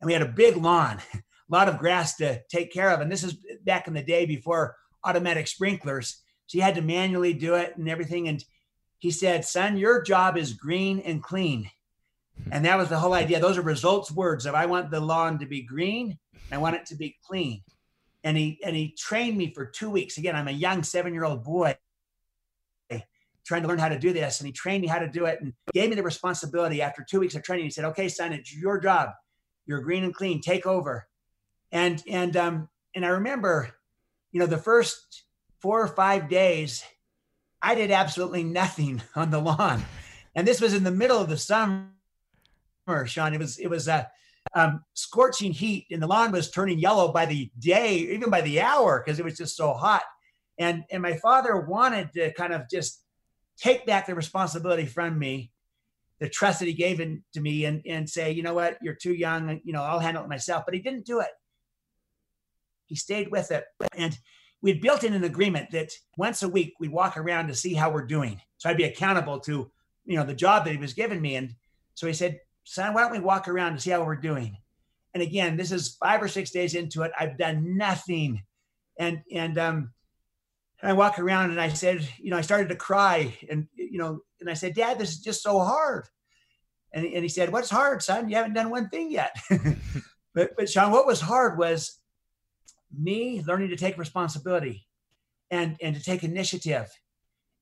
and 0.00 0.06
we 0.06 0.12
had 0.12 0.22
a 0.22 0.28
big 0.28 0.56
lawn, 0.56 0.98
a 1.14 1.20
lot 1.48 1.68
of 1.68 1.78
grass 1.78 2.16
to 2.16 2.42
take 2.48 2.72
care 2.72 2.90
of, 2.90 3.00
and 3.00 3.10
this 3.10 3.24
is 3.24 3.36
back 3.64 3.88
in 3.88 3.94
the 3.94 4.02
day 4.02 4.26
before 4.26 4.76
automatic 5.04 5.46
sprinklers, 5.46 6.22
so 6.46 6.58
you 6.58 6.62
had 6.62 6.74
to 6.74 6.82
manually 6.82 7.32
do 7.32 7.54
it 7.54 7.76
and 7.76 7.88
everything. 7.88 8.28
And 8.28 8.44
he 8.98 9.10
said, 9.10 9.44
"Son, 9.44 9.76
your 9.76 10.02
job 10.02 10.36
is 10.36 10.52
green 10.54 11.00
and 11.00 11.22
clean." 11.22 11.70
And 12.50 12.64
that 12.64 12.78
was 12.78 12.88
the 12.88 12.98
whole 12.98 13.12
idea. 13.12 13.38
Those 13.38 13.58
are 13.58 13.62
results 13.62 14.10
words 14.10 14.46
of 14.46 14.54
I 14.54 14.64
want 14.64 14.90
the 14.90 15.00
lawn 15.00 15.38
to 15.40 15.46
be 15.46 15.62
green, 15.62 16.18
I 16.50 16.56
want 16.56 16.76
it 16.76 16.86
to 16.86 16.96
be 16.96 17.16
clean 17.26 17.62
and 18.24 18.36
he 18.36 18.60
and 18.64 18.76
he 18.76 18.94
trained 18.98 19.36
me 19.36 19.52
for 19.52 19.64
two 19.64 19.90
weeks. 19.90 20.18
Again, 20.18 20.36
I'm 20.36 20.48
a 20.48 20.52
young 20.52 20.82
seven 20.82 21.14
year 21.14 21.24
old 21.24 21.44
boy 21.44 21.76
trying 23.50 23.62
to 23.62 23.68
learn 23.68 23.80
how 23.80 23.88
to 23.88 23.98
do 23.98 24.12
this, 24.12 24.38
and 24.38 24.46
he 24.46 24.52
trained 24.52 24.80
me 24.80 24.86
how 24.86 25.00
to 25.00 25.08
do 25.08 25.24
it 25.24 25.40
and 25.40 25.52
gave 25.72 25.90
me 25.90 25.96
the 25.96 26.02
responsibility. 26.04 26.80
After 26.82 27.02
two 27.02 27.18
weeks 27.18 27.34
of 27.34 27.42
training, 27.42 27.64
he 27.64 27.70
said, 27.70 27.84
"Okay, 27.86 28.08
son, 28.08 28.32
it's 28.32 28.54
your 28.54 28.78
job. 28.78 29.10
You're 29.66 29.80
green 29.80 30.04
and 30.04 30.14
clean. 30.14 30.40
Take 30.40 30.66
over." 30.66 31.08
And 31.72 32.00
and 32.08 32.36
um 32.36 32.68
and 32.94 33.04
I 33.04 33.08
remember, 33.08 33.74
you 34.30 34.38
know, 34.38 34.46
the 34.46 34.56
first 34.56 35.24
four 35.58 35.82
or 35.82 35.88
five 35.88 36.28
days, 36.28 36.84
I 37.60 37.74
did 37.74 37.90
absolutely 37.90 38.44
nothing 38.44 39.02
on 39.16 39.30
the 39.30 39.40
lawn, 39.40 39.82
and 40.34 40.46
this 40.46 40.60
was 40.60 40.72
in 40.72 40.84
the 40.84 40.90
middle 40.90 41.18
of 41.18 41.28
the 41.28 41.36
summer. 41.36 41.88
Sean, 43.04 43.34
it 43.34 43.38
was 43.38 43.58
it 43.58 43.68
was 43.68 43.88
uh 43.88 44.04
um, 44.54 44.84
scorching 44.94 45.52
heat, 45.52 45.86
and 45.90 46.02
the 46.02 46.06
lawn 46.06 46.32
was 46.32 46.50
turning 46.50 46.78
yellow 46.78 47.12
by 47.12 47.26
the 47.26 47.50
day, 47.58 47.94
even 47.94 48.30
by 48.30 48.40
the 48.40 48.60
hour, 48.60 49.02
because 49.04 49.18
it 49.18 49.24
was 49.24 49.36
just 49.36 49.56
so 49.56 49.72
hot. 49.72 50.02
And 50.58 50.84
and 50.90 51.02
my 51.02 51.16
father 51.16 51.56
wanted 51.60 52.12
to 52.14 52.32
kind 52.34 52.52
of 52.52 52.68
just 52.70 53.02
take 53.58 53.86
back 53.86 54.06
the 54.06 54.14
responsibility 54.14 54.86
from 54.86 55.18
me, 55.18 55.52
the 56.18 56.28
trust 56.28 56.58
that 56.60 56.66
he 56.66 56.74
gave 56.74 57.00
in, 57.00 57.22
to 57.34 57.40
me, 57.40 57.64
and 57.64 57.82
and 57.86 58.08
say, 58.08 58.32
you 58.32 58.42
know 58.42 58.54
what, 58.54 58.78
you're 58.82 58.94
too 58.94 59.14
young, 59.14 59.60
you 59.64 59.72
know, 59.72 59.82
I'll 59.82 60.00
handle 60.00 60.24
it 60.24 60.28
myself. 60.28 60.64
But 60.66 60.74
he 60.74 60.80
didn't 60.80 61.06
do 61.06 61.20
it. 61.20 61.30
He 62.86 62.96
stayed 62.96 63.30
with 63.30 63.52
it, 63.52 63.64
and 63.96 64.18
we'd 64.62 64.80
built 64.80 65.04
in 65.04 65.14
an 65.14 65.24
agreement 65.24 65.70
that 65.70 65.92
once 66.16 66.42
a 66.42 66.48
week 66.48 66.74
we'd 66.80 66.92
walk 66.92 67.16
around 67.16 67.48
to 67.48 67.54
see 67.54 67.74
how 67.74 67.90
we're 67.90 68.06
doing. 68.06 68.40
So 68.58 68.68
I'd 68.68 68.76
be 68.76 68.84
accountable 68.84 69.40
to, 69.40 69.70
you 70.04 70.16
know, 70.16 70.24
the 70.24 70.34
job 70.34 70.64
that 70.64 70.72
he 70.72 70.76
was 70.76 70.92
giving 70.92 71.20
me. 71.20 71.36
And 71.36 71.54
so 71.94 72.06
he 72.06 72.12
said, 72.12 72.40
son, 72.64 72.94
why 72.94 73.02
don't 73.02 73.12
we 73.12 73.20
walk 73.20 73.48
around 73.48 73.72
and 73.72 73.82
see 73.82 73.90
how 73.90 74.04
we're 74.04 74.16
doing? 74.16 74.56
And 75.14 75.22
again, 75.22 75.56
this 75.56 75.72
is 75.72 75.96
five 76.02 76.22
or 76.22 76.28
six 76.28 76.50
days 76.50 76.74
into 76.74 77.02
it. 77.02 77.12
I've 77.18 77.36
done 77.36 77.76
nothing. 77.76 78.42
And, 78.98 79.22
and, 79.32 79.58
um, 79.58 79.92
I 80.82 80.92
walk 80.94 81.18
around 81.18 81.50
and 81.50 81.60
I 81.60 81.68
said, 81.68 82.08
you 82.18 82.30
know, 82.30 82.38
I 82.38 82.42
started 82.42 82.68
to 82.70 82.76
cry 82.76 83.36
and, 83.50 83.66
you 83.74 83.98
know, 83.98 84.20
and 84.40 84.48
I 84.48 84.54
said, 84.54 84.74
dad, 84.74 84.98
this 84.98 85.10
is 85.10 85.20
just 85.20 85.42
so 85.42 85.58
hard. 85.58 86.06
And, 86.92 87.04
and 87.04 87.22
he 87.22 87.28
said, 87.28 87.52
what's 87.52 87.70
hard, 87.70 88.02
son? 88.02 88.28
You 88.28 88.36
haven't 88.36 88.54
done 88.54 88.70
one 88.70 88.88
thing 88.88 89.10
yet. 89.10 89.36
but, 90.34 90.52
but 90.56 90.70
Sean, 90.70 90.90
what 90.90 91.06
was 91.06 91.20
hard 91.20 91.58
was 91.58 91.98
me 92.96 93.42
learning 93.46 93.68
to 93.70 93.76
take 93.76 93.98
responsibility 93.98 94.86
and, 95.50 95.76
and 95.82 95.94
to 95.94 96.02
take 96.02 96.24
initiative. 96.24 96.88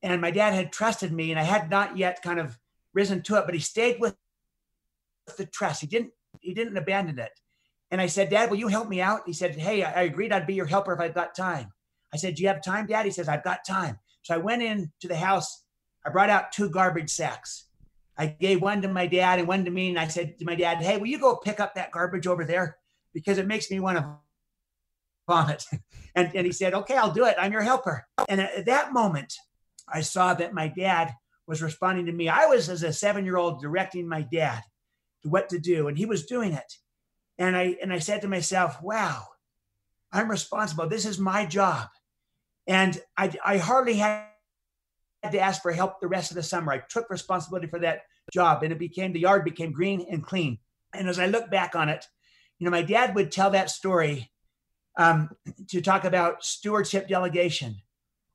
And 0.02 0.20
my 0.20 0.30
dad 0.30 0.54
had 0.54 0.72
trusted 0.72 1.12
me 1.12 1.30
and 1.30 1.40
I 1.40 1.44
had 1.44 1.70
not 1.70 1.98
yet 1.98 2.22
kind 2.22 2.38
of 2.38 2.56
risen 2.94 3.22
to 3.22 3.36
it, 3.36 3.44
but 3.46 3.54
he 3.54 3.60
stayed 3.60 4.00
with 4.00 4.14
the 5.36 5.46
trust. 5.46 5.80
He 5.80 5.86
didn't 5.86 6.12
he 6.40 6.54
didn't 6.54 6.76
abandon 6.76 7.18
it. 7.18 7.32
And 7.90 8.00
I 8.00 8.06
said, 8.06 8.30
Dad, 8.30 8.50
will 8.50 8.58
you 8.58 8.68
help 8.68 8.88
me 8.88 9.00
out? 9.00 9.22
He 9.26 9.32
said, 9.32 9.54
Hey, 9.54 9.82
I 9.82 10.02
agreed 10.02 10.32
I'd 10.32 10.46
be 10.46 10.54
your 10.54 10.66
helper 10.66 10.92
if 10.92 11.00
I've 11.00 11.14
got 11.14 11.34
time. 11.34 11.72
I 12.12 12.16
said, 12.16 12.34
Do 12.34 12.42
you 12.42 12.48
have 12.48 12.62
time, 12.62 12.86
Dad? 12.86 13.06
He 13.06 13.10
says, 13.10 13.28
I've 13.28 13.44
got 13.44 13.64
time. 13.66 13.98
So 14.22 14.34
I 14.34 14.38
went 14.38 14.62
in 14.62 14.92
to 15.00 15.08
the 15.08 15.16
house. 15.16 15.64
I 16.04 16.10
brought 16.10 16.30
out 16.30 16.52
two 16.52 16.70
garbage 16.70 17.10
sacks. 17.10 17.66
I 18.16 18.26
gave 18.26 18.60
one 18.60 18.82
to 18.82 18.88
my 18.88 19.06
dad 19.06 19.38
and 19.38 19.48
one 19.48 19.64
to 19.64 19.70
me. 19.70 19.90
And 19.90 19.98
I 19.98 20.08
said 20.08 20.38
to 20.38 20.44
my 20.44 20.54
dad, 20.54 20.78
Hey, 20.78 20.98
will 20.98 21.06
you 21.06 21.18
go 21.18 21.36
pick 21.36 21.60
up 21.60 21.74
that 21.74 21.92
garbage 21.92 22.26
over 22.26 22.44
there? 22.44 22.76
Because 23.14 23.38
it 23.38 23.46
makes 23.46 23.70
me 23.70 23.80
want 23.80 23.98
to 23.98 24.16
vomit. 25.26 25.64
and, 26.14 26.30
and 26.34 26.46
he 26.46 26.52
said, 26.52 26.74
Okay, 26.74 26.96
I'll 26.96 27.12
do 27.12 27.24
it. 27.24 27.36
I'm 27.38 27.52
your 27.52 27.62
helper. 27.62 28.06
And 28.28 28.40
at 28.40 28.66
that 28.66 28.92
moment, 28.92 29.34
I 29.88 30.02
saw 30.02 30.34
that 30.34 30.52
my 30.52 30.68
dad 30.68 31.14
was 31.46 31.62
responding 31.62 32.04
to 32.06 32.12
me. 32.12 32.28
I 32.28 32.44
was, 32.46 32.68
as 32.68 32.82
a 32.82 32.92
seven 32.92 33.24
year 33.24 33.38
old, 33.38 33.62
directing 33.62 34.06
my 34.06 34.20
dad 34.30 34.62
what 35.24 35.48
to 35.50 35.58
do, 35.58 35.88
and 35.88 35.98
he 35.98 36.06
was 36.06 36.26
doing 36.26 36.52
it. 36.52 36.74
And 37.38 37.56
I 37.56 37.76
and 37.82 37.92
I 37.92 37.98
said 37.98 38.22
to 38.22 38.28
myself, 38.28 38.82
"Wow, 38.82 39.26
I'm 40.12 40.30
responsible. 40.30 40.88
This 40.88 41.06
is 41.06 41.18
my 41.18 41.46
job." 41.46 41.88
And 42.66 43.00
I, 43.16 43.32
I 43.44 43.56
hardly 43.56 43.94
had 43.94 44.26
to 45.30 45.38
ask 45.38 45.62
for 45.62 45.72
help 45.72 46.00
the 46.00 46.08
rest 46.08 46.30
of 46.30 46.34
the 46.34 46.42
summer. 46.42 46.72
I 46.72 46.78
took 46.78 47.08
responsibility 47.10 47.66
for 47.66 47.78
that 47.80 48.02
job, 48.32 48.62
and 48.62 48.72
it 48.72 48.78
became 48.78 49.12
the 49.12 49.20
yard 49.20 49.44
became 49.44 49.72
green 49.72 50.06
and 50.10 50.22
clean. 50.22 50.58
And 50.94 51.08
as 51.08 51.18
I 51.18 51.26
look 51.26 51.50
back 51.50 51.74
on 51.74 51.88
it, 51.88 52.06
you 52.58 52.64
know, 52.64 52.70
my 52.70 52.82
dad 52.82 53.14
would 53.14 53.32
tell 53.32 53.50
that 53.50 53.70
story 53.70 54.30
um, 54.96 55.30
to 55.68 55.80
talk 55.80 56.04
about 56.04 56.44
stewardship 56.44 57.08
delegation 57.08 57.76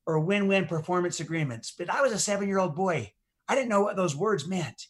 or 0.06 0.20
win-win 0.20 0.66
performance 0.66 1.20
agreements. 1.20 1.74
But 1.78 1.90
I 1.90 2.02
was 2.02 2.12
a 2.12 2.20
seven-year-old 2.20 2.76
boy. 2.76 3.14
I 3.48 3.56
didn't 3.56 3.70
know 3.70 3.82
what 3.82 3.96
those 3.96 4.16
words 4.16 4.48
meant. 4.48 4.88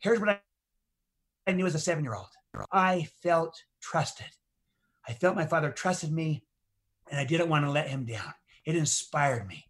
Here's 0.00 0.20
what 0.20 0.40
I, 1.46 1.52
knew 1.52 1.66
as 1.66 1.74
a 1.74 1.78
seven-year-old. 1.78 2.28
I 2.70 3.08
felt 3.22 3.62
trusted. 3.80 4.26
I 5.08 5.12
felt 5.12 5.36
my 5.36 5.46
father 5.46 5.70
trusted 5.70 6.12
me, 6.12 6.44
and 7.10 7.18
I 7.18 7.24
didn't 7.24 7.48
want 7.48 7.64
to 7.64 7.70
let 7.70 7.88
him 7.88 8.04
down. 8.04 8.32
It 8.64 8.76
inspired 8.76 9.46
me. 9.46 9.64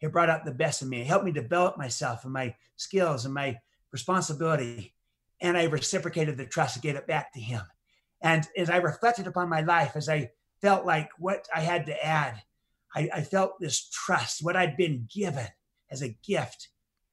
It 0.00 0.12
brought 0.12 0.30
out 0.30 0.44
the 0.44 0.52
best 0.52 0.82
in 0.82 0.88
me. 0.88 1.00
It 1.00 1.06
helped 1.06 1.24
me 1.24 1.32
develop 1.32 1.78
myself 1.78 2.24
and 2.24 2.32
my 2.32 2.54
skills 2.76 3.24
and 3.24 3.34
my 3.34 3.58
responsibility. 3.92 4.94
And 5.40 5.56
I 5.56 5.64
reciprocated 5.64 6.36
the 6.36 6.46
trust 6.46 6.76
and 6.76 6.82
gave 6.82 6.96
it 6.96 7.06
back 7.06 7.32
to 7.32 7.40
him. 7.40 7.62
And 8.20 8.46
as 8.56 8.70
I 8.70 8.76
reflected 8.76 9.26
upon 9.26 9.48
my 9.48 9.62
life, 9.62 9.92
as 9.94 10.08
I 10.08 10.30
felt 10.60 10.86
like 10.86 11.10
what 11.18 11.48
I 11.54 11.60
had 11.60 11.86
to 11.86 12.04
add, 12.06 12.42
I, 12.94 13.08
I 13.12 13.20
felt 13.22 13.60
this 13.60 13.88
trust. 13.90 14.44
What 14.44 14.56
I'd 14.56 14.76
been 14.76 15.08
given 15.12 15.46
as 15.90 16.02
a 16.02 16.16
gift 16.22 16.68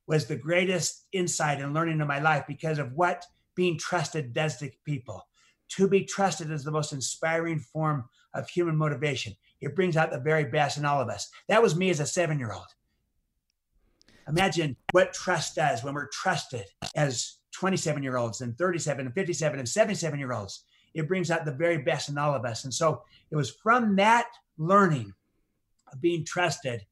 was 0.08 0.26
the 0.26 0.36
greatest 0.36 1.06
insight 1.12 1.62
and 1.62 1.74
learning 1.74 2.02
of 2.02 2.08
my 2.08 2.20
life 2.20 2.46
because 2.48 2.80
of 2.80 2.94
what 2.94 3.26
being 3.56 3.78
trusted 3.78 4.34
to 4.34 4.72
people. 4.86 5.28
To 5.70 5.88
be 5.88 6.06
trusted 6.06 6.52
is 6.52 6.64
the 6.64 6.72
most 6.72 6.94
inspiring 6.94 7.60
form 7.60 8.06
of 8.34 8.50
human 8.50 8.76
motivation. 8.76 9.34
It 9.62 9.76
brings 9.76 9.98
out 9.98 10.12
the 10.12 10.20
very 10.20 10.46
best 10.46 10.78
in 10.78 10.86
all 10.86 11.02
of 11.02 11.10
us. 11.10 11.30
That 11.48 11.62
was 11.62 11.76
me 11.76 11.90
as 11.90 12.00
a 12.00 12.06
seven 12.06 12.40
year 12.40 12.52
old. 12.52 12.68
Imagine 14.28 14.76
what 14.92 15.14
trust 15.14 15.56
does 15.56 15.84
when 15.84 15.94
we're 15.94 16.10
trusted 16.10 16.66
as 16.96 17.38
27 17.54 18.04
year 18.04 18.18
olds 18.18 18.42
and 18.42 18.58
37 18.58 19.06
and 19.06 19.16
57 19.16 19.60
and 19.60 19.68
77 19.68 20.20
year 20.20 20.34
olds. 20.34 20.66
It 20.94 21.08
brings 21.08 21.32
out 21.32 21.46
the 21.46 21.52
very 21.52 21.80
best 21.80 22.10
in 22.10 22.18
all 22.18 22.34
of 22.34 22.46
us. 22.46 22.64
And 22.64 22.74
so 22.74 23.02
it 23.32 23.36
was 23.36 23.50
from 23.50 23.96
that 23.96 24.28
learning 24.58 25.14
of 25.92 26.02
being 26.02 26.24
trusted, 26.26 26.86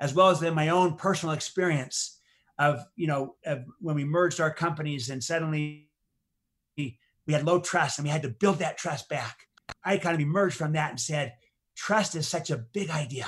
as 0.00 0.14
well 0.14 0.30
as 0.30 0.42
in 0.42 0.54
my 0.54 0.68
own 0.68 0.96
personal 0.96 1.34
experience 1.34 2.20
of, 2.58 2.84
you 2.96 3.06
know, 3.06 3.34
of 3.44 3.64
when 3.80 3.96
we 3.96 4.04
merged 4.04 4.40
our 4.40 4.52
companies 4.52 5.10
and 5.10 5.22
suddenly 5.22 5.89
we 7.26 7.32
had 7.32 7.44
low 7.44 7.60
trust 7.60 7.98
and 7.98 8.04
we 8.06 8.10
had 8.10 8.22
to 8.22 8.28
build 8.28 8.58
that 8.58 8.78
trust 8.78 9.08
back. 9.08 9.46
I 9.84 9.98
kind 9.98 10.14
of 10.14 10.20
emerged 10.20 10.56
from 10.56 10.72
that 10.72 10.90
and 10.90 11.00
said, 11.00 11.34
trust 11.76 12.14
is 12.14 12.26
such 12.28 12.50
a 12.50 12.64
big 12.72 12.90
idea. 12.90 13.26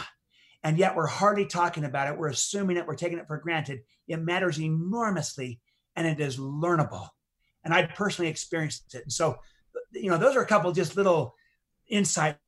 And 0.64 0.78
yet 0.78 0.94
we're 0.94 1.06
hardly 1.06 1.46
talking 1.46 1.84
about 1.84 2.08
it. 2.08 2.18
We're 2.18 2.28
assuming 2.28 2.76
it, 2.76 2.86
we're 2.86 2.94
taking 2.94 3.18
it 3.18 3.26
for 3.26 3.38
granted. 3.38 3.80
It 4.06 4.18
matters 4.18 4.60
enormously 4.60 5.60
and 5.96 6.06
it 6.06 6.20
is 6.20 6.38
learnable. 6.38 7.08
And 7.64 7.72
I 7.74 7.86
personally 7.86 8.30
experienced 8.30 8.94
it. 8.94 9.02
And 9.02 9.12
so, 9.12 9.38
you 9.92 10.10
know, 10.10 10.18
those 10.18 10.36
are 10.36 10.42
a 10.42 10.46
couple 10.46 10.72
just 10.72 10.96
little 10.96 11.34
insights 11.88 12.38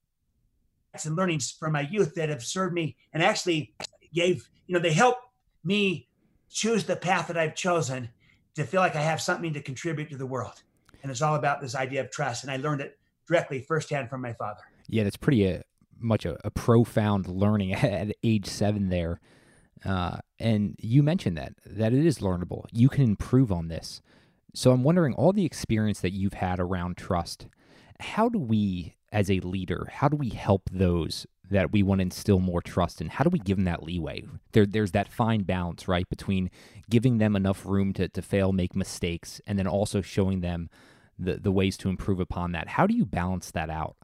and 1.05 1.17
learnings 1.17 1.51
from 1.51 1.73
my 1.73 1.83
youth 1.83 2.15
that 2.15 2.29
have 2.29 2.45
served 2.45 2.75
me 2.75 2.97
and 3.13 3.23
actually 3.23 3.75
gave, 4.13 4.49
you 4.67 4.75
know, 4.75 4.81
they 4.81 4.93
help 4.93 5.17
me 5.65 6.09
choose 6.51 6.85
the 6.85 6.97
path 6.97 7.29
that 7.29 7.37
I've 7.37 7.55
chosen 7.55 8.11
to 8.55 8.65
feel 8.65 8.81
like 8.81 8.97
I 8.97 9.01
have 9.01 9.21
something 9.21 9.53
to 9.55 9.61
contribute 9.61 10.11
to 10.11 10.17
the 10.17 10.27
world. 10.27 10.63
And 11.05 11.11
it's 11.11 11.21
all 11.21 11.35
about 11.35 11.61
this 11.61 11.75
idea 11.75 12.01
of 12.01 12.11
trust. 12.11 12.45
And 12.45 12.51
I 12.51 12.57
learned 12.57 12.81
it 12.81 12.99
directly 13.29 13.61
firsthand 13.61 14.09
from 14.09 14.23
my 14.23 14.33
father. 14.33 14.63
Yeah, 14.89 15.05
that's 15.05 15.19
pretty 15.19 15.47
uh, 15.47 15.59
much 16.01 16.25
a, 16.25 16.39
a, 16.47 16.51
profound 16.51 17.29
learning 17.29 17.75
at 17.75 18.17
age 18.23 18.47
seven 18.47 18.89
there. 18.89 19.21
Uh, 19.85 20.17
and 20.39 20.77
you 20.79 21.03
mentioned 21.03 21.37
that, 21.37 21.53
that 21.67 21.93
it 21.93 22.07
is 22.07 22.19
learnable. 22.21 22.65
You 22.73 22.89
can 22.89 23.05
improve 23.05 23.53
on 23.53 23.69
this. 23.69 24.01
So 24.55 24.73
I'm 24.73 24.83
wondering 24.83 25.13
all 25.13 25.35
the 25.35 25.45
experience 25.45 26.01
that 26.01 26.13
you've 26.13 26.35
had 26.35 26.59
around 26.59 26.97
trust, 26.97 27.49
how 28.01 28.31
do 28.31 28.39
we, 28.39 28.97
as 29.13 29.31
a 29.31 29.41
leader, 29.41 29.89
how 29.93 30.09
do 30.09 30.17
we 30.17 30.31
help 30.31 30.71
those 30.73 31.27
that 31.51 31.71
we 31.71 31.83
want 31.83 31.99
to 31.99 32.05
instill 32.05 32.41
more 32.41 32.63
trust 32.63 33.03
in? 33.03 33.09
How 33.09 33.25
do 33.25 33.31
we 33.31 33.39
give 33.39 33.59
them 33.59 33.67
that 33.67 33.83
leeway? 33.83 34.25
There, 34.53 34.65
there's 34.65 34.93
that 34.93 35.13
fine 35.13 35.43
balance, 35.43 35.87
right, 35.87 36.09
between 36.09 36.51
giving 36.89 37.19
them 37.19 37.37
enough 37.37 37.67
room 37.67 37.93
to, 37.95 38.09
to 38.09 38.23
fail, 38.23 38.53
make 38.53 38.75
mistakes, 38.75 39.41
and 39.47 39.59
then 39.59 39.67
also 39.67 40.01
showing 40.01 40.41
them 40.41 40.71
the, 41.19 41.37
the 41.37 41.53
ways 41.53 41.77
to 41.79 41.89
improve 41.89 42.21
upon 42.21 42.53
that. 42.53 42.69
How 42.69 42.87
do 42.87 42.95
you 42.95 43.05
balance 43.05 43.51
that 43.53 43.71
out? 43.71 43.97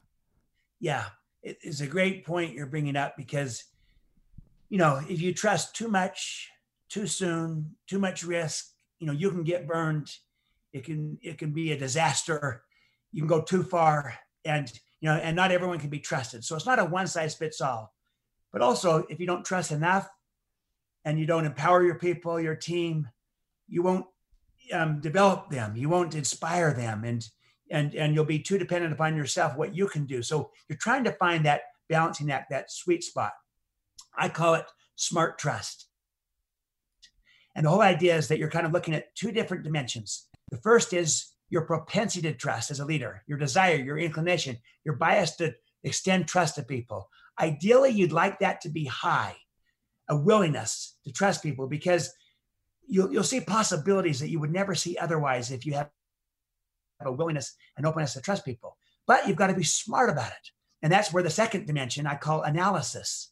Yeah, 0.79 1.05
it's 1.43 1.81
a 1.81 1.87
great 1.87 2.25
point 2.25 2.53
you're 2.53 2.65
bringing 2.65 2.95
up 2.95 3.15
because, 3.17 3.63
you 4.69 4.77
know, 4.77 5.01
if 5.09 5.21
you 5.21 5.33
trust 5.33 5.75
too 5.75 5.87
much, 5.87 6.49
too 6.89 7.07
soon, 7.07 7.75
too 7.87 7.99
much 7.99 8.23
risk, 8.23 8.67
you 8.99 9.07
know, 9.07 9.13
you 9.13 9.31
can 9.31 9.43
get 9.43 9.67
burned. 9.67 10.11
It 10.73 10.85
can 10.85 11.17
it 11.21 11.37
can 11.37 11.51
be 11.51 11.71
a 11.71 11.77
disaster. 11.77 12.63
You 13.11 13.21
can 13.21 13.27
go 13.27 13.41
too 13.41 13.63
far, 13.63 14.17
and 14.45 14.71
you 15.01 15.09
know, 15.09 15.15
and 15.15 15.35
not 15.35 15.51
everyone 15.51 15.79
can 15.79 15.89
be 15.89 15.99
trusted. 15.99 16.45
So 16.45 16.55
it's 16.55 16.65
not 16.65 16.79
a 16.79 16.85
one 16.85 17.07
size 17.07 17.35
fits 17.35 17.59
all. 17.59 17.93
But 18.53 18.61
also, 18.61 19.05
if 19.09 19.19
you 19.19 19.27
don't 19.27 19.43
trust 19.45 19.71
enough, 19.71 20.07
and 21.03 21.19
you 21.19 21.25
don't 21.25 21.45
empower 21.45 21.83
your 21.83 21.95
people, 21.95 22.39
your 22.39 22.55
team, 22.55 23.09
you 23.67 23.81
won't 23.81 24.05
um, 24.73 24.99
develop 24.99 25.49
them. 25.49 25.75
You 25.75 25.89
won't 25.89 26.15
inspire 26.15 26.73
them, 26.73 27.03
and 27.03 27.27
and 27.69 27.95
and 27.95 28.13
you'll 28.13 28.25
be 28.25 28.39
too 28.39 28.57
dependent 28.57 28.93
upon 28.93 29.15
yourself 29.15 29.57
what 29.57 29.75
you 29.75 29.87
can 29.87 30.05
do. 30.05 30.21
So 30.21 30.51
you're 30.69 30.77
trying 30.77 31.03
to 31.05 31.13
find 31.13 31.45
that 31.45 31.61
balancing 31.89 32.31
act, 32.31 32.49
that 32.51 32.71
sweet 32.71 33.03
spot. 33.03 33.33
I 34.17 34.29
call 34.29 34.55
it 34.55 34.65
smart 34.95 35.39
trust. 35.39 35.87
And 37.55 37.65
the 37.65 37.69
whole 37.69 37.81
idea 37.81 38.15
is 38.15 38.27
that 38.29 38.39
you're 38.39 38.49
kind 38.49 38.65
of 38.65 38.71
looking 38.71 38.93
at 38.93 39.13
two 39.15 39.31
different 39.31 39.63
dimensions. 39.63 40.27
The 40.51 40.57
first 40.57 40.93
is 40.93 41.31
your 41.49 41.63
propensity 41.63 42.31
to 42.31 42.37
trust 42.37 42.71
as 42.71 42.79
a 42.79 42.85
leader, 42.85 43.23
your 43.27 43.37
desire, 43.37 43.75
your 43.75 43.97
inclination, 43.97 44.57
your 44.85 44.95
bias 44.95 45.35
to 45.37 45.53
extend 45.83 46.27
trust 46.27 46.55
to 46.55 46.63
people. 46.63 47.09
Ideally, 47.39 47.89
you'd 47.89 48.13
like 48.13 48.39
that 48.39 48.61
to 48.61 48.69
be 48.69 48.85
high, 48.85 49.35
a 50.09 50.15
willingness 50.15 50.97
to 51.03 51.11
trust 51.11 51.43
people 51.43 51.67
because 51.67 52.13
you'll, 52.91 53.11
you'll 53.11 53.23
see 53.23 53.39
possibilities 53.39 54.19
that 54.19 54.29
you 54.29 54.39
would 54.39 54.51
never 54.51 54.75
see 54.75 54.97
otherwise 54.97 55.49
if 55.49 55.65
you 55.65 55.73
have 55.73 55.89
a 57.03 57.11
willingness 57.11 57.55
and 57.77 57.85
openness 57.85 58.13
to 58.13 58.21
trust 58.21 58.45
people. 58.45 58.77
But 59.07 59.27
you've 59.27 59.37
got 59.37 59.47
to 59.47 59.55
be 59.55 59.63
smart 59.63 60.09
about 60.09 60.29
it. 60.29 60.51
And 60.83 60.91
that's 60.91 61.13
where 61.13 61.23
the 61.23 61.29
second 61.29 61.65
dimension 61.65 62.05
I 62.05 62.15
call 62.15 62.43
analysis. 62.43 63.29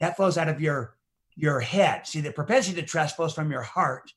That 0.00 0.16
flows 0.16 0.36
out 0.36 0.48
of 0.48 0.60
your, 0.60 0.96
your 1.36 1.60
head. 1.60 2.06
See, 2.06 2.20
the 2.20 2.32
propensity 2.32 2.80
to 2.80 2.86
trust 2.86 3.16
flows 3.16 3.32
from 3.32 3.50
your 3.50 3.62
heart. 3.62 4.12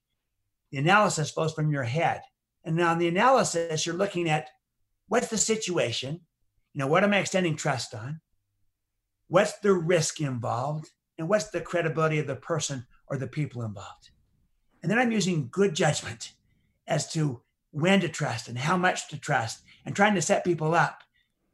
The 0.71 0.79
analysis 0.79 1.31
flows 1.31 1.53
from 1.53 1.71
your 1.71 1.83
head. 1.83 2.21
And 2.65 2.79
in 2.79 2.97
the 2.97 3.07
analysis, 3.07 3.85
you're 3.85 3.95
looking 3.95 4.27
at 4.27 4.49
what's 5.07 5.27
the 5.27 5.37
situation? 5.37 6.21
You 6.73 6.79
know, 6.79 6.87
what 6.87 7.03
am 7.03 7.13
I 7.13 7.19
extending 7.19 7.55
trust 7.55 7.93
on? 7.93 8.21
What's 9.27 9.59
the 9.59 9.73
risk 9.73 10.19
involved? 10.19 10.89
And 11.17 11.29
what's 11.29 11.49
the 11.49 11.61
credibility 11.61 12.19
of 12.19 12.27
the 12.27 12.35
person 12.35 12.85
or 13.07 13.17
the 13.17 13.27
people 13.27 13.61
involved? 13.61 14.09
And 14.81 14.91
then 14.91 14.99
I'm 14.99 15.11
using 15.11 15.49
good 15.51 15.75
judgment 15.75 16.33
as 16.87 17.11
to 17.13 17.41
when 17.71 17.99
to 18.01 18.09
trust 18.09 18.47
and 18.47 18.57
how 18.57 18.77
much 18.77 19.09
to 19.09 19.19
trust 19.19 19.61
and 19.85 19.95
trying 19.95 20.15
to 20.15 20.21
set 20.21 20.43
people 20.43 20.73
up 20.73 21.03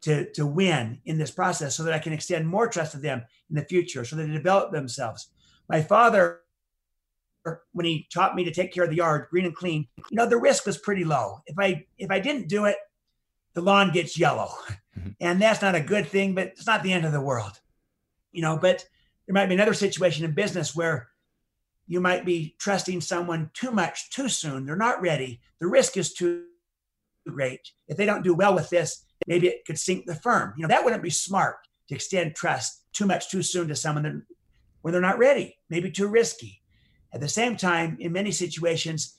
to, 0.02 0.32
to 0.34 0.46
win 0.46 1.00
in 1.06 1.18
this 1.18 1.32
process 1.32 1.76
so 1.76 1.84
that 1.84 1.94
I 1.94 2.00
can 2.00 2.14
extend 2.14 2.48
more 2.48 2.68
trust 2.68 2.92
to 2.94 3.00
them 3.00 3.24
in 3.50 3.56
the 3.56 3.66
future 3.66 4.06
so 4.06 4.16
that 4.16 4.28
they 4.28 4.34
develop 4.34 4.72
themselves. 4.72 5.30
My 5.68 5.82
father, 5.82 6.42
when 7.74 7.86
he 7.86 8.08
taught 8.14 8.36
me 8.36 8.44
to 8.44 8.54
take 8.54 8.74
care 8.74 8.84
of 8.84 8.90
the 8.90 8.98
yard 8.98 9.28
green 9.30 9.46
and 9.46 9.56
clean, 9.56 9.88
you 9.98 10.16
know, 10.16 10.28
the 10.28 10.38
risk 10.38 10.66
was 10.66 10.78
pretty 10.78 11.04
low. 11.04 11.42
If 11.48 11.56
I 11.60 11.86
if 11.98 12.12
I 12.12 12.20
didn't 12.20 12.48
do 12.48 12.66
it, 12.66 12.78
the 13.54 13.62
lawn 13.62 13.92
gets 13.92 14.18
yellow. 14.18 14.50
Mm-hmm. 14.98 15.10
And 15.20 15.42
that's 15.42 15.62
not 15.62 15.76
a 15.76 15.82
good 15.82 16.08
thing, 16.08 16.36
but 16.36 16.48
it's 16.48 16.68
not 16.68 16.82
the 16.82 16.94
end 16.94 17.06
of 17.06 17.12
the 17.12 17.22
world. 17.22 17.60
You 18.32 18.42
know, 18.42 18.58
but 18.58 18.86
there 19.26 19.34
might 19.34 19.48
be 19.48 19.56
another 19.56 19.74
situation 19.74 20.24
in 20.24 20.32
business 20.34 20.76
where 20.76 21.10
you 21.88 22.00
might 22.00 22.26
be 22.26 22.56
trusting 22.60 23.02
someone 23.02 23.52
too 23.54 23.71
much 23.71 24.10
too 24.10 24.28
soon. 24.30 24.65
They're 24.65 24.76
not 24.76 25.02
ready. 25.02 25.41
The 25.60 25.67
risk 25.67 25.98
is 25.98 26.13
too 26.13 26.45
great. 27.28 27.71
If 27.88 27.98
they 27.98 28.06
don't 28.06 28.24
do 28.24 28.34
well 28.34 28.56
with 28.56 28.69
this, 28.69 29.06
maybe 29.28 29.48
it 29.48 29.65
could 29.65 29.80
sink 29.80 30.06
the 30.06 30.15
firm. 30.15 30.54
You 30.58 30.63
know, 30.63 30.67
that 30.67 30.84
wouldn't 30.84 31.04
be 31.04 31.10
smart 31.10 31.58
to 31.89 31.95
extend 31.95 32.36
trust 32.36 32.84
too 32.93 33.06
much 33.06 33.30
too 33.30 33.43
soon 33.43 33.67
to 33.67 33.76
someone 33.76 34.04
that, 34.04 34.21
when 34.82 34.91
they're 34.91 35.02
not 35.02 35.19
ready, 35.19 35.58
maybe 35.69 35.91
too 35.91 36.08
risky. 36.08 36.62
At 37.13 37.21
the 37.21 37.28
same 37.28 37.56
time, 37.56 37.98
in 38.00 38.12
many 38.12 38.32
situations, 38.32 39.15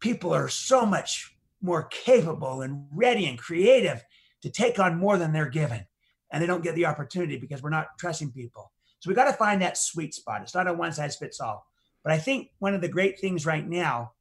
people 0.00 0.32
are 0.32 0.48
so 0.48 0.86
much 0.86 1.34
more 1.62 1.84
capable 1.84 2.62
and 2.62 2.86
ready 2.92 3.26
and 3.26 3.38
creative 3.38 4.04
to 4.42 4.50
take 4.50 4.78
on 4.78 4.98
more 4.98 5.16
than 5.18 5.32
they're 5.32 5.48
given. 5.48 5.86
And 6.30 6.42
they 6.42 6.46
don't 6.46 6.62
get 6.62 6.74
the 6.74 6.86
opportunity 6.86 7.38
because 7.38 7.62
we're 7.62 7.70
not 7.70 7.98
trusting 7.98 8.32
people. 8.32 8.72
So 9.00 9.08
we 9.08 9.14
got 9.14 9.24
to 9.24 9.32
find 9.32 9.62
that 9.62 9.78
sweet 9.78 10.14
spot. 10.14 10.42
It's 10.42 10.54
not 10.54 10.68
a 10.68 10.72
one 10.72 10.92
size 10.92 11.16
fits 11.16 11.40
all. 11.40 11.66
But 12.06 12.14
I 12.14 12.18
think 12.18 12.50
one 12.60 12.72
of 12.72 12.80
the 12.80 12.88
great 12.88 13.18
things 13.18 13.44
right 13.44 13.68
now 13.68 14.12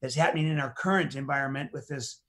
that's 0.00 0.14
happening 0.14 0.48
in 0.48 0.58
our 0.58 0.72
current 0.72 1.16
environment 1.16 1.70
with 1.70 1.86
this, 1.86 2.22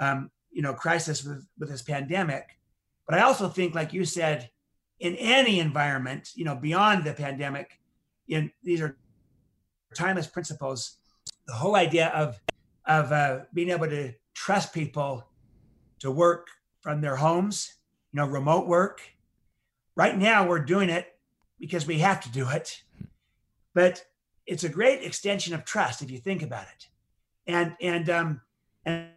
um, 0.00 0.32
you 0.50 0.62
know, 0.62 0.74
crisis 0.74 1.22
with, 1.22 1.46
with 1.60 1.68
this 1.68 1.82
pandemic. 1.82 2.58
But 3.06 3.16
I 3.16 3.22
also 3.22 3.48
think, 3.48 3.76
like 3.76 3.92
you 3.92 4.04
said, 4.04 4.50
in 4.98 5.14
any 5.14 5.60
environment, 5.60 6.30
you 6.34 6.44
know, 6.44 6.56
beyond 6.56 7.04
the 7.04 7.12
pandemic, 7.12 7.78
in 8.26 8.50
these 8.64 8.80
are 8.80 8.96
timeless 9.94 10.26
principles. 10.26 10.96
The 11.46 11.52
whole 11.54 11.76
idea 11.76 12.08
of 12.08 12.40
of 12.84 13.12
uh, 13.12 13.44
being 13.54 13.70
able 13.70 13.86
to 13.86 14.12
trust 14.34 14.74
people 14.74 15.24
to 16.00 16.10
work 16.10 16.48
from 16.80 17.00
their 17.00 17.14
homes, 17.14 17.74
you 18.12 18.16
know, 18.16 18.26
remote 18.26 18.66
work. 18.66 19.02
Right 19.94 20.18
now, 20.18 20.48
we're 20.48 20.64
doing 20.64 20.90
it 20.90 21.06
because 21.60 21.86
we 21.86 22.00
have 22.00 22.20
to 22.22 22.32
do 22.32 22.48
it, 22.48 22.82
but 23.72 24.04
it's 24.48 24.64
a 24.64 24.68
great 24.68 25.04
extension 25.04 25.54
of 25.54 25.64
trust 25.64 26.02
if 26.02 26.10
you 26.10 26.18
think 26.18 26.42
about 26.42 26.64
it. 26.64 26.88
And 27.46 27.76
and 27.80 28.10
um, 28.10 28.40
and 28.84 29.10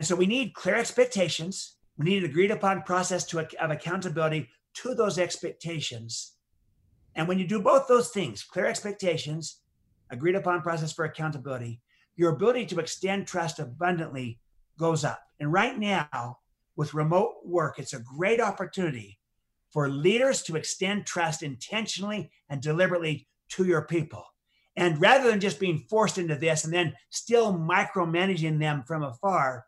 so 0.00 0.14
we 0.14 0.26
need 0.26 0.54
clear 0.54 0.76
expectations. 0.76 1.76
We 1.96 2.04
need 2.04 2.22
an 2.22 2.30
agreed 2.30 2.50
upon 2.50 2.82
process 2.82 3.24
to 3.26 3.40
of 3.40 3.70
accountability 3.70 4.50
to 4.74 4.94
those 4.94 5.18
expectations. 5.18 6.34
And 7.14 7.28
when 7.28 7.38
you 7.38 7.46
do 7.46 7.60
both 7.60 7.88
those 7.88 8.10
things, 8.10 8.42
clear 8.42 8.66
expectations, 8.66 9.60
agreed 10.10 10.34
upon 10.34 10.62
process 10.62 10.92
for 10.92 11.04
accountability, 11.04 11.80
your 12.16 12.32
ability 12.32 12.66
to 12.66 12.80
extend 12.80 13.26
trust 13.26 13.58
abundantly 13.58 14.38
goes 14.78 15.04
up. 15.04 15.20
And 15.40 15.52
right 15.52 15.78
now, 15.78 16.38
with 16.76 16.94
remote 16.94 17.36
work, 17.44 17.78
it's 17.78 17.92
a 17.92 18.00
great 18.00 18.40
opportunity 18.40 19.18
for 19.70 19.88
leaders 19.88 20.42
to 20.44 20.56
extend 20.56 21.06
trust 21.06 21.42
intentionally 21.42 22.30
and 22.48 22.60
deliberately 22.60 23.26
to 23.50 23.64
your 23.64 23.82
people. 23.82 24.24
And 24.76 25.00
rather 25.00 25.30
than 25.30 25.40
just 25.40 25.60
being 25.60 25.84
forced 25.90 26.18
into 26.18 26.36
this 26.36 26.64
and 26.64 26.72
then 26.72 26.94
still 27.10 27.52
micromanaging 27.52 28.58
them 28.58 28.84
from 28.86 29.02
afar, 29.02 29.66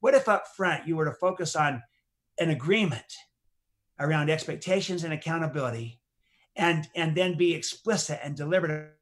what 0.00 0.14
if 0.14 0.28
up 0.28 0.46
front 0.56 0.86
you 0.86 0.96
were 0.96 1.04
to 1.04 1.12
focus 1.12 1.54
on 1.54 1.82
an 2.38 2.50
agreement 2.50 3.04
around 3.98 4.30
expectations 4.30 5.04
and 5.04 5.12
accountability 5.12 6.00
and, 6.56 6.88
and 6.94 7.16
then 7.16 7.36
be 7.36 7.54
explicit 7.54 8.20
and 8.22 8.36
deliberate 8.36 8.92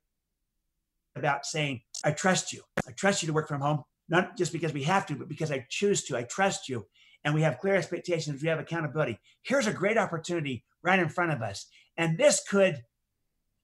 about 1.14 1.46
saying, 1.46 1.82
I 2.04 2.10
trust 2.10 2.52
you. 2.52 2.62
I 2.86 2.92
trust 2.92 3.22
you 3.22 3.26
to 3.28 3.32
work 3.32 3.48
from 3.48 3.60
home, 3.60 3.82
not 4.08 4.36
just 4.36 4.52
because 4.52 4.72
we 4.72 4.82
have 4.84 5.06
to, 5.06 5.14
but 5.14 5.28
because 5.28 5.50
I 5.50 5.66
choose 5.70 6.04
to. 6.04 6.16
I 6.16 6.22
trust 6.22 6.68
you. 6.68 6.86
And 7.24 7.34
we 7.34 7.42
have 7.42 7.58
clear 7.58 7.74
expectations, 7.74 8.42
we 8.42 8.48
have 8.48 8.60
accountability. 8.60 9.18
Here's 9.42 9.66
a 9.66 9.72
great 9.72 9.98
opportunity 9.98 10.64
right 10.82 10.98
in 10.98 11.08
front 11.08 11.32
of 11.32 11.42
us. 11.42 11.66
And 11.96 12.16
this 12.16 12.42
could 12.48 12.82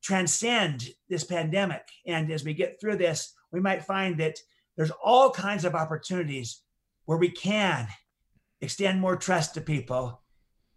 transcend 0.02 0.88
this 1.08 1.24
pandemic. 1.24 1.86
And 2.06 2.30
as 2.30 2.44
we 2.44 2.54
get 2.54 2.80
through 2.80 2.96
this, 2.96 3.34
we 3.52 3.60
might 3.60 3.84
find 3.84 4.18
that 4.18 4.38
there's 4.76 4.90
all 5.02 5.30
kinds 5.30 5.64
of 5.64 5.74
opportunities 5.74 6.62
where 7.04 7.18
we 7.18 7.30
can 7.30 7.86
extend 8.60 9.00
more 9.00 9.16
trust 9.16 9.54
to 9.54 9.60
people 9.60 10.20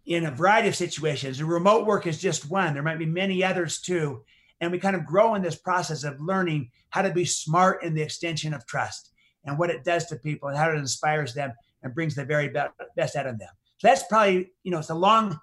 in 0.04 0.26
a 0.26 0.30
variety 0.30 0.68
of 0.68 0.76
situations. 0.76 1.42
Remote 1.42 1.86
work 1.86 2.06
is 2.06 2.18
just 2.18 2.50
one. 2.50 2.74
There 2.74 2.82
might 2.82 2.98
be 2.98 3.06
many 3.06 3.42
others 3.42 3.80
too. 3.80 4.22
And 4.60 4.72
we 4.72 4.78
kind 4.78 4.96
of 4.96 5.04
grow 5.04 5.34
in 5.34 5.42
this 5.42 5.56
process 5.56 6.04
of 6.04 6.20
learning 6.20 6.70
how 6.90 7.02
to 7.02 7.12
be 7.12 7.24
smart 7.24 7.82
in 7.82 7.94
the 7.94 8.02
extension 8.02 8.54
of 8.54 8.66
trust 8.66 9.10
and 9.44 9.58
what 9.58 9.70
it 9.70 9.84
does 9.84 10.06
to 10.06 10.16
people 10.16 10.48
and 10.48 10.56
how 10.56 10.70
it 10.70 10.76
inspires 10.76 11.34
them 11.34 11.52
and 11.82 11.94
brings 11.94 12.14
the 12.14 12.24
very 12.24 12.48
best 12.96 13.16
out 13.16 13.26
of 13.26 13.38
them. 13.38 13.50
So 13.78 13.88
that's 13.88 14.04
probably, 14.08 14.52
you 14.62 14.70
know, 14.70 14.78
it's 14.78 14.90
a 14.90 14.94
long 14.94 15.38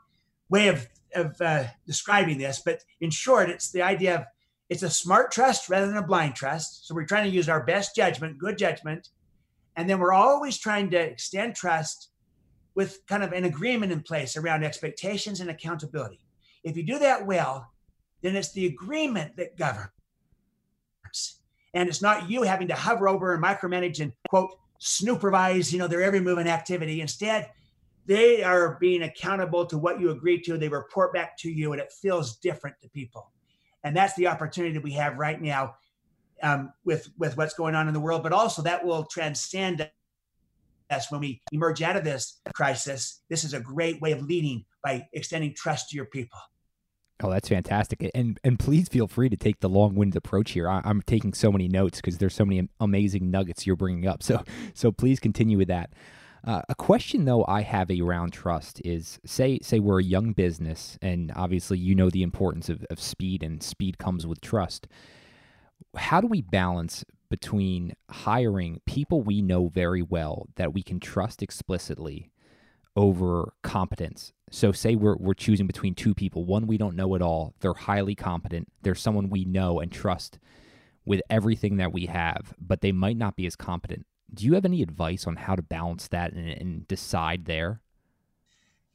way 0.49 0.67
of, 0.67 0.87
of 1.15 1.39
uh, 1.41 1.65
describing 1.85 2.37
this, 2.37 2.61
but 2.63 2.83
in 3.01 3.09
short, 3.09 3.49
it's 3.49 3.71
the 3.71 3.81
idea 3.81 4.15
of 4.15 4.25
it's 4.69 4.83
a 4.83 4.89
smart 4.89 5.31
trust 5.31 5.69
rather 5.69 5.87
than 5.87 5.97
a 5.97 6.07
blind 6.07 6.35
trust. 6.35 6.87
So 6.87 6.95
we're 6.95 7.05
trying 7.05 7.29
to 7.29 7.35
use 7.35 7.49
our 7.49 7.63
best 7.63 7.95
judgment, 7.95 8.37
good 8.37 8.57
judgment, 8.57 9.09
and 9.75 9.89
then 9.89 9.99
we're 9.99 10.13
always 10.13 10.57
trying 10.57 10.89
to 10.91 10.99
extend 10.99 11.55
trust 11.55 12.09
with 12.75 13.05
kind 13.07 13.23
of 13.23 13.33
an 13.33 13.43
agreement 13.43 13.91
in 13.91 14.01
place 14.01 14.35
around 14.35 14.63
expectations 14.63 15.41
and 15.41 15.49
accountability. 15.49 16.19
If 16.63 16.77
you 16.77 16.83
do 16.83 16.99
that 16.99 17.25
well, 17.25 17.71
then 18.21 18.35
it's 18.35 18.51
the 18.53 18.65
agreement 18.65 19.35
that 19.37 19.57
governs. 19.57 19.89
And 21.73 21.89
it's 21.89 22.01
not 22.01 22.29
you 22.29 22.43
having 22.43 22.69
to 22.69 22.75
hover 22.75 23.07
over 23.07 23.33
and 23.33 23.43
micromanage 23.43 23.99
and 23.99 24.13
quote, 24.29 24.51
supervise, 24.79 25.71
you 25.71 25.79
know, 25.79 25.87
their 25.87 26.01
every 26.01 26.19
move 26.19 26.37
and 26.37 26.49
activity. 26.49 27.01
Instead, 27.01 27.49
they 28.05 28.43
are 28.43 28.77
being 28.79 29.03
accountable 29.03 29.65
to 29.67 29.77
what 29.77 29.99
you 29.99 30.11
agreed 30.11 30.43
to. 30.43 30.57
They 30.57 30.69
report 30.69 31.13
back 31.13 31.37
to 31.39 31.49
you, 31.49 31.71
and 31.71 31.81
it 31.81 31.91
feels 31.91 32.37
different 32.37 32.75
to 32.81 32.89
people. 32.89 33.31
And 33.83 33.95
that's 33.95 34.13
the 34.15 34.27
opportunity 34.27 34.73
that 34.73 34.83
we 34.83 34.93
have 34.93 35.17
right 35.17 35.41
now 35.41 35.75
um, 36.41 36.73
with 36.83 37.09
with 37.17 37.37
what's 37.37 37.53
going 37.53 37.75
on 37.75 37.87
in 37.87 37.93
the 37.93 37.99
world. 37.99 38.23
But 38.23 38.33
also 38.33 38.61
that 38.63 38.85
will 38.85 39.05
transcend 39.05 39.89
us 40.89 41.11
when 41.11 41.21
we 41.21 41.41
emerge 41.51 41.81
out 41.81 41.95
of 41.95 42.03
this 42.03 42.39
crisis. 42.53 43.21
This 43.29 43.43
is 43.43 43.53
a 43.53 43.59
great 43.59 44.01
way 44.01 44.11
of 44.11 44.21
leading 44.21 44.65
by 44.83 45.07
extending 45.13 45.53
trust 45.55 45.89
to 45.89 45.95
your 45.95 46.05
people. 46.05 46.39
Oh, 47.21 47.29
that's 47.29 47.47
fantastic. 47.47 48.09
And 48.13 48.39
and 48.43 48.59
please 48.59 48.89
feel 48.89 49.07
free 49.07 49.29
to 49.29 49.37
take 49.37 49.61
the 49.61 49.69
long-winded 49.69 50.17
approach 50.17 50.51
here. 50.51 50.69
I, 50.69 50.81
am 50.83 51.01
taking 51.01 51.33
so 51.33 51.51
many 51.51 51.69
notes 51.69 52.01
because 52.01 52.17
there's 52.17 52.35
so 52.35 52.45
many 52.45 52.67
amazing 52.79 53.31
nuggets 53.31 53.65
you're 53.65 53.77
bringing 53.77 54.07
up. 54.07 54.21
So 54.21 54.43
so 54.73 54.91
please 54.91 55.19
continue 55.19 55.57
with 55.57 55.69
that. 55.69 55.91
Uh, 56.45 56.61
a 56.67 56.75
question 56.75 57.25
though 57.25 57.45
I 57.47 57.61
have 57.61 57.89
around 57.89 58.31
trust 58.31 58.81
is 58.83 59.19
say 59.25 59.59
say 59.61 59.79
we're 59.79 60.01
a 60.01 60.03
young 60.03 60.33
business 60.33 60.97
and 61.01 61.31
obviously 61.35 61.77
you 61.77 61.95
know 61.95 62.09
the 62.09 62.23
importance 62.23 62.67
of, 62.67 62.85
of 62.89 62.99
speed 62.99 63.43
and 63.43 63.63
speed 63.63 63.97
comes 63.97 64.27
with 64.27 64.41
trust. 64.41 64.87
How 65.95 66.19
do 66.19 66.27
we 66.27 66.41
balance 66.41 67.05
between 67.29 67.93
hiring 68.11 68.79
people 68.85 69.21
we 69.21 69.41
know 69.41 69.67
very 69.67 70.01
well 70.01 70.47
that 70.55 70.73
we 70.73 70.83
can 70.83 70.99
trust 70.99 71.41
explicitly 71.41 72.29
over 72.95 73.53
competence. 73.63 74.33
So 74.51 74.71
say 74.71 74.95
we're 74.95 75.15
we're 75.17 75.33
choosing 75.33 75.65
between 75.65 75.95
two 75.95 76.13
people, 76.13 76.45
one 76.45 76.67
we 76.67 76.77
don't 76.77 76.95
know 76.95 77.15
at 77.15 77.21
all, 77.21 77.55
they're 77.59 77.73
highly 77.73 78.15
competent, 78.15 78.67
they're 78.83 78.93
someone 78.95 79.29
we 79.29 79.45
know 79.45 79.79
and 79.79 79.91
trust 79.91 80.37
with 81.05 81.21
everything 81.29 81.77
that 81.77 81.91
we 81.91 82.05
have, 82.05 82.53
but 82.59 82.81
they 82.81 82.91
might 82.91 83.17
not 83.17 83.35
be 83.35 83.45
as 83.45 83.55
competent. 83.55 84.05
Do 84.33 84.45
you 84.45 84.53
have 84.53 84.65
any 84.65 84.81
advice 84.81 85.27
on 85.27 85.35
how 85.35 85.55
to 85.55 85.61
balance 85.61 86.07
that 86.09 86.33
and, 86.33 86.49
and 86.49 86.87
decide 86.87 87.45
there? 87.45 87.81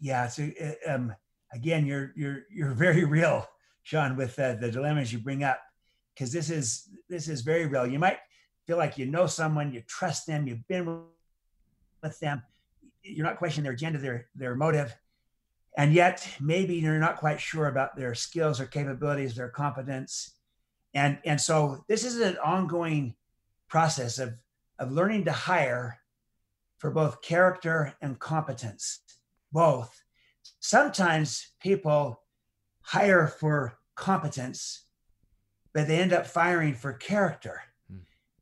Yeah, 0.01 0.29
so 0.29 0.51
uh, 0.61 0.93
um, 0.93 1.15
again, 1.53 1.87
you're 1.87 2.13
you're 2.17 2.43
you're 2.51 2.73
very 2.73 3.05
real, 3.05 3.47
Sean, 3.83 4.17
with 4.17 4.39
uh, 4.39 4.55
the 4.55 4.71
dilemmas 4.71 5.13
you 5.13 5.19
bring 5.19 5.45
up, 5.45 5.61
because 6.15 6.33
this 6.33 6.51
is 6.51 6.89
this 7.09 7.29
is 7.29 7.43
very 7.43 7.67
real. 7.67 7.87
You 7.87 7.99
might 7.99 8.19
feel 8.67 8.77
like 8.77 8.99
you 8.99 9.07
know 9.07 9.27
someone, 9.27 9.73
you 9.73 9.83
trust 9.87 10.27
them, 10.27 10.47
you've 10.47 10.67
been 10.69 11.03
with 12.03 12.19
them, 12.21 12.43
you're 13.03 13.27
not 13.27 13.39
questioning 13.39 13.65
their 13.65 13.73
agenda, 13.73 13.99
their 13.99 14.29
their 14.35 14.55
motive, 14.55 14.95
and 15.77 15.93
yet 15.93 16.29
maybe 16.41 16.75
you're 16.77 16.99
not 16.99 17.17
quite 17.17 17.41
sure 17.41 17.69
about 17.69 17.97
their 17.97 18.15
skills 18.15 18.61
or 18.61 18.67
capabilities, 18.67 19.35
their 19.35 19.49
competence, 19.49 20.33
and 20.95 21.19
and 21.25 21.41
so 21.41 21.85
this 21.89 22.05
is 22.05 22.21
an 22.21 22.37
ongoing 22.39 23.15
process 23.69 24.19
of 24.19 24.35
of 24.79 24.93
learning 24.93 25.25
to 25.25 25.33
hire 25.33 25.99
for 26.79 26.91
both 26.91 27.23
character 27.23 27.95
and 28.01 28.19
competence, 28.19 29.01
both. 29.53 30.03
Sometimes 30.61 31.53
people 31.61 32.23
hire 32.83 33.27
for 33.27 33.79
competence, 33.97 34.87
but 35.75 35.89
they 35.89 35.99
end 35.99 36.13
up 36.13 36.27
firing 36.27 36.75
for 36.75 36.93
character, 36.93 37.61
hmm. 37.91 37.99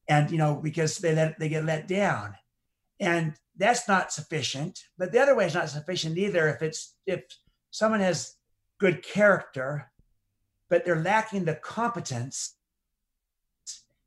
and 0.08 0.30
you 0.30 0.38
know 0.38 0.54
because 0.54 0.98
they 0.98 1.14
let 1.14 1.38
they 1.38 1.48
get 1.48 1.64
let 1.64 1.88
down, 1.88 2.34
and 3.00 3.34
that's 3.56 3.88
not 3.88 4.12
sufficient. 4.12 4.80
But 4.98 5.12
the 5.12 5.20
other 5.20 5.34
way 5.34 5.46
is 5.46 5.54
not 5.54 5.70
sufficient 5.70 6.18
either. 6.18 6.48
If 6.48 6.62
it's 6.62 6.94
if 7.06 7.24
someone 7.70 8.00
has 8.00 8.34
good 8.78 9.02
character, 9.02 9.90
but 10.68 10.84
they're 10.84 11.02
lacking 11.02 11.44
the 11.44 11.54
competence, 11.54 12.55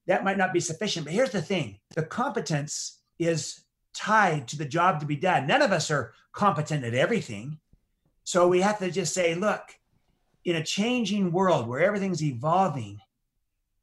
that 0.10 0.24
might 0.24 0.38
not 0.38 0.52
be 0.52 0.60
sufficient. 0.60 1.06
But 1.06 1.14
here's 1.14 1.32
the 1.32 1.42
thing: 1.42 1.80
the 1.96 2.04
competence 2.04 3.00
is 3.20 3.62
tied 3.94 4.48
to 4.50 4.58
the 4.58 4.66
job 4.66 5.00
to 5.00 5.06
be 5.06 5.16
done. 5.16 5.48
None 5.48 5.62
of 5.62 5.72
us 5.72 5.90
are 5.92 6.14
competent 6.34 6.84
at 6.84 6.94
everything. 6.94 7.60
So 8.24 8.48
we 8.48 8.62
have 8.62 8.80
to 8.80 8.92
just 8.92 9.14
say, 9.14 9.36
look, 9.36 9.62
in 10.46 10.56
a 10.56 10.64
changing 10.64 11.32
world 11.32 11.68
where 11.68 11.82
everything's 11.82 12.24
evolving, 12.24 13.00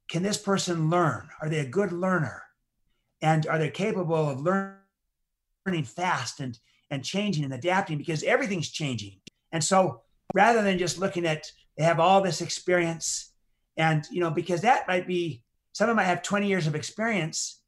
can 0.09 0.23
this 0.23 0.39
person 0.39 0.91
learn? 0.91 1.29
Are 1.41 1.49
they 1.49 1.61
a 1.61 1.69
good 1.69 1.93
learner? 1.93 2.43
And 3.23 3.47
are 3.47 3.59
they 3.59 3.71
capable 3.71 4.29
of 4.29 4.41
learning? 4.41 4.77
fast 5.85 6.39
and 6.39 6.57
and 6.93 7.03
changing 7.03 7.43
and 7.43 7.53
adapting 7.53 7.99
because 7.99 8.23
everything's 8.23 8.71
changing. 8.71 9.19
And 9.51 9.65
so 9.65 10.03
rather 10.33 10.63
than 10.63 10.79
just 10.79 10.97
looking 10.97 11.27
at 11.27 11.51
they 11.77 11.83
have 11.83 11.99
all 11.99 12.21
this 12.21 12.41
experience 12.41 13.33
and 13.77 14.07
you 14.13 14.21
know 14.21 14.31
because 14.31 14.61
that 14.61 14.87
might 14.87 15.09
be 15.09 15.43
someone 15.77 15.97
might 15.97 16.05
have 16.05 16.23
20 16.23 16.49
years 16.49 16.67
of 16.67 16.75
experience 16.75 17.61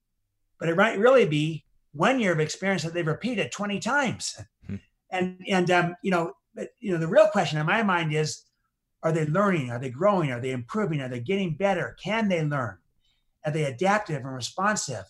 but 0.59 0.71
it 0.71 0.77
might 0.77 0.99
really 0.99 1.27
be 1.27 1.63
one 1.93 2.19
year 2.19 2.33
of 2.33 2.41
experience 2.41 2.83
that 2.83 2.95
they've 2.95 3.07
repeated 3.07 3.53
20 3.53 3.79
times. 3.81 4.41
Hmm. 4.67 4.77
and 5.11 5.45
and 5.47 5.71
um, 5.71 5.95
you 6.03 6.11
know 6.11 6.33
but 6.55 6.69
you 6.81 6.91
know 6.91 6.99
the 6.99 7.07
real 7.07 7.29
question 7.29 7.59
in 7.59 7.67
my 7.67 7.83
mind 7.83 8.15
is 8.15 8.45
are 9.03 9.13
they 9.13 9.27
learning? 9.27 9.71
Are 9.71 9.79
they 9.79 9.91
growing? 9.91 10.33
Are 10.33 10.41
they 10.41 10.51
improving? 10.51 11.01
Are 11.03 11.09
they 11.09 11.21
getting 11.21 11.55
better? 11.55 11.97
Can 12.03 12.29
they 12.29 12.43
learn? 12.43 12.79
Are 13.45 13.53
they 13.53 13.65
adaptive 13.65 14.25
and 14.25 14.35
responsive? 14.35 15.05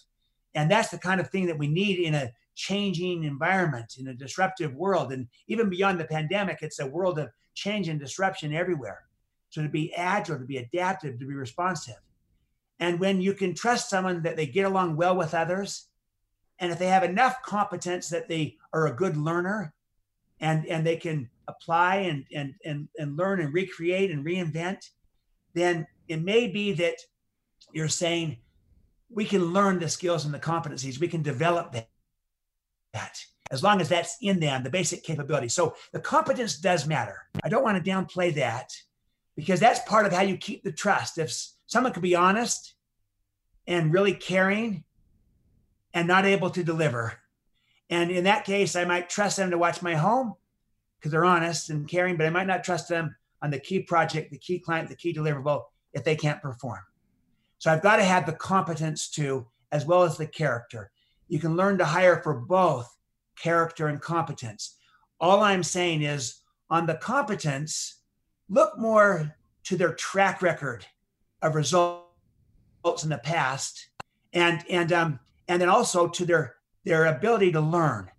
And 0.55 0.71
that's 0.71 0.91
the 0.91 0.99
kind 0.99 1.21
of 1.21 1.31
thing 1.31 1.47
that 1.47 1.59
we 1.59 1.69
need 1.69 2.01
in 2.01 2.15
a 2.15 2.33
changing 2.57 3.23
environment 3.23 3.95
in 3.99 4.09
a 4.09 4.15
disruptive 4.15 4.75
world. 4.75 5.13
And 5.13 5.29
even 5.47 5.71
beyond 5.71 6.01
the 6.01 6.05
pandemic 6.05 6.59
it's 6.63 6.81
a 6.81 6.87
world 6.87 7.21
of 7.21 7.31
change 7.55 7.89
and 7.89 8.01
disruption 8.01 8.53
everywhere. 8.53 9.05
So 9.51 9.63
to 9.63 9.69
be 9.69 9.95
agile 9.95 10.39
to 10.39 10.45
be 10.45 10.59
adaptive 10.59 11.21
to 11.21 11.27
be 11.27 11.35
responsive 11.35 12.03
and 12.81 13.01
when 13.01 13.21
you 13.21 13.35
can 13.35 13.55
trust 13.55 13.91
someone 13.91 14.23
that 14.23 14.37
they 14.37 14.47
get 14.47 14.67
along 14.67 14.97
well 14.97 15.17
with 15.17 15.35
others 15.35 15.87
and 16.61 16.73
if 16.73 16.79
they 16.79 16.87
have 16.87 17.05
enough 17.05 17.43
competence 17.43 18.09
that 18.09 18.29
they 18.29 18.57
are 18.73 18.87
a 18.87 18.97
good 18.97 19.17
learner 19.17 19.75
and 20.41 20.67
and 20.67 20.87
they 20.87 20.97
can 20.97 21.29
apply 21.49 21.97
and 21.97 22.25
and 22.35 22.55
and, 22.65 22.89
and 22.99 23.17
learn 23.17 23.41
and 23.41 23.55
recreate 23.55 24.11
and 24.11 24.25
reinvent 24.25 24.91
then 25.55 25.87
it 26.09 26.23
may 26.23 26.47
be 26.47 26.73
that 26.73 26.97
you're 27.73 27.89
saying 27.89 28.39
we 29.11 29.25
can 29.25 29.53
learn 29.53 29.79
the 29.79 29.89
skills 29.89 30.25
and 30.25 30.35
the 30.35 30.39
competencies. 30.39 31.01
We 31.01 31.09
can 31.09 31.23
develop 31.23 31.73
that, 31.73 31.89
that 32.93 33.19
as 33.51 33.63
long 33.63 33.81
as 33.81 33.89
that's 33.89 34.17
in 34.21 34.41
them 34.41 34.63
the 34.63 34.69
basic 34.69 35.03
capability 35.03 35.49
so 35.49 35.75
the 35.93 36.01
competence 36.01 36.59
does 36.59 36.87
matter. 36.87 37.23
I 37.43 37.49
don't 37.49 37.65
want 37.65 37.83
to 37.83 37.91
downplay 37.91 38.35
that 38.35 38.71
because 39.37 39.61
that's 39.61 39.81
part 39.89 40.05
of 40.05 40.13
how 40.13 40.23
you 40.23 40.37
keep 40.37 40.65
the 40.65 40.73
trust. 40.73 41.17
If 41.19 41.35
someone 41.69 41.93
could 41.93 42.03
be 42.03 42.17
honest 42.17 42.75
and 43.69 43.93
really 43.93 44.15
caring 44.15 44.83
and 45.95 46.09
not 46.09 46.25
able 46.25 46.51
to 46.51 46.65
deliver. 46.65 47.13
And 47.91 48.11
in 48.11 48.25
that 48.25 48.45
case, 48.45 48.75
I 48.75 48.85
might 48.85 49.09
trust 49.09 49.37
them 49.37 49.51
to 49.51 49.59
watch 49.59 49.83
my 49.83 49.95
home 49.95 50.35
because 50.99 51.13
they're 51.13 51.25
honest 51.25 51.71
and 51.71 51.87
caring, 51.89 52.17
but 52.17 52.27
I 52.27 52.31
might 52.31 52.47
not 52.47 52.65
trust 52.65 52.89
them 52.89 53.15
on 53.41 53.51
the 53.51 53.61
key 53.61 53.81
project, 53.81 54.31
the 54.31 54.39
key 54.39 54.59
client, 54.59 54.89
the 54.89 54.97
key 54.97 55.15
deliverable 55.15 55.65
if 55.93 56.03
they 56.05 56.17
can't 56.17 56.43
perform. 56.43 56.81
So 57.59 57.71
I've 57.71 57.83
got 57.83 57.97
to 57.97 58.05
have 58.05 58.27
the 58.27 58.33
competence 58.33 59.09
to, 59.11 59.47
as 59.71 59.87
well 59.87 60.03
as 60.03 60.17
the 60.17 60.27
character. 60.27 60.91
You 61.29 61.39
can 61.39 61.57
learn 61.57 61.79
to 61.79 61.85
hire 61.85 62.23
for 62.23 62.35
both 62.35 62.97
character 63.41 63.89
and 63.89 64.01
competence. 64.01 64.77
All 65.21 65.43
I'm 65.43 65.63
saying 65.63 66.03
is 66.03 66.41
on 66.71 66.87
the 66.87 66.95
competence, 66.95 68.01
look 68.49 68.79
more 68.79 69.35
to 69.65 69.77
their 69.77 69.93
track 69.93 70.41
record 70.41 70.87
of 71.43 71.55
results 71.55 72.05
in 73.03 73.09
the 73.09 73.19
past 73.19 73.89
and 74.33 74.65
and 74.69 74.93
um, 74.93 75.21
and 75.47 75.61
then 75.61 75.69
also 75.69 76.09
to 76.09 76.25
their 76.25 76.57
their 76.85 77.07
ability 77.07 77.53
to 77.53 77.61
learn 77.61 78.11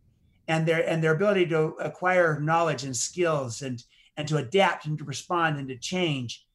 and 0.47 0.65
their 0.65 0.87
and 0.87 1.03
their 1.03 1.13
ability 1.13 1.45
to 1.47 1.75
acquire 1.79 2.39
knowledge 2.39 2.83
and 2.83 2.95
skills 2.95 3.61
and 3.61 3.83
and 4.17 4.27
to 4.27 4.37
adapt 4.37 4.85
and 4.85 4.97
to 4.97 5.03
respond 5.03 5.57
and 5.57 5.69
to 5.69 5.77
change 5.77 6.45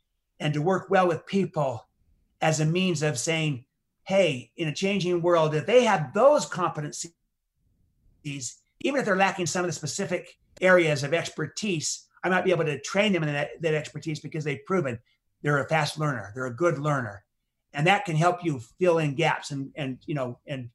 and 0.40 0.53
to 0.53 0.62
work 0.62 0.90
well 0.90 1.09
with 1.09 1.27
people 1.27 1.87
as 2.40 2.61
a 2.61 2.66
means 2.66 3.03
of 3.03 3.18
saying 3.18 3.64
hey 4.05 4.50
in 4.57 4.68
a 4.68 4.74
changing 4.74 5.22
world 5.22 5.55
if 5.55 5.66
they 5.66 5.85
have 5.85 6.12
those 6.12 6.46
competencies 6.46 7.12
even 8.24 9.00
if 9.00 9.05
they're 9.05 9.16
lacking 9.16 9.46
some 9.46 9.64
of 9.64 9.68
the 9.68 9.72
specific 9.72 10.37
areas 10.61 11.03
of 11.03 11.14
expertise 11.14 12.07
i 12.22 12.29
might 12.29 12.44
be 12.44 12.50
able 12.50 12.64
to 12.64 12.81
train 12.81 13.12
them 13.12 13.22
in 13.22 13.33
that, 13.33 13.50
that 13.61 13.74
expertise 13.74 14.20
because 14.20 14.44
they've 14.44 14.64
proven 14.66 14.98
they're 15.44 15.62
a 15.62 15.68
fast 15.68 16.00
learner 16.00 16.33
they're 16.35 16.46
a 16.46 16.57
good 16.57 16.78
learner 16.78 17.24
and 17.72 17.87
that 17.87 18.04
can 18.04 18.16
help 18.16 18.44
you 18.44 18.61
fill 18.80 18.98
in 18.98 19.14
gaps 19.14 19.52
and 19.52 19.70
and 19.76 19.98
you 20.07 20.14
know 20.14 20.38
and 20.46 20.70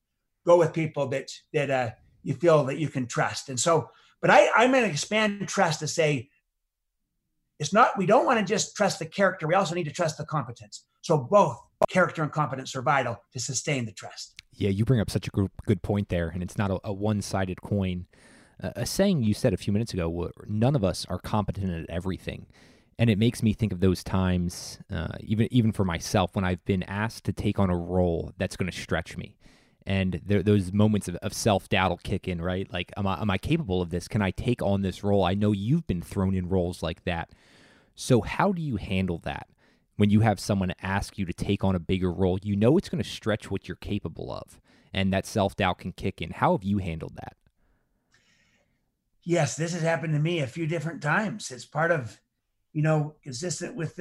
go 0.45 0.57
with 0.57 0.73
people 0.73 1.07
that 1.07 1.31
that 1.53 1.69
uh, 1.69 1.89
you 2.23 2.33
feel 2.33 2.65
that 2.65 2.77
you 2.77 2.89
can 2.89 3.07
trust. 3.07 3.49
And 3.49 3.59
so, 3.59 3.89
but 4.21 4.29
I 4.29 4.49
I'm 4.55 4.71
going 4.71 4.83
to 4.83 4.89
expand 4.89 5.47
trust 5.47 5.79
to 5.79 5.87
say 5.87 6.29
it's 7.59 7.73
not 7.73 7.97
we 7.97 8.05
don't 8.05 8.25
want 8.25 8.39
to 8.39 8.45
just 8.45 8.75
trust 8.75 8.99
the 8.99 9.05
character. 9.05 9.47
We 9.47 9.55
also 9.55 9.75
need 9.75 9.85
to 9.85 9.91
trust 9.91 10.17
the 10.17 10.25
competence. 10.25 10.85
So 11.01 11.17
both 11.17 11.57
character 11.89 12.23
and 12.23 12.31
competence 12.31 12.75
are 12.75 12.81
vital 12.81 13.17
to 13.33 13.39
sustain 13.39 13.85
the 13.85 13.93
trust. 13.93 14.41
Yeah, 14.53 14.69
you 14.69 14.83
bring 14.83 14.99
up 14.99 15.09
such 15.09 15.27
a 15.27 15.31
good 15.65 15.81
point 15.81 16.09
there, 16.09 16.27
and 16.29 16.43
it's 16.43 16.57
not 16.57 16.69
a, 16.69 16.79
a 16.83 16.91
one-sided 16.91 17.61
coin. 17.61 18.07
Uh, 18.61 18.71
a 18.75 18.85
saying 18.85 19.23
you 19.23 19.33
said 19.33 19.53
a 19.53 19.57
few 19.57 19.71
minutes 19.71 19.93
ago: 19.93 20.31
"None 20.47 20.75
of 20.75 20.83
us 20.83 21.05
are 21.09 21.19
competent 21.19 21.71
at 21.71 21.89
everything." 21.89 22.47
And 22.99 23.09
it 23.09 23.17
makes 23.17 23.41
me 23.41 23.53
think 23.53 23.71
of 23.71 23.79
those 23.79 24.03
times, 24.03 24.77
uh, 24.91 25.07
even 25.21 25.47
even 25.51 25.71
for 25.71 25.85
myself, 25.85 26.35
when 26.35 26.43
I've 26.43 26.63
been 26.65 26.83
asked 26.83 27.23
to 27.23 27.33
take 27.33 27.57
on 27.57 27.69
a 27.69 27.75
role 27.75 28.33
that's 28.37 28.57
going 28.57 28.69
to 28.69 28.77
stretch 28.77 29.15
me, 29.15 29.37
and 29.87 30.19
there, 30.25 30.43
those 30.43 30.73
moments 30.73 31.07
of, 31.07 31.15
of 31.15 31.33
self 31.33 31.69
doubt 31.69 31.91
will 31.91 31.97
kick 31.97 32.27
in, 32.27 32.41
right? 32.41 32.71
Like, 32.71 32.91
am 32.97 33.07
I 33.07 33.21
am 33.21 33.31
I 33.31 33.37
capable 33.37 33.81
of 33.81 33.89
this? 33.89 34.09
Can 34.09 34.21
I 34.21 34.31
take 34.31 34.61
on 34.61 34.81
this 34.81 35.01
role? 35.01 35.23
I 35.23 35.33
know 35.33 35.53
you've 35.53 35.87
been 35.87 36.01
thrown 36.01 36.35
in 36.35 36.49
roles 36.49 36.83
like 36.83 37.05
that. 37.05 37.29
So 37.95 38.19
how 38.19 38.51
do 38.51 38.61
you 38.61 38.75
handle 38.75 39.19
that 39.19 39.47
when 39.95 40.09
you 40.09 40.19
have 40.19 40.39
someone 40.39 40.73
ask 40.81 41.17
you 41.17 41.25
to 41.25 41.33
take 41.33 41.63
on 41.63 41.75
a 41.75 41.79
bigger 41.79 42.11
role? 42.11 42.37
You 42.43 42.57
know 42.57 42.77
it's 42.77 42.89
going 42.89 43.01
to 43.01 43.09
stretch 43.09 43.49
what 43.49 43.69
you're 43.69 43.77
capable 43.77 44.29
of, 44.29 44.59
and 44.93 45.13
that 45.13 45.25
self 45.25 45.55
doubt 45.55 45.79
can 45.79 45.93
kick 45.93 46.21
in. 46.21 46.31
How 46.31 46.51
have 46.51 46.65
you 46.65 46.79
handled 46.79 47.15
that? 47.15 47.37
Yes, 49.23 49.55
this 49.55 49.71
has 49.71 49.83
happened 49.83 50.13
to 50.15 50.19
me 50.19 50.41
a 50.41 50.47
few 50.47 50.67
different 50.67 51.01
times. 51.01 51.49
It's 51.49 51.65
part 51.65 51.91
of 51.91 52.19
you 52.73 52.81
know, 52.81 53.15
consistent 53.23 53.75
with 53.75 53.99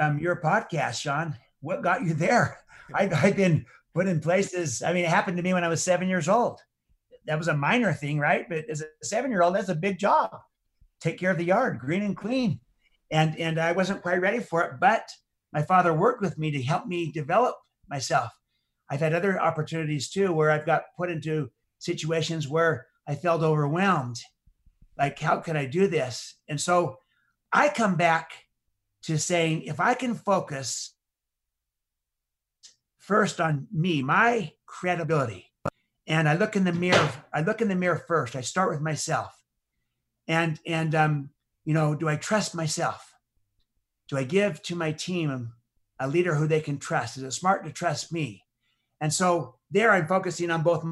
um, 0.00 0.18
your 0.18 0.36
podcast, 0.36 1.00
Sean. 1.00 1.36
What 1.60 1.82
got 1.82 2.02
you 2.02 2.14
there? 2.14 2.58
I, 2.94 3.08
I've 3.12 3.36
been 3.36 3.66
put 3.94 4.06
in 4.06 4.20
places. 4.20 4.82
I 4.82 4.92
mean, 4.92 5.04
it 5.04 5.10
happened 5.10 5.36
to 5.38 5.42
me 5.42 5.54
when 5.54 5.64
I 5.64 5.68
was 5.68 5.82
seven 5.82 6.08
years 6.08 6.28
old. 6.28 6.60
That 7.26 7.38
was 7.38 7.48
a 7.48 7.56
minor 7.56 7.92
thing, 7.92 8.18
right? 8.18 8.48
But 8.48 8.66
as 8.70 8.82
a 8.82 8.86
seven 9.02 9.30
year 9.30 9.42
old, 9.42 9.56
that's 9.56 9.68
a 9.68 9.74
big 9.74 9.98
job. 9.98 10.30
Take 11.00 11.18
care 11.18 11.30
of 11.30 11.38
the 11.38 11.44
yard, 11.44 11.78
green 11.78 12.02
and 12.02 12.16
clean. 12.16 12.60
And 13.10 13.38
and 13.38 13.58
I 13.58 13.72
wasn't 13.72 14.02
quite 14.02 14.20
ready 14.20 14.40
for 14.40 14.62
it, 14.62 14.80
but 14.80 15.08
my 15.52 15.62
father 15.62 15.92
worked 15.92 16.22
with 16.22 16.38
me 16.38 16.50
to 16.52 16.62
help 16.62 16.86
me 16.86 17.12
develop 17.12 17.56
myself. 17.88 18.30
I've 18.90 19.00
had 19.00 19.14
other 19.14 19.40
opportunities 19.40 20.10
too 20.10 20.32
where 20.32 20.50
I've 20.50 20.66
got 20.66 20.82
put 20.96 21.10
into 21.10 21.50
situations 21.78 22.48
where 22.48 22.86
I 23.08 23.14
felt 23.14 23.42
overwhelmed. 23.42 24.20
Like, 24.98 25.18
how 25.18 25.38
can 25.38 25.56
I 25.56 25.66
do 25.66 25.86
this? 25.86 26.36
And 26.48 26.60
so 26.60 26.98
I 27.52 27.68
come 27.68 27.96
back 27.96 28.32
to 29.04 29.18
saying 29.18 29.62
if 29.62 29.80
I 29.80 29.94
can 29.94 30.14
focus 30.14 30.94
first 32.98 33.40
on 33.40 33.68
me, 33.72 34.02
my 34.02 34.52
credibility, 34.66 35.52
and 36.06 36.28
I 36.28 36.34
look 36.34 36.56
in 36.56 36.64
the 36.64 36.72
mirror, 36.72 37.10
I 37.32 37.40
look 37.40 37.60
in 37.60 37.68
the 37.68 37.74
mirror 37.74 38.04
first. 38.06 38.36
I 38.36 38.40
start 38.40 38.70
with 38.70 38.80
myself. 38.80 39.32
And 40.28 40.58
and 40.66 40.94
um, 40.94 41.30
you 41.64 41.74
know, 41.74 41.94
do 41.94 42.08
I 42.08 42.16
trust 42.16 42.54
myself? 42.54 43.14
Do 44.08 44.16
I 44.16 44.24
give 44.24 44.62
to 44.62 44.76
my 44.76 44.92
team 44.92 45.52
a 45.98 46.08
leader 46.08 46.34
who 46.34 46.46
they 46.46 46.60
can 46.60 46.78
trust? 46.78 47.16
Is 47.16 47.22
it 47.22 47.32
smart 47.32 47.64
to 47.64 47.72
trust 47.72 48.12
me? 48.12 48.44
And 49.00 49.12
so 49.12 49.56
there 49.70 49.92
I'm 49.92 50.06
focusing 50.06 50.50
on 50.50 50.62
both 50.62 50.84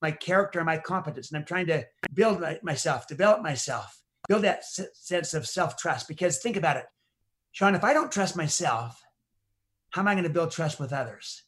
my 0.00 0.10
character 0.10 0.58
and 0.60 0.66
my 0.66 0.78
competence. 0.78 1.30
And 1.30 1.38
I'm 1.38 1.44
trying 1.44 1.66
to 1.66 1.84
build 2.14 2.40
my, 2.40 2.58
myself, 2.62 3.06
develop 3.08 3.42
myself 3.42 4.00
build 4.28 4.42
that 4.44 4.64
sense 4.64 5.34
of 5.34 5.46
self 5.46 5.76
trust. 5.76 6.08
Because 6.08 6.38
think 6.38 6.56
about 6.56 6.76
it, 6.76 6.86
Sean, 7.52 7.74
if 7.74 7.84
I 7.84 7.92
don't 7.92 8.12
trust 8.12 8.36
myself, 8.36 9.00
how 9.90 10.02
am 10.02 10.08
I 10.08 10.14
going 10.14 10.24
to 10.24 10.30
build 10.30 10.50
trust 10.50 10.78
with 10.78 10.92
others? 10.92 11.42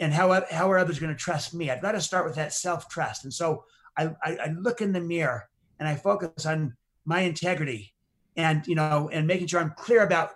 And 0.00 0.12
how, 0.12 0.44
how 0.50 0.70
are 0.70 0.78
others 0.78 0.98
going 0.98 1.12
to 1.12 1.18
trust 1.18 1.54
me? 1.54 1.70
I've 1.70 1.82
got 1.82 1.92
to 1.92 2.00
start 2.00 2.24
with 2.24 2.36
that 2.36 2.52
self 2.52 2.88
trust. 2.88 3.24
And 3.24 3.32
so 3.32 3.64
I, 3.96 4.10
I, 4.22 4.36
I 4.36 4.54
look 4.56 4.80
in 4.80 4.92
the 4.92 5.00
mirror 5.00 5.48
and 5.78 5.88
I 5.88 5.96
focus 5.96 6.46
on 6.46 6.76
my 7.04 7.20
integrity 7.20 7.94
and, 8.36 8.66
you 8.66 8.74
know, 8.74 9.10
and 9.12 9.26
making 9.26 9.48
sure 9.48 9.60
I'm 9.60 9.74
clear 9.76 10.02
about 10.02 10.30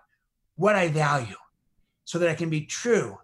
what 0.57 0.77
I 0.77 0.89
value 0.89 1.37
so 2.05 2.19
that 2.19 2.29
I 2.29 2.35
can 2.35 2.51
be 2.51 2.63
true 2.63 3.19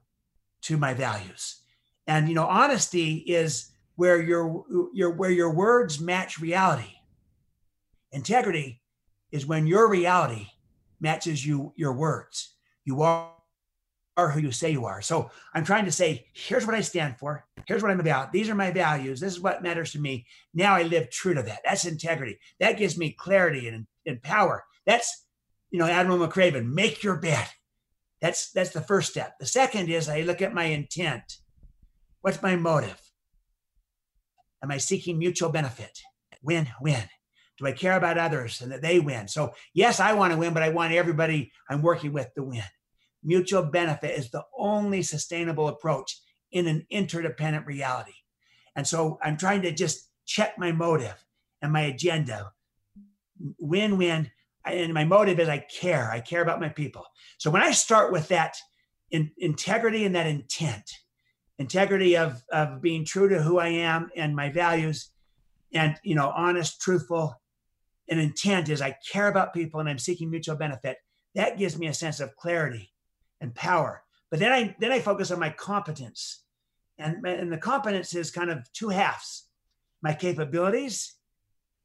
to 0.62 0.76
my 0.76 0.94
values. 0.94 1.60
And, 2.06 2.28
you 2.28 2.34
know, 2.34 2.46
honesty 2.46 3.16
is 3.16 3.70
where 3.96 4.22
your, 4.22 4.64
your, 4.94 5.10
where 5.10 5.30
your 5.30 5.52
words 5.52 6.00
match 6.00 6.40
reality 6.40 6.97
Integrity 8.12 8.80
is 9.30 9.46
when 9.46 9.66
your 9.66 9.88
reality 9.88 10.46
matches 11.00 11.44
you 11.46 11.72
your 11.76 11.92
words. 11.92 12.54
You 12.84 13.02
are, 13.02 13.30
are 14.16 14.30
who 14.30 14.40
you 14.40 14.50
say 14.50 14.70
you 14.70 14.86
are. 14.86 15.02
So 15.02 15.30
I'm 15.54 15.64
trying 15.64 15.84
to 15.84 15.92
say, 15.92 16.26
here's 16.32 16.66
what 16.66 16.74
I 16.74 16.80
stand 16.80 17.18
for. 17.18 17.44
Here's 17.66 17.82
what 17.82 17.90
I'm 17.90 18.00
about. 18.00 18.32
These 18.32 18.48
are 18.48 18.54
my 18.54 18.70
values. 18.70 19.20
This 19.20 19.34
is 19.34 19.40
what 19.40 19.62
matters 19.62 19.92
to 19.92 20.00
me. 20.00 20.26
Now 20.54 20.74
I 20.74 20.82
live 20.82 21.10
true 21.10 21.34
to 21.34 21.42
that. 21.42 21.60
That's 21.64 21.84
integrity. 21.84 22.38
That 22.60 22.78
gives 22.78 22.96
me 22.98 23.12
clarity 23.16 23.68
and, 23.68 23.86
and 24.06 24.22
power. 24.22 24.64
That's, 24.86 25.26
you 25.70 25.78
know, 25.78 25.86
Admiral 25.86 26.26
McRaven, 26.26 26.72
make 26.72 27.02
your 27.02 27.16
bed. 27.16 27.46
That's 28.20 28.50
that's 28.50 28.70
the 28.70 28.80
first 28.80 29.10
step. 29.10 29.38
The 29.38 29.46
second 29.46 29.90
is 29.90 30.08
I 30.08 30.22
look 30.22 30.42
at 30.42 30.54
my 30.54 30.64
intent. 30.64 31.38
What's 32.20 32.42
my 32.42 32.56
motive? 32.56 33.00
Am 34.62 34.72
I 34.72 34.78
seeking 34.78 35.18
mutual 35.18 35.50
benefit? 35.50 36.00
Win, 36.42 36.68
win. 36.80 37.04
Do 37.58 37.66
I 37.66 37.72
care 37.72 37.96
about 37.96 38.18
others 38.18 38.60
and 38.60 38.70
that 38.72 38.82
they 38.82 39.00
win? 39.00 39.26
So, 39.26 39.52
yes, 39.74 40.00
I 40.00 40.12
want 40.12 40.32
to 40.32 40.38
win, 40.38 40.54
but 40.54 40.62
I 40.62 40.68
want 40.68 40.92
everybody 40.92 41.52
I'm 41.68 41.82
working 41.82 42.12
with 42.12 42.32
to 42.34 42.44
win. 42.44 42.62
Mutual 43.24 43.64
benefit 43.64 44.16
is 44.16 44.30
the 44.30 44.44
only 44.56 45.02
sustainable 45.02 45.68
approach 45.68 46.20
in 46.52 46.66
an 46.68 46.86
interdependent 46.88 47.66
reality. 47.66 48.14
And 48.76 48.86
so 48.86 49.18
I'm 49.22 49.36
trying 49.36 49.62
to 49.62 49.72
just 49.72 50.08
check 50.24 50.56
my 50.56 50.70
motive 50.70 51.24
and 51.60 51.72
my 51.72 51.82
agenda. 51.82 52.52
Win 53.58 53.98
win. 53.98 54.30
And 54.64 54.94
my 54.94 55.04
motive 55.04 55.40
is 55.40 55.48
I 55.48 55.58
care. 55.58 56.10
I 56.10 56.20
care 56.20 56.42
about 56.42 56.60
my 56.60 56.68
people. 56.68 57.04
So 57.38 57.50
when 57.50 57.62
I 57.62 57.72
start 57.72 58.12
with 58.12 58.28
that 58.28 58.56
in, 59.10 59.32
integrity 59.38 60.04
and 60.04 60.14
that 60.14 60.26
intent, 60.26 60.88
integrity 61.58 62.16
of, 62.16 62.42
of 62.52 62.80
being 62.80 63.04
true 63.04 63.28
to 63.28 63.42
who 63.42 63.58
I 63.58 63.68
am 63.68 64.10
and 64.16 64.36
my 64.36 64.50
values, 64.50 65.10
and 65.72 65.96
you 66.02 66.14
know, 66.14 66.32
honest, 66.34 66.80
truthful, 66.80 67.34
and 68.08 68.20
intent 68.20 68.68
is 68.68 68.80
I 68.80 68.96
care 69.10 69.28
about 69.28 69.54
people 69.54 69.80
and 69.80 69.88
I'm 69.88 69.98
seeking 69.98 70.30
mutual 70.30 70.56
benefit. 70.56 70.96
That 71.34 71.58
gives 71.58 71.78
me 71.78 71.86
a 71.88 71.94
sense 71.94 72.20
of 72.20 72.36
clarity 72.36 72.92
and 73.40 73.54
power. 73.54 74.02
But 74.30 74.40
then 74.40 74.52
I 74.52 74.76
then 74.78 74.92
I 74.92 75.00
focus 75.00 75.30
on 75.30 75.38
my 75.38 75.50
competence, 75.50 76.42
and 76.98 77.24
and 77.26 77.52
the 77.52 77.58
competence 77.58 78.14
is 78.14 78.30
kind 78.30 78.50
of 78.50 78.70
two 78.72 78.88
halves: 78.88 79.48
my 80.02 80.12
capabilities 80.12 81.14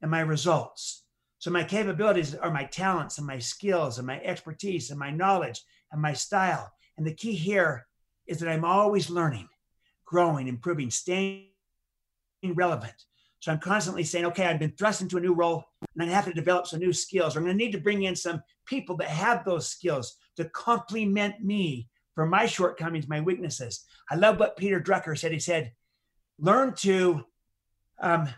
and 0.01 0.11
my 0.11 0.21
results. 0.21 1.03
So 1.39 1.51
my 1.51 1.63
capabilities 1.63 2.35
are 2.35 2.51
my 2.51 2.63
talents 2.63 3.17
and 3.17 3.27
my 3.27 3.39
skills 3.39 3.97
and 3.97 4.07
my 4.07 4.19
expertise 4.21 4.91
and 4.91 4.99
my 4.99 5.09
knowledge 5.09 5.61
and 5.91 6.01
my 6.01 6.13
style. 6.13 6.71
And 6.97 7.05
the 7.05 7.13
key 7.13 7.33
here 7.33 7.85
is 8.27 8.39
that 8.39 8.49
I'm 8.49 8.63
always 8.63 9.09
learning, 9.09 9.49
growing, 10.05 10.47
improving, 10.47 10.89
staying 10.89 11.49
relevant. 12.43 12.93
So 13.43 13.51
I'm 13.51 13.59
constantly 13.59 14.05
saying, 14.05 14.23
okay, 14.27 14.45
I've 14.45 14.57
been 14.57 14.71
thrust 14.71 15.01
into 15.01 15.17
a 15.17 15.19
new 15.19 15.33
role 15.33 15.65
and 15.99 16.09
I 16.09 16.13
have 16.13 16.23
to 16.23 16.33
develop 16.33 16.65
some 16.65 16.79
new 16.79 16.93
skills. 16.93 17.35
I'm 17.35 17.43
going 17.43 17.57
to 17.57 17.61
need 17.61 17.73
to 17.73 17.77
bring 17.77 18.03
in 18.03 18.15
some 18.15 18.41
people 18.65 18.95
that 18.95 19.09
have 19.09 19.43
those 19.43 19.67
skills 19.67 20.15
to 20.37 20.45
complement 20.45 21.43
me 21.43 21.89
for 22.15 22.25
my 22.25 22.45
shortcomings, 22.45 23.09
my 23.09 23.19
weaknesses. 23.19 23.83
I 24.09 24.15
love 24.15 24.39
what 24.39 24.55
Peter 24.55 24.79
Drucker 24.79 25.19
said. 25.19 25.33
He 25.33 25.39
said, 25.39 25.73
learn 26.39 26.73
to 26.75 27.25
um, 27.99 28.29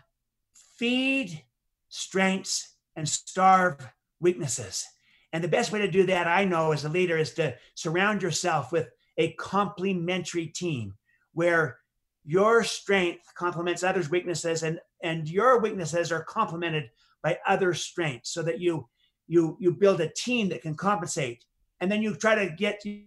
feed 0.76 1.40
strengths 1.88 2.74
and 2.96 3.08
starve 3.08 3.76
weaknesses. 4.18 4.84
And 5.32 5.44
the 5.44 5.46
best 5.46 5.70
way 5.70 5.78
to 5.82 5.88
do 5.88 6.06
that, 6.06 6.26
I 6.26 6.44
know 6.46 6.72
as 6.72 6.84
a 6.84 6.88
leader, 6.88 7.16
is 7.16 7.32
to 7.34 7.54
surround 7.76 8.22
yourself 8.22 8.72
with 8.72 8.88
a 9.18 9.34
complementary 9.34 10.48
team 10.48 10.94
where 11.32 11.78
your 12.24 12.64
strength 12.64 13.32
complements 13.36 13.84
others' 13.84 14.10
weaknesses 14.10 14.64
and, 14.64 14.80
and 15.02 15.28
your 15.28 15.60
weaknesses 15.60 16.12
are 16.12 16.22
complemented 16.24 16.90
by 17.22 17.38
other 17.46 17.74
strengths 17.74 18.30
so 18.30 18.42
that 18.42 18.60
you 18.60 18.88
you 19.26 19.56
you 19.60 19.72
build 19.72 20.00
a 20.00 20.08
team 20.08 20.48
that 20.50 20.62
can 20.62 20.74
compensate. 20.74 21.44
And 21.80 21.90
then 21.90 22.02
you 22.02 22.14
try 22.14 22.34
to 22.34 22.50
get 22.54 22.84
you 22.84 23.02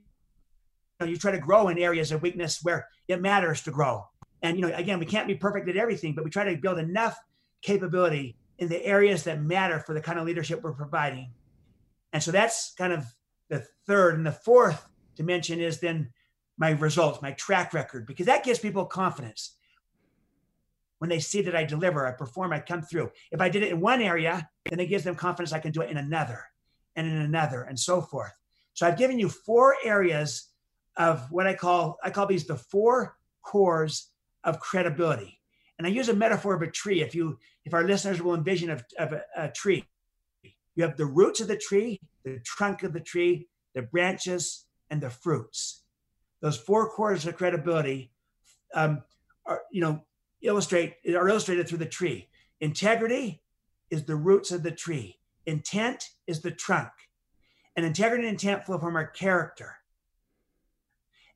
know 0.99 1.05
you 1.05 1.17
try 1.17 1.31
to 1.31 1.39
grow 1.39 1.69
in 1.69 1.77
areas 1.77 2.11
of 2.11 2.21
weakness 2.21 2.59
where 2.63 2.87
it 3.07 3.21
matters 3.21 3.61
to 3.63 3.71
grow. 3.71 4.05
And 4.41 4.57
you 4.57 4.61
know 4.61 4.73
again 4.75 4.99
we 4.99 5.05
can't 5.05 5.27
be 5.27 5.35
perfect 5.35 5.69
at 5.69 5.77
everything 5.77 6.15
but 6.15 6.23
we 6.23 6.29
try 6.29 6.43
to 6.43 6.59
build 6.59 6.79
enough 6.79 7.17
capability 7.61 8.37
in 8.57 8.67
the 8.67 8.85
areas 8.85 9.23
that 9.23 9.41
matter 9.41 9.79
for 9.79 9.93
the 9.93 10.01
kind 10.01 10.19
of 10.19 10.25
leadership 10.25 10.61
we're 10.61 10.73
providing. 10.73 11.31
And 12.11 12.21
so 12.21 12.31
that's 12.31 12.73
kind 12.77 12.91
of 12.91 13.05
the 13.49 13.65
third 13.87 14.15
and 14.15 14.25
the 14.25 14.31
fourth 14.31 14.89
dimension 15.15 15.59
is 15.59 15.79
then 15.79 16.09
my 16.57 16.71
results 16.71 17.21
my 17.21 17.31
track 17.31 17.73
record 17.73 18.05
because 18.05 18.25
that 18.25 18.43
gives 18.43 18.59
people 18.59 18.85
confidence 18.85 19.55
when 20.99 21.09
they 21.09 21.19
see 21.19 21.41
that 21.41 21.55
I 21.55 21.63
deliver, 21.63 22.05
I 22.05 22.11
perform, 22.11 22.53
I 22.53 22.59
come 22.59 22.81
through. 22.81 23.11
If 23.31 23.41
I 23.41 23.49
did 23.49 23.63
it 23.63 23.71
in 23.71 23.79
one 23.79 24.01
area, 24.01 24.47
then 24.69 24.79
it 24.79 24.87
gives 24.87 25.03
them 25.03 25.15
confidence 25.15 25.51
I 25.51 25.59
can 25.59 25.71
do 25.71 25.81
it 25.81 25.89
in 25.89 25.97
another 25.97 26.43
and 26.95 27.07
in 27.07 27.17
another 27.17 27.63
and 27.63 27.79
so 27.79 28.01
forth. 28.01 28.33
So 28.73 28.85
I've 28.85 28.97
given 28.97 29.17
you 29.17 29.29
four 29.29 29.75
areas 29.83 30.49
of 30.97 31.31
what 31.31 31.47
I 31.47 31.53
call, 31.53 31.97
I 32.03 32.09
call 32.09 32.27
these 32.27 32.45
the 32.45 32.57
four 32.57 33.17
cores 33.41 34.11
of 34.43 34.59
credibility. 34.59 35.39
And 35.77 35.87
I 35.87 35.89
use 35.89 36.09
a 36.09 36.13
metaphor 36.13 36.53
of 36.53 36.61
a 36.61 36.69
tree. 36.69 37.01
If 37.01 37.15
you, 37.15 37.39
if 37.63 37.73
our 37.73 37.85
listeners 37.85 38.21
will 38.21 38.35
envision 38.35 38.69
of, 38.69 38.83
of 38.97 39.13
a, 39.13 39.23
a 39.37 39.49
tree, 39.49 39.85
you 40.75 40.83
have 40.83 40.97
the 40.97 41.05
roots 41.05 41.39
of 41.39 41.47
the 41.47 41.57
tree, 41.57 41.99
the 42.25 42.39
trunk 42.45 42.83
of 42.83 42.91
the 42.91 42.99
tree, 42.99 43.47
the 43.73 43.81
branches, 43.81 44.65
and 44.89 45.01
the 45.01 45.09
fruits. 45.09 45.83
Those 46.41 46.57
four 46.57 46.89
cores 46.89 47.25
of 47.25 47.37
credibility 47.37 48.11
um, 48.73 49.03
are, 49.45 49.61
you 49.71 49.81
know, 49.81 50.03
illustrate 50.41 50.95
are 51.07 51.27
illustrated 51.27 51.67
through 51.67 51.79
the 51.79 51.85
tree. 51.85 52.29
Integrity 52.61 53.41
is 53.89 54.05
the 54.05 54.15
roots 54.15 54.51
of 54.51 54.63
the 54.63 54.71
tree. 54.71 55.17
Intent 55.45 56.09
is 56.27 56.41
the 56.41 56.51
trunk. 56.51 56.89
And 57.75 57.85
integrity 57.85 58.23
and 58.23 58.33
intent 58.33 58.65
flow 58.65 58.77
from 58.77 58.95
our 58.95 59.07
character. 59.07 59.75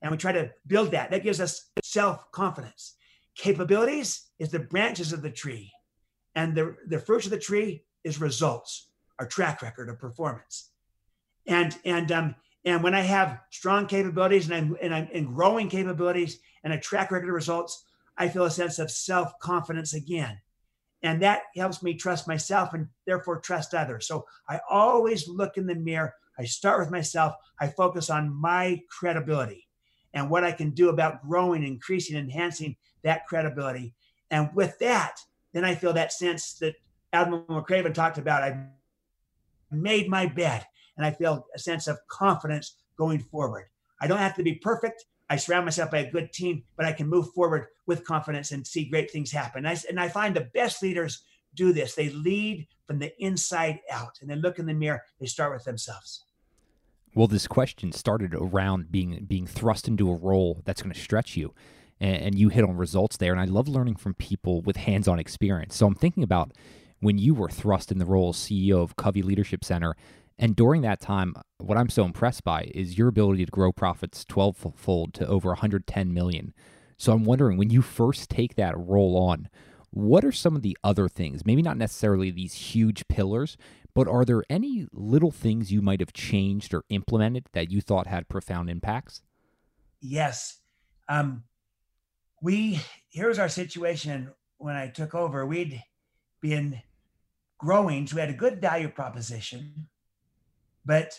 And 0.02 0.10
we 0.10 0.18
try 0.18 0.32
to 0.32 0.50
build 0.66 0.90
that. 0.90 1.10
That 1.10 1.22
gives 1.22 1.40
us 1.40 1.70
self 1.82 2.30
confidence. 2.30 2.94
Capabilities 3.36 4.26
is 4.38 4.50
the 4.50 4.58
branches 4.60 5.12
of 5.12 5.22
the 5.22 5.30
tree. 5.30 5.72
And 6.34 6.54
the, 6.54 6.76
the 6.86 6.98
fruits 6.98 7.24
of 7.24 7.30
the 7.30 7.38
tree 7.38 7.84
is 8.04 8.20
results, 8.20 8.88
our 9.18 9.26
track 9.26 9.62
record 9.62 9.88
of 9.88 9.98
performance. 9.98 10.70
And, 11.46 11.76
and, 11.84 12.12
um, 12.12 12.34
and 12.64 12.82
when 12.82 12.94
I 12.94 13.00
have 13.00 13.40
strong 13.50 13.86
capabilities 13.86 14.46
and 14.46 14.54
I'm, 14.54 14.76
and 14.80 14.94
I'm 14.94 15.08
in 15.08 15.32
growing 15.32 15.68
capabilities 15.68 16.40
and 16.62 16.72
a 16.72 16.78
track 16.78 17.10
record 17.10 17.28
of 17.28 17.34
results, 17.34 17.84
I 18.16 18.28
feel 18.28 18.44
a 18.44 18.50
sense 18.50 18.78
of 18.78 18.90
self 18.90 19.38
confidence 19.40 19.94
again. 19.94 20.40
And 21.02 21.20
that 21.22 21.42
helps 21.54 21.82
me 21.82 21.94
trust 21.94 22.26
myself 22.26 22.72
and 22.72 22.88
therefore 23.06 23.40
trust 23.40 23.74
others. 23.74 24.06
So 24.06 24.26
I 24.48 24.60
always 24.70 25.28
look 25.28 25.58
in 25.58 25.66
the 25.66 25.74
mirror. 25.74 26.14
I 26.38 26.44
start 26.44 26.80
with 26.80 26.90
myself. 26.90 27.34
I 27.60 27.68
focus 27.68 28.08
on 28.10 28.34
my 28.34 28.80
credibility 28.88 29.68
and 30.14 30.30
what 30.30 30.44
I 30.44 30.52
can 30.52 30.70
do 30.70 30.88
about 30.88 31.22
growing, 31.22 31.62
increasing, 31.62 32.16
enhancing 32.16 32.76
that 33.02 33.26
credibility. 33.26 33.94
And 34.30 34.48
with 34.54 34.78
that, 34.78 35.18
then 35.52 35.64
I 35.64 35.74
feel 35.74 35.92
that 35.92 36.12
sense 36.12 36.54
that 36.54 36.74
Admiral 37.12 37.44
McRaven 37.48 37.92
talked 37.92 38.18
about. 38.18 38.42
I've 38.42 38.56
made 39.70 40.08
my 40.08 40.26
bed 40.26 40.64
and 40.96 41.04
I 41.04 41.10
feel 41.10 41.46
a 41.54 41.58
sense 41.58 41.86
of 41.86 41.98
confidence 42.08 42.76
going 42.96 43.18
forward. 43.18 43.66
I 44.00 44.06
don't 44.06 44.18
have 44.18 44.36
to 44.36 44.42
be 44.42 44.54
perfect. 44.54 45.04
I 45.34 45.36
surround 45.36 45.64
myself 45.64 45.90
by 45.90 45.98
a 45.98 46.10
good 46.10 46.32
team, 46.32 46.62
but 46.76 46.86
I 46.86 46.92
can 46.92 47.08
move 47.08 47.32
forward 47.34 47.66
with 47.86 48.04
confidence 48.04 48.52
and 48.52 48.64
see 48.64 48.84
great 48.84 49.10
things 49.10 49.32
happen. 49.32 49.66
And 49.66 49.68
I, 49.68 49.76
and 49.88 49.98
I 49.98 50.08
find 50.08 50.34
the 50.34 50.48
best 50.54 50.80
leaders 50.80 51.24
do 51.56 51.72
this. 51.72 51.96
They 51.96 52.10
lead 52.10 52.68
from 52.86 53.00
the 53.00 53.12
inside 53.20 53.80
out 53.90 54.18
and 54.20 54.30
they 54.30 54.36
look 54.36 54.60
in 54.60 54.66
the 54.66 54.74
mirror. 54.74 55.02
They 55.18 55.26
start 55.26 55.52
with 55.52 55.64
themselves. 55.64 56.22
Well, 57.16 57.26
this 57.26 57.48
question 57.48 57.90
started 57.90 58.32
around 58.32 58.92
being 58.92 59.24
being 59.26 59.46
thrust 59.46 59.88
into 59.88 60.08
a 60.08 60.14
role 60.16 60.62
that's 60.64 60.82
going 60.82 60.94
to 60.94 61.00
stretch 61.00 61.36
you, 61.36 61.52
and, 62.00 62.16
and 62.16 62.34
you 62.36 62.48
hit 62.48 62.64
on 62.64 62.76
results 62.76 63.16
there. 63.16 63.32
And 63.32 63.40
I 63.40 63.44
love 63.44 63.66
learning 63.66 63.96
from 63.96 64.14
people 64.14 64.62
with 64.62 64.76
hands-on 64.76 65.18
experience. 65.18 65.76
So 65.76 65.86
I'm 65.86 65.94
thinking 65.94 66.22
about 66.22 66.52
when 67.00 67.18
you 67.18 67.34
were 67.34 67.48
thrust 67.48 67.90
in 67.92 67.98
the 67.98 68.06
role 68.06 68.32
CEO 68.32 68.82
of 68.82 68.96
Covey 68.96 69.22
Leadership 69.22 69.64
Center 69.64 69.96
and 70.38 70.56
during 70.56 70.82
that 70.82 71.00
time, 71.00 71.34
what 71.58 71.78
I'm 71.78 71.88
so 71.88 72.04
impressed 72.04 72.44
by 72.44 72.70
is 72.74 72.98
your 72.98 73.08
ability 73.08 73.44
to 73.44 73.50
grow 73.50 73.72
profits 73.72 74.24
12 74.24 74.74
fold 74.74 75.14
to 75.14 75.26
over 75.26 75.50
110 75.50 76.12
million. 76.12 76.52
So 76.96 77.12
I'm 77.12 77.24
wondering 77.24 77.56
when 77.56 77.70
you 77.70 77.82
first 77.82 78.30
take 78.30 78.56
that 78.56 78.76
role 78.76 79.16
on, 79.16 79.48
what 79.90 80.24
are 80.24 80.32
some 80.32 80.56
of 80.56 80.62
the 80.62 80.76
other 80.82 81.08
things? 81.08 81.46
Maybe 81.46 81.62
not 81.62 81.76
necessarily 81.76 82.30
these 82.30 82.54
huge 82.54 83.06
pillars, 83.08 83.56
but 83.94 84.08
are 84.08 84.24
there 84.24 84.42
any 84.50 84.88
little 84.92 85.30
things 85.30 85.70
you 85.70 85.80
might 85.80 86.00
have 86.00 86.12
changed 86.12 86.74
or 86.74 86.84
implemented 86.88 87.46
that 87.52 87.70
you 87.70 87.80
thought 87.80 88.08
had 88.08 88.28
profound 88.28 88.68
impacts? 88.68 89.22
Yes. 90.00 90.58
Um, 91.08 91.44
we 92.42 92.80
here's 93.10 93.38
our 93.38 93.48
situation 93.48 94.32
when 94.58 94.74
I 94.74 94.88
took 94.88 95.14
over. 95.14 95.46
We'd 95.46 95.80
been 96.40 96.82
growing, 97.58 98.06
so 98.08 98.16
we 98.16 98.20
had 98.20 98.30
a 98.30 98.34
good 98.34 98.60
value 98.60 98.88
proposition 98.88 99.86
but 100.84 101.18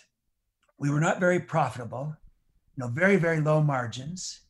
we 0.78 0.89
were 0.89 0.99
not 0.99 1.20
very 1.20 1.39
profitable, 1.39 2.16
you 2.76 2.84
know, 2.84 2.89
very, 2.89 3.16
very 3.16 3.39
low 3.39 3.61
margins. 3.61 4.41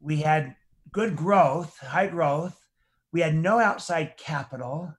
We 0.00 0.18
had 0.18 0.56
good 0.92 1.16
growth, 1.16 1.78
high 1.78 2.08
growth. 2.08 2.58
We 3.12 3.20
had 3.20 3.34
no 3.34 3.58
outside 3.58 4.16
capital. 4.16 4.94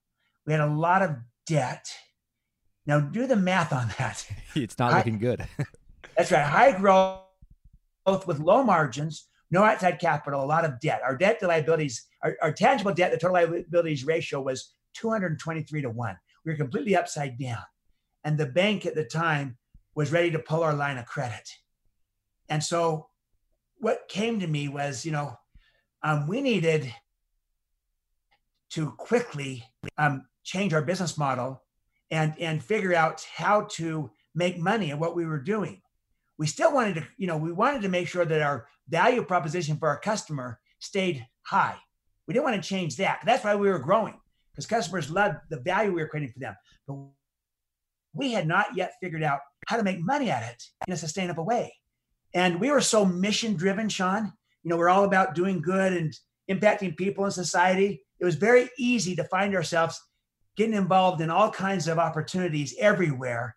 We 0.46 0.54
had 0.54 0.62
a 0.62 0.68
lot 0.68 1.02
of 1.02 1.18
debt. 1.46 1.92
Now 2.86 3.00
do 3.00 3.28
the 3.28 3.36
math 3.36 3.74
on 3.74 3.90
that. 3.98 4.26
It's 4.56 4.80
not 4.80 4.92
high, 4.92 5.00
looking 5.00 5.20
good. 5.20 5.46
that's 6.18 6.32
right. 6.32 6.44
High 6.44 6.78
growth 6.78 8.26
with 8.26 8.40
low 8.40 8.64
margins, 8.64 9.28
no 9.52 9.64
outside 9.64 10.00
capital, 10.00 10.44
a 10.44 10.46
lot 10.46 10.66
of 10.66 10.80
debt. 10.80 11.02
Our 11.04 11.16
debt 11.16 11.40
to 11.42 11.48
liabilities, 11.48 12.08
our, 12.24 12.36
our 12.42 12.52
tangible 12.52 12.94
debt 12.94 13.12
to 13.12 13.18
total 13.18 13.34
liabilities 13.34 14.06
ratio 14.06 14.42
was 14.42 14.74
223 14.96 15.82
to 15.82 15.90
1. 15.90 16.18
We 16.46 16.52
were 16.52 16.58
completely 16.58 16.96
upside 16.96 17.38
down. 17.38 17.62
And 18.28 18.38
the 18.38 18.46
bank 18.46 18.86
at 18.86 18.94
the 18.94 19.06
time 19.06 19.58
was 19.96 20.12
ready 20.12 20.32
to 20.32 20.40
pull 20.40 20.62
our 20.62 20.74
line 20.74 20.98
of 20.98 21.06
credit. 21.06 21.50
And 22.50 22.62
so 22.62 23.08
what 23.78 24.10
came 24.10 24.42
to 24.42 24.48
me 24.48 24.68
was, 24.68 25.06
you 25.06 25.14
know, 25.14 25.40
um, 26.04 26.28
we 26.28 26.42
needed 26.42 26.94
to 28.72 28.92
quickly 28.98 29.64
um, 29.98 30.26
change 30.44 30.74
our 30.74 30.82
business 30.82 31.18
model 31.18 31.64
and 32.12 32.34
and 32.38 32.62
figure 32.62 32.94
out 32.94 33.26
how 33.34 33.62
to 33.62 34.12
make 34.36 34.58
money 34.60 34.92
at 34.92 35.00
what 35.00 35.16
we 35.16 35.26
were 35.26 35.40
doing. 35.40 35.82
We 36.38 36.48
still 36.48 36.74
wanted 36.74 36.96
to, 36.96 37.08
you 37.16 37.28
know, 37.28 37.38
we 37.38 37.54
wanted 37.54 37.82
to 37.84 37.90
make 37.90 38.10
sure 38.10 38.26
that 38.26 38.42
our 38.42 38.68
value 38.90 39.24
proposition 39.24 39.78
for 39.78 39.88
our 39.88 40.02
customer 40.02 40.60
stayed 40.80 41.26
high. 41.44 41.78
We 42.28 42.34
didn't 42.34 42.44
want 42.44 42.62
to 42.62 42.70
change 42.70 42.98
that. 42.98 43.22
That's 43.26 43.46
why 43.46 43.56
we 43.56 43.70
were 43.70 43.80
growing 43.80 44.20
because 44.52 44.66
customers 44.66 45.10
loved 45.10 45.38
the 45.50 45.62
value 45.62 45.94
we 45.94 46.02
were 46.02 46.10
creating 46.10 46.34
for 46.34 46.40
them. 46.40 46.56
But 46.86 46.98
we 48.18 48.32
had 48.32 48.48
not 48.48 48.76
yet 48.76 48.94
figured 49.02 49.24
out 49.24 49.40
how 49.68 49.78
to 49.78 49.84
make 49.84 50.00
money 50.00 50.30
at 50.30 50.52
it 50.52 50.64
in 50.88 50.94
a 50.94 50.98
sustainable 50.98 51.46
way. 51.46 51.74
And 52.34 52.60
we 52.60 52.72
were 52.72 52.82
so 52.82 53.06
mission 53.06 53.56
driven, 53.56 53.90
Sean. 53.90 54.34
You 54.64 54.70
know, 54.70 54.78
we're 54.78 54.90
all 54.90 55.04
about 55.04 55.36
doing 55.36 55.62
good 55.62 55.94
and 55.94 56.14
impacting 56.50 56.98
people 56.98 57.26
in 57.26 57.32
society. 57.32 58.04
It 58.20 58.26
was 58.26 58.36
very 58.36 58.70
easy 58.78 59.16
to 59.16 59.24
find 59.26 59.56
ourselves 59.56 60.02
getting 60.56 60.74
involved 60.74 61.22
in 61.22 61.30
all 61.30 61.52
kinds 61.52 61.88
of 61.88 62.00
opportunities 62.00 62.76
everywhere. 62.80 63.56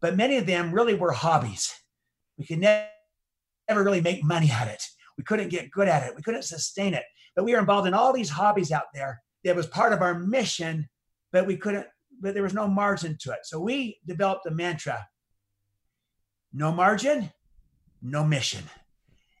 But 0.00 0.16
many 0.16 0.36
of 0.36 0.46
them 0.46 0.72
really 0.72 0.94
were 0.94 1.12
hobbies. 1.12 1.74
We 2.36 2.46
could 2.46 2.58
never, 2.58 2.86
never 3.68 3.82
really 3.82 4.00
make 4.00 4.22
money 4.22 4.50
at 4.50 4.68
it. 4.68 4.82
We 5.16 5.24
couldn't 5.24 5.48
get 5.48 5.70
good 5.70 5.88
at 5.88 6.06
it. 6.06 6.14
We 6.14 6.22
couldn't 6.22 6.42
sustain 6.42 6.94
it. 6.94 7.04
But 7.34 7.44
we 7.44 7.52
were 7.52 7.58
involved 7.58 7.88
in 7.88 7.94
all 7.94 8.12
these 8.12 8.30
hobbies 8.30 8.70
out 8.70 8.86
there 8.94 9.20
that 9.44 9.56
was 9.56 9.66
part 9.66 9.92
of 9.92 10.02
our 10.02 10.18
mission, 10.18 10.88
but 11.32 11.46
we 11.46 11.56
couldn't, 11.56 11.86
but 12.20 12.34
there 12.34 12.42
was 12.42 12.54
no 12.54 12.68
margin 12.68 13.16
to 13.20 13.32
it. 13.32 13.40
So 13.44 13.60
we 13.60 13.98
developed 14.06 14.46
a 14.46 14.50
mantra 14.50 15.06
no 16.52 16.72
margin, 16.72 17.30
no 18.02 18.24
mission. 18.24 18.64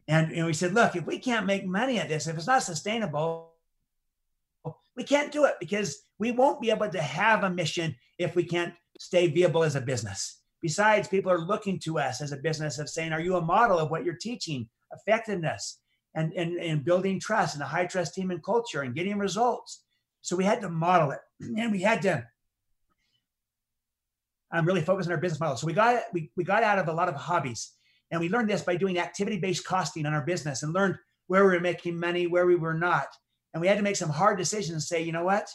And, 0.06 0.32
and 0.32 0.46
we 0.46 0.52
said, 0.52 0.74
look, 0.74 0.96
if 0.96 1.06
we 1.06 1.18
can't 1.18 1.46
make 1.46 1.66
money 1.66 1.98
at 1.98 2.08
this, 2.08 2.26
if 2.26 2.36
it's 2.36 2.46
not 2.46 2.62
sustainable, 2.62 3.52
we 4.96 5.04
can't 5.04 5.32
do 5.32 5.44
it 5.44 5.54
because 5.60 6.02
we 6.18 6.32
won't 6.32 6.60
be 6.60 6.70
able 6.70 6.88
to 6.88 7.00
have 7.00 7.44
a 7.44 7.50
mission 7.50 7.94
if 8.18 8.34
we 8.34 8.44
can't 8.44 8.74
stay 8.98 9.28
viable 9.28 9.62
as 9.62 9.76
a 9.76 9.80
business. 9.80 10.40
Besides, 10.60 11.08
people 11.08 11.30
are 11.30 11.38
looking 11.38 11.78
to 11.80 11.98
us 11.98 12.20
as 12.20 12.32
a 12.32 12.36
business 12.36 12.78
of 12.78 12.88
saying, 12.88 13.12
are 13.12 13.20
you 13.20 13.36
a 13.36 13.40
model 13.40 13.78
of 13.78 13.90
what 13.90 14.04
you're 14.04 14.14
teaching, 14.14 14.68
effectiveness, 14.92 15.78
and, 16.14 16.32
and, 16.32 16.56
and 16.56 16.84
building 16.84 17.20
trust 17.20 17.54
and 17.54 17.62
a 17.62 17.66
high 17.66 17.86
trust 17.86 18.14
team 18.14 18.30
and 18.30 18.42
culture 18.42 18.82
and 18.82 18.94
getting 18.94 19.18
results? 19.18 19.84
So 20.22 20.34
we 20.34 20.44
had 20.44 20.60
to 20.62 20.68
model 20.68 21.12
it 21.12 21.20
and 21.40 21.70
we 21.70 21.82
had 21.82 22.02
to 22.02 22.26
um, 24.52 24.66
really 24.66 24.80
focus 24.80 25.06
on 25.06 25.12
our 25.12 25.18
business 25.18 25.40
model. 25.40 25.56
So 25.56 25.66
we 25.66 25.72
got 25.72 26.02
we, 26.12 26.30
we 26.36 26.44
got 26.44 26.62
out 26.62 26.78
of 26.78 26.88
a 26.88 26.92
lot 26.92 27.08
of 27.08 27.14
hobbies 27.14 27.72
and 28.10 28.20
we 28.20 28.28
learned 28.28 28.48
this 28.48 28.62
by 28.62 28.76
doing 28.76 28.98
activity-based 28.98 29.66
costing 29.66 30.06
on 30.06 30.14
our 30.14 30.24
business 30.24 30.62
and 30.62 30.72
learned 30.72 30.96
where 31.26 31.44
we 31.44 31.52
were 31.52 31.60
making 31.60 31.98
money, 32.00 32.26
where 32.26 32.46
we 32.46 32.56
were 32.56 32.74
not. 32.74 33.08
And 33.52 33.60
we 33.60 33.68
had 33.68 33.76
to 33.76 33.82
make 33.82 33.96
some 33.96 34.10
hard 34.10 34.38
decisions 34.38 34.72
and 34.72 34.82
say, 34.82 35.02
you 35.02 35.12
know 35.12 35.24
what? 35.24 35.48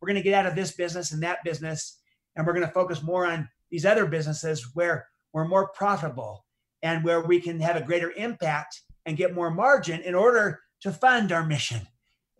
We're 0.00 0.08
going 0.08 0.16
to 0.16 0.22
get 0.22 0.34
out 0.34 0.46
of 0.46 0.56
this 0.56 0.72
business 0.72 1.12
and 1.12 1.22
that 1.22 1.44
business, 1.44 2.00
and 2.34 2.44
we're 2.44 2.54
going 2.54 2.66
to 2.66 2.72
focus 2.72 3.02
more 3.02 3.26
on 3.26 3.48
these 3.70 3.86
other 3.86 4.06
businesses 4.06 4.70
where 4.74 5.06
we're 5.32 5.46
more 5.46 5.68
profitable 5.68 6.44
and 6.82 7.04
where 7.04 7.20
we 7.20 7.40
can 7.40 7.60
have 7.60 7.76
a 7.76 7.84
greater 7.84 8.12
impact 8.16 8.80
and 9.06 9.16
get 9.16 9.34
more 9.34 9.50
margin 9.50 10.00
in 10.00 10.14
order 10.14 10.60
to 10.80 10.90
fund 10.90 11.30
our 11.30 11.46
mission. 11.46 11.80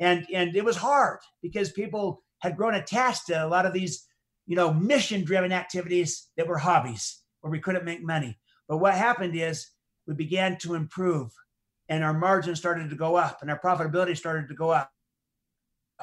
And, 0.00 0.26
and 0.34 0.56
it 0.56 0.64
was 0.64 0.76
hard 0.76 1.20
because 1.40 1.70
people 1.70 2.22
had 2.40 2.56
grown 2.56 2.74
attached 2.74 3.26
to 3.26 3.44
a 3.44 3.46
lot 3.46 3.66
of 3.66 3.72
these, 3.72 4.04
you 4.46 4.56
know, 4.56 4.72
mission 4.72 5.24
driven 5.24 5.52
activities 5.52 6.28
that 6.36 6.46
were 6.46 6.58
hobbies 6.58 7.20
where 7.40 7.50
we 7.50 7.60
couldn't 7.60 7.84
make 7.84 8.02
money. 8.02 8.38
But 8.68 8.78
what 8.78 8.94
happened 8.94 9.36
is 9.36 9.68
we 10.06 10.14
began 10.14 10.58
to 10.58 10.74
improve 10.74 11.30
and 11.88 12.02
our 12.02 12.14
margin 12.14 12.56
started 12.56 12.90
to 12.90 12.96
go 12.96 13.16
up 13.16 13.38
and 13.42 13.50
our 13.50 13.58
profitability 13.58 14.16
started 14.16 14.48
to 14.48 14.54
go 14.54 14.70
up. 14.70 14.90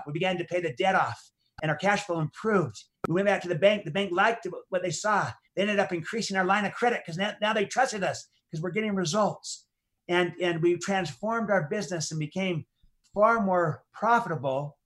We 0.05 0.13
began 0.13 0.37
to 0.37 0.45
pay 0.45 0.61
the 0.61 0.73
debt 0.73 0.95
off 0.95 1.19
and 1.61 1.71
our 1.71 1.77
cash 1.77 2.05
flow 2.05 2.19
improved. 2.19 2.83
We 3.07 3.15
went 3.15 3.27
back 3.27 3.41
to 3.41 3.47
the 3.47 3.55
bank. 3.55 3.85
The 3.85 3.91
bank 3.91 4.11
liked 4.11 4.47
what 4.69 4.81
they 4.81 4.91
saw. 4.91 5.31
They 5.55 5.63
ended 5.63 5.79
up 5.79 5.91
increasing 5.91 6.37
our 6.37 6.45
line 6.45 6.65
of 6.65 6.73
credit 6.73 7.01
because 7.03 7.17
now, 7.17 7.33
now 7.41 7.53
they 7.53 7.65
trusted 7.65 8.03
us 8.03 8.29
because 8.49 8.61
we're 8.61 8.71
getting 8.71 8.95
results. 8.95 9.65
And, 10.07 10.33
and 10.41 10.61
we 10.61 10.77
transformed 10.77 11.51
our 11.51 11.67
business 11.69 12.11
and 12.11 12.19
became 12.19 12.65
far 13.13 13.43
more 13.43 13.83
profitable. 13.93 14.77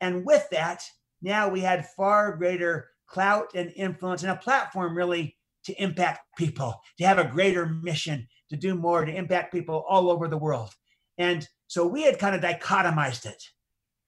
And 0.00 0.24
with 0.24 0.48
that, 0.50 0.82
now 1.20 1.48
we 1.48 1.60
had 1.60 1.86
far 1.96 2.36
greater 2.36 2.88
clout 3.12 3.52
and 3.54 3.72
influence 3.76 4.22
and 4.22 4.32
a 4.32 4.36
platform 4.36 4.96
really 4.96 5.36
to 5.64 5.72
impact 5.80 6.20
people, 6.36 6.80
to 6.98 7.06
have 7.06 7.18
a 7.18 7.24
greater 7.24 7.66
mission, 7.66 8.26
to 8.50 8.56
do 8.56 8.74
more, 8.74 9.04
to 9.04 9.14
impact 9.14 9.52
people 9.52 9.84
all 9.88 10.10
over 10.10 10.26
the 10.26 10.36
world. 10.36 10.74
And 11.18 11.46
so 11.68 11.86
we 11.86 12.02
had 12.02 12.18
kind 12.18 12.34
of 12.34 12.40
dichotomized 12.40 13.26
it. 13.26 13.42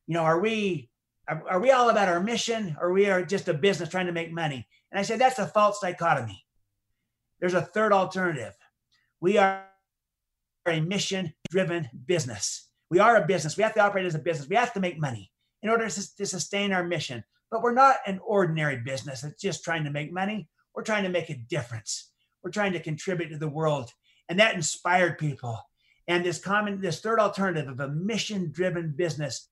You 0.07 0.15
know, 0.15 0.23
are 0.23 0.41
we 0.41 0.91
are, 1.29 1.43
are 1.49 1.61
we 1.61 1.71
all 1.71 1.91
about 1.91 2.09
our 2.09 2.21
mission 2.21 2.77
or 2.81 2.93
we 2.93 3.09
are 3.09 3.25
just 3.25 3.49
a 3.49 3.55
business 3.55 3.89
trying 3.89 4.07
to 4.07 4.13
make 4.13 4.33
money? 4.33 4.67
And 4.91 4.99
I 4.99 5.03
said 5.03 5.19
that's 5.19 5.39
a 5.39 5.47
false 5.47 5.81
dichotomy. 5.81 6.45
There's 7.41 7.55
a 7.55 7.63
third 7.63 7.93
alternative. 7.93 8.55
We 9.21 9.39
are 9.39 9.65
a 10.67 10.81
mission 10.81 11.33
driven 11.51 11.89
business. 12.07 12.69
We 12.91 12.99
are 12.99 13.17
a 13.17 13.27
business. 13.27 13.57
We 13.57 13.63
have 13.63 13.75
to 13.75 13.81
operate 13.81 14.07
as 14.07 14.15
a 14.15 14.19
business. 14.19 14.49
We 14.49 14.57
have 14.57 14.73
to 14.75 14.81
make 14.81 14.99
money 14.99 15.31
in 15.63 15.71
order 15.71 15.89
to, 15.89 16.17
to 16.17 16.27
sustain 16.27 16.73
our 16.73 16.85
mission. 16.85 17.25
But 17.55 17.63
we're 17.63 17.73
not 17.73 17.99
an 18.05 18.19
ordinary 18.27 18.79
business 18.79 19.21
that's 19.21 19.41
just 19.41 19.63
trying 19.63 19.85
to 19.85 19.91
make 19.93 20.13
money. 20.13 20.49
We're 20.75 20.83
trying 20.83 21.05
to 21.05 21.09
make 21.09 21.31
a 21.31 21.37
difference. 21.37 22.11
We're 22.43 22.51
trying 22.51 22.73
to 22.73 22.81
contribute 22.81 23.29
to 23.29 23.39
the 23.39 23.49
world. 23.49 23.93
And 24.29 24.41
that 24.41 24.57
inspired 24.57 25.19
people. 25.19 25.61
And 26.09 26.25
this 26.25 26.41
common, 26.41 26.81
this 26.81 26.99
third 26.99 27.21
alternative 27.21 27.69
of 27.69 27.79
a 27.79 27.87
mission-driven 27.87 28.95
business 28.97 29.51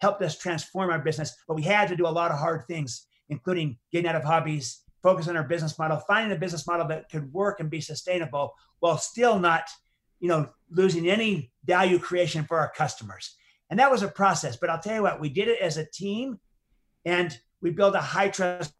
helped 0.00 0.22
us 0.22 0.38
transform 0.38 0.90
our 0.90 1.00
business. 1.00 1.34
But 1.48 1.56
we 1.56 1.62
had 1.62 1.88
to 1.88 1.96
do 1.96 2.06
a 2.06 2.08
lot 2.08 2.30
of 2.30 2.38
hard 2.38 2.68
things, 2.68 3.08
including 3.28 3.76
getting 3.90 4.08
out 4.08 4.14
of 4.14 4.22
hobbies, 4.22 4.82
focus 5.02 5.26
on 5.26 5.36
our 5.36 5.42
business 5.42 5.76
model, 5.80 5.98
finding 6.06 6.30
a 6.30 6.38
business 6.38 6.64
model 6.64 6.86
that 6.86 7.10
could 7.10 7.32
work 7.32 7.58
and 7.58 7.70
be 7.70 7.80
sustainable 7.80 8.54
while 8.78 8.98
still 8.98 9.40
not, 9.40 9.64
you 10.20 10.28
know, 10.28 10.48
losing 10.70 11.10
any 11.10 11.50
value 11.64 11.98
creation 11.98 12.44
for 12.44 12.60
our 12.60 12.70
customers. 12.70 13.34
And 13.68 13.80
that 13.80 13.90
was 13.90 14.04
a 14.04 14.08
process. 14.08 14.56
But 14.56 14.70
I'll 14.70 14.78
tell 14.78 14.94
you 14.94 15.02
what, 15.02 15.20
we 15.20 15.28
did 15.28 15.48
it 15.48 15.58
as 15.60 15.76
a 15.76 15.84
team 15.84 16.38
and 17.04 17.38
we 17.60 17.70
built 17.70 17.94
a 17.94 18.00
high 18.00 18.28
trust 18.28 18.74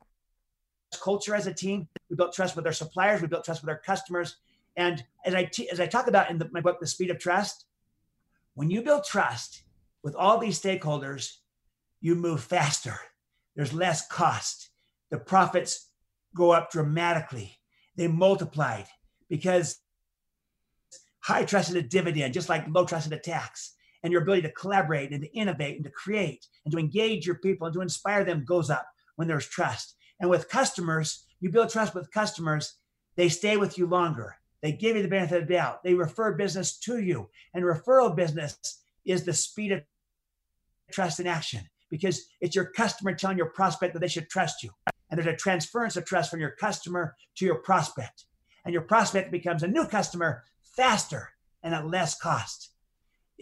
culture 1.01 1.35
as 1.35 1.47
a 1.47 1.55
team. 1.55 1.89
We 2.11 2.17
built 2.17 2.35
trust 2.35 2.57
with 2.57 2.67
our 2.67 2.73
suppliers. 2.73 3.23
We 3.23 3.29
built 3.29 3.45
trust 3.45 3.63
with 3.63 3.71
our 3.71 3.79
customers. 3.79 4.37
And 4.77 5.03
as 5.25 5.35
I 5.35 5.45
t- 5.45 5.71
as 5.71 5.81
I 5.81 5.87
talk 5.87 6.07
about 6.07 6.31
in 6.31 6.39
the, 6.39 6.49
my 6.53 6.61
book, 6.61 6.81
The 6.81 6.87
Speed 6.87 7.11
of 7.11 7.19
Trust, 7.19 7.67
when 8.55 8.71
you 8.71 8.83
build 8.83 9.05
trust 9.05 9.63
with 10.03 10.15
all 10.15 10.39
these 10.39 10.61
stakeholders, 10.61 11.37
you 12.01 12.15
move 12.15 12.43
faster. 12.43 12.99
There's 13.55 13.73
less 13.73 14.07
cost. 14.09 14.71
The 15.11 15.19
profits 15.19 15.89
go 16.35 16.53
up 16.53 16.71
dramatically. 16.71 17.59
They 17.97 18.09
multiplied 18.09 18.87
because 19.29 19.79
high 21.21 21.45
trust 21.45 21.71
is 21.71 21.77
a 21.77 21.83
dividend, 21.83 22.35
just 22.35 22.49
like 22.49 22.67
low 22.69 22.85
trust 22.85 23.07
is 23.07 23.13
a 23.13 23.19
tax. 23.19 23.75
And 24.03 24.13
your 24.13 24.23
ability 24.23 24.43
to 24.43 24.53
collaborate 24.53 25.13
and 25.13 25.23
to 25.23 25.33
innovate 25.33 25.77
and 25.77 25.85
to 25.85 25.91
create 25.91 26.47
and 26.65 26.73
to 26.73 26.79
engage 26.79 27.27
your 27.27 27.37
people 27.37 27.67
and 27.67 27.75
to 27.75 27.83
inspire 27.83 28.25
them 28.25 28.45
goes 28.45 28.69
up 28.69 28.87
when 29.17 29.29
there's 29.29 29.47
trust. 29.47 29.95
And 30.21 30.29
with 30.29 30.49
customers, 30.49 31.25
you 31.41 31.51
build 31.51 31.71
trust 31.71 31.95
with 31.95 32.11
customers, 32.11 32.75
they 33.17 33.29
stay 33.29 33.57
with 33.57 33.79
you 33.79 33.87
longer. 33.87 34.37
They 34.63 34.73
give 34.73 34.97
you 34.97 35.03
the 35.03 35.09
benefit 35.09 35.43
of 35.43 35.49
the 35.49 35.55
doubt. 35.55 35.83
They 35.83 35.95
refer 35.95 36.33
business 36.35 36.79
to 36.81 36.99
you. 36.99 37.29
And 37.53 37.65
referral 37.65 38.15
business 38.15 38.57
is 39.05 39.25
the 39.25 39.33
speed 39.33 39.73
of 39.73 39.83
trust 40.93 41.21
in 41.21 41.27
action 41.27 41.63
because 41.91 42.27
it's 42.41 42.55
your 42.55 42.67
customer 42.67 43.15
telling 43.15 43.37
your 43.37 43.51
prospect 43.51 43.93
that 43.93 44.01
they 44.01 44.09
should 44.09 44.31
trust 44.31 44.63
you. 44.63 44.71
And 45.11 45.19
there's 45.19 45.35
a 45.35 45.37
transference 45.37 45.97
of 45.97 46.07
trust 46.07 46.31
from 46.31 46.41
your 46.41 46.53
customer 46.53 47.17
to 47.37 47.45
your 47.45 47.57
prospect. 47.57 48.25
And 48.65 48.73
your 48.73 48.83
prospect 48.83 49.31
becomes 49.31 49.63
a 49.63 49.69
new 49.69 49.87
customer 49.87 50.45
faster 50.63 51.31
and 51.63 51.75
at 51.75 51.87
less 51.87 52.19
cost. 52.19 52.71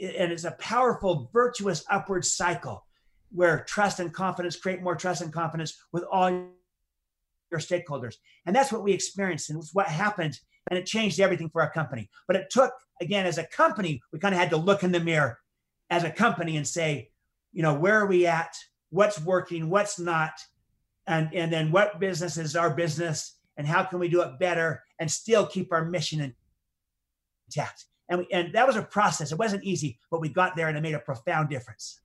And 0.01 0.33
it's 0.33 0.45
a 0.45 0.53
powerful, 0.53 1.31
virtuous 1.33 1.85
upward 1.91 2.25
cycle 2.25 2.87
where 3.33 3.65
trust 3.65 4.01
and 4.01 4.13
confidence 4.13 4.57
create 4.57 4.83
more 4.83 4.97
trust 4.97 5.23
and 5.23 5.33
confidence 5.33 5.79
with 5.93 6.05
all 6.11 6.31
your 7.51 7.61
stakeholders. 7.61 8.17
And 8.47 8.55
that's 8.55 8.73
what 8.73 8.83
we 8.83 8.93
experienced 8.93 9.51
and 9.51 9.63
what 9.73 9.87
happened. 9.87 10.39
And 10.69 10.79
it 10.79 10.87
changed 10.87 11.21
everything 11.21 11.51
for 11.51 11.63
our 11.63 11.71
company. 11.71 12.09
But 12.27 12.37
it 12.37 12.51
took, 12.51 12.73
again, 13.01 13.27
as 13.27 13.39
a 13.39 13.47
company, 13.47 14.01
we 14.13 14.19
kind 14.19 14.35
of 14.35 14.41
had 14.41 14.51
to 14.51 14.57
look 14.57 14.83
in 14.83 14.93
the 14.93 15.01
mirror 15.01 15.39
as 15.91 16.05
a 16.05 16.11
company 16.11 16.57
and 16.57 16.67
say, 16.67 17.11
you 17.53 17.63
know, 17.63 17.75
where 17.75 17.99
are 18.01 18.07
we 18.07 18.27
at? 18.27 18.55
What's 18.91 19.21
working? 19.21 19.71
What's 19.71 19.99
not? 19.99 20.33
And, 21.07 21.31
and 21.35 21.53
then 21.53 21.73
what 21.73 21.99
business 21.99 22.37
is 22.37 22.57
our 22.57 22.71
business? 22.71 23.37
And 23.57 23.67
how 23.67 23.85
can 23.85 23.99
we 23.99 24.09
do 24.09 24.23
it 24.23 24.39
better 24.39 24.83
and 24.99 25.11
still 25.11 25.47
keep 25.47 25.73
our 25.73 25.85
mission 25.85 26.35
intact? 27.49 27.87
And, 28.11 28.19
we, 28.19 28.29
and 28.33 28.53
that 28.53 28.67
was 28.67 28.77
a 28.77 28.83
process. 28.83 29.33
It 29.33 29.39
wasn't 29.39 29.65
easy, 29.65 29.99
but 30.11 30.21
we 30.21 30.29
got 30.29 30.57
there 30.57 30.69
and 30.69 30.77
it 30.77 30.83
made 30.83 30.95
a 30.95 30.99
profound 30.99 31.49
difference. 31.49 32.01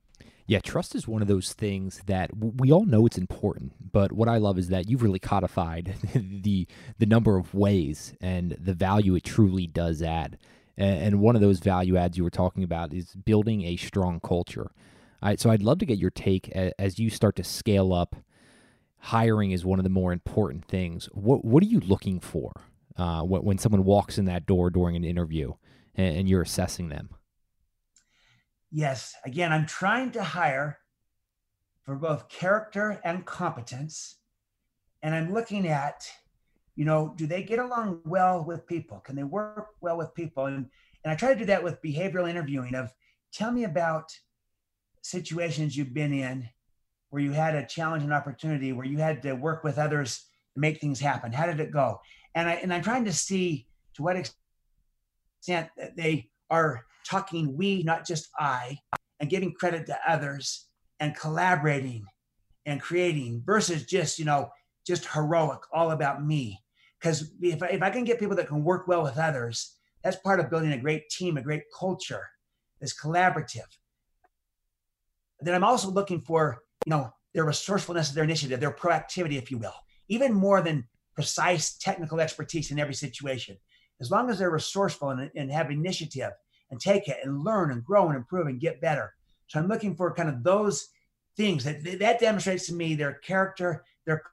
Yeah, 0.48 0.60
trust 0.60 0.94
is 0.94 1.08
one 1.08 1.24
of 1.24 1.28
those 1.28 1.54
things 1.54 2.02
that 2.06 2.30
we 2.38 2.72
all 2.72 2.86
know 2.86 3.08
it's 3.08 3.18
important, 3.18 3.74
but 3.92 4.12
what 4.12 4.30
I 4.30 4.38
love 4.38 4.60
is 4.60 4.68
that 4.70 4.88
you've 4.88 5.02
really 5.02 5.18
codified 5.18 5.96
the 6.14 6.68
the 7.00 7.08
number 7.08 7.38
of 7.38 7.56
ways 7.56 8.14
and 8.22 8.52
the 8.52 8.76
value 8.76 9.16
it 9.16 9.24
truly 9.24 9.66
does 9.66 10.04
add. 10.04 10.38
And 10.78 11.20
one 11.20 11.36
of 11.36 11.42
those 11.42 11.60
value 11.60 11.98
adds 11.98 12.18
you 12.18 12.24
were 12.24 12.30
talking 12.30 12.64
about 12.64 12.94
is 12.94 13.16
building 13.16 13.64
a 13.64 13.78
strong 13.78 14.20
culture. 14.20 14.70
So 15.38 15.50
I'd 15.50 15.64
love 15.64 15.80
to 15.80 15.86
get 15.86 15.98
your 15.98 16.12
take 16.12 16.50
as, 16.50 17.00
you 17.00 17.10
start 17.10 17.38
to 17.38 17.44
scale 17.44 17.94
up. 17.94 18.16
Hiring 19.00 19.52
is 19.52 19.66
one 19.66 19.80
of 19.80 19.84
the 19.84 19.90
more 19.90 20.12
important 20.12 20.66
things. 20.66 21.10
What 21.14 21.44
what 21.44 21.64
are 21.64 21.68
you 21.68 21.80
looking 21.80 22.20
for 22.20 22.52
uh, 22.98 23.22
when 23.24 23.58
someone 23.58 23.84
walks 23.84 24.20
in 24.20 24.26
that 24.26 24.46
door 24.46 24.70
during 24.70 24.96
an 24.96 25.04
interview 25.04 25.54
and, 25.96 26.18
and 26.18 26.30
you're 26.30 26.42
assessing 26.42 26.90
them? 26.90 27.10
Yes. 28.72 29.14
Again, 29.24 29.52
I'm 29.52 29.66
trying 29.66 30.12
to 30.12 30.24
hire 30.24 30.80
for 31.84 31.96
both 31.96 32.30
character 32.30 33.00
and 33.04 33.26
competence. 33.26 34.18
And 35.04 35.14
I'm 35.14 35.34
looking 35.34 35.68
at, 35.68 36.08
you 36.76 36.84
know, 36.84 37.14
do 37.16 37.28
they 37.28 37.44
get 37.44 37.60
along 37.60 38.02
well 38.06 38.44
with 38.44 38.68
people? 38.68 39.00
Can 39.00 39.16
they 39.16 39.24
work 39.24 39.70
well 39.82 39.98
with 39.98 40.14
people? 40.16 40.48
And 40.48 40.68
and 41.04 41.12
I 41.12 41.16
try 41.16 41.34
to 41.34 41.40
do 41.40 41.46
that 41.46 41.64
with 41.64 41.82
behavioral 41.84 42.28
interviewing 42.28 42.74
of 42.74 42.92
tell 43.32 43.52
me 43.52 43.64
about 43.64 44.12
situations 45.04 45.78
you've 45.78 45.94
been 45.94 46.12
in 46.12 46.50
where 47.12 47.22
you 47.22 47.32
had 47.32 47.54
a 47.54 47.66
challenge 47.66 48.04
and 48.04 48.12
opportunity 48.12 48.74
where 48.74 48.88
you 48.88 48.98
had 48.98 49.22
to 49.22 49.34
work 49.34 49.64
with 49.64 49.78
others 49.78 50.26
to 50.56 50.60
make 50.60 50.82
things 50.82 51.00
happen. 51.00 51.32
How 51.32 51.46
did 51.46 51.60
it 51.60 51.72
go? 51.72 52.02
And 52.34 52.50
I 52.50 52.54
and 52.56 52.74
I'm 52.74 52.82
trying 52.82 53.06
to 53.06 53.14
see 53.14 53.68
to 53.94 54.04
what 54.04 54.18
that 55.46 55.72
they 55.96 56.30
are 56.50 56.86
talking 57.08 57.56
we, 57.56 57.84
not 57.84 58.06
just 58.06 58.30
I, 58.40 58.80
and 59.20 59.30
giving 59.30 59.54
credit 59.54 59.86
to 59.88 59.98
others 60.08 60.68
and 61.00 61.16
collaborating 61.16 62.06
and 62.66 62.82
creating 62.82 63.44
versus 63.46 63.86
just, 63.86 64.20
you 64.20 64.26
know, 64.26 64.50
just 64.86 65.06
heroic, 65.08 65.60
all 65.74 65.92
about 65.92 66.26
me. 66.26 66.60
Because 67.00 67.32
if 67.42 67.62
I, 67.62 67.68
if 67.68 67.82
I 67.82 67.90
can 67.90 68.04
get 68.04 68.20
people 68.20 68.36
that 68.38 68.48
can 68.48 68.64
work 68.64 68.88
well 68.88 69.04
with 69.04 69.18
others, 69.18 69.76
that's 70.04 70.18
part 70.18 70.40
of 70.40 70.50
building 70.50 70.72
a 70.72 70.78
great 70.78 71.10
team, 71.10 71.38
a 71.38 71.42
great 71.42 71.64
culture 71.78 72.24
that's 72.80 73.00
collaborative. 73.00 73.68
Then 75.40 75.56
I'm 75.56 75.64
also 75.64 75.90
looking 75.90 76.22
for, 76.22 76.62
you 76.86 76.92
know, 76.92 77.12
their 77.34 77.46
resourcefulness, 77.46 78.12
their 78.12 78.24
initiative, 78.24 78.60
their 78.60 78.72
proactivity, 78.72 79.38
if 79.38 79.52
you 79.52 79.58
will, 79.58 79.76
even 80.08 80.34
more 80.34 80.62
than 80.62 80.88
precise 81.14 81.78
technical 81.78 82.20
expertise 82.20 82.72
in 82.72 82.80
every 82.80 82.94
situation. 82.94 83.58
As 84.02 84.12
long 84.12 84.30
as 84.30 84.40
they're 84.40 84.50
resourceful 84.50 85.10
and, 85.10 85.32
and 85.36 85.52
have 85.52 85.72
initiative 85.72 86.32
and 86.72 86.80
take 86.80 87.08
it 87.08 87.18
and 87.24 87.44
learn 87.44 87.72
and 87.72 87.84
grow 87.84 88.08
and 88.08 88.16
improve 88.16 88.48
and 88.48 88.60
get 88.60 88.82
better. 88.82 89.14
So 89.48 89.60
I'm 89.60 89.68
looking 89.68 89.96
for 89.96 90.14
kind 90.14 90.30
of 90.30 90.44
those 90.44 90.90
things 91.38 91.64
that 91.64 91.84
that 92.00 92.20
demonstrates 92.20 92.68
to 92.68 92.74
me 92.74 92.96
their 92.96 93.14
character, 93.14 93.84
their 94.06 94.24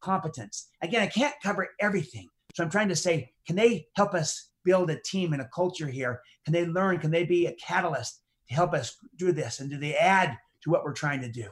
competence. 0.00 0.68
Again, 0.82 1.02
I 1.02 1.06
can't 1.06 1.34
cover 1.42 1.68
everything. 1.80 2.28
So 2.54 2.64
I'm 2.64 2.70
trying 2.70 2.88
to 2.88 2.96
say, 2.96 3.32
can 3.46 3.56
they 3.56 3.86
help 3.94 4.14
us 4.14 4.50
build 4.64 4.90
a 4.90 5.00
team 5.00 5.32
and 5.32 5.42
a 5.42 5.48
culture 5.54 5.86
here? 5.86 6.20
Can 6.44 6.52
they 6.52 6.66
learn? 6.66 6.98
Can 6.98 7.10
they 7.10 7.24
be 7.24 7.46
a 7.46 7.54
catalyst 7.54 8.20
to 8.48 8.54
help 8.54 8.72
us 8.72 8.96
do 9.16 9.32
this? 9.32 9.60
And 9.60 9.70
do 9.70 9.78
they 9.78 9.94
add 9.94 10.36
to 10.62 10.70
what 10.70 10.84
we're 10.84 10.92
trying 10.92 11.20
to 11.20 11.30
do? 11.30 11.48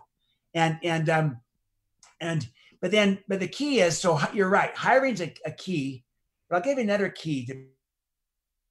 And 0.55 0.79
and 0.83 1.09
um 1.09 1.41
and 2.20 2.49
but 2.81 2.91
then 2.91 3.18
but 3.29 3.41
the 3.41 3.49
key 3.49 3.81
is 3.81 3.99
so 3.99 4.20
you're 4.33 4.49
right, 4.49 4.75
hiring's 4.77 5.20
a, 5.20 5.33
a 5.45 5.51
key. 5.51 6.04
But 6.49 6.57
I'll 6.57 6.63
give 6.63 6.79
you 6.79 6.85
another 6.85 7.09
key 7.09 7.47
to 7.47 7.65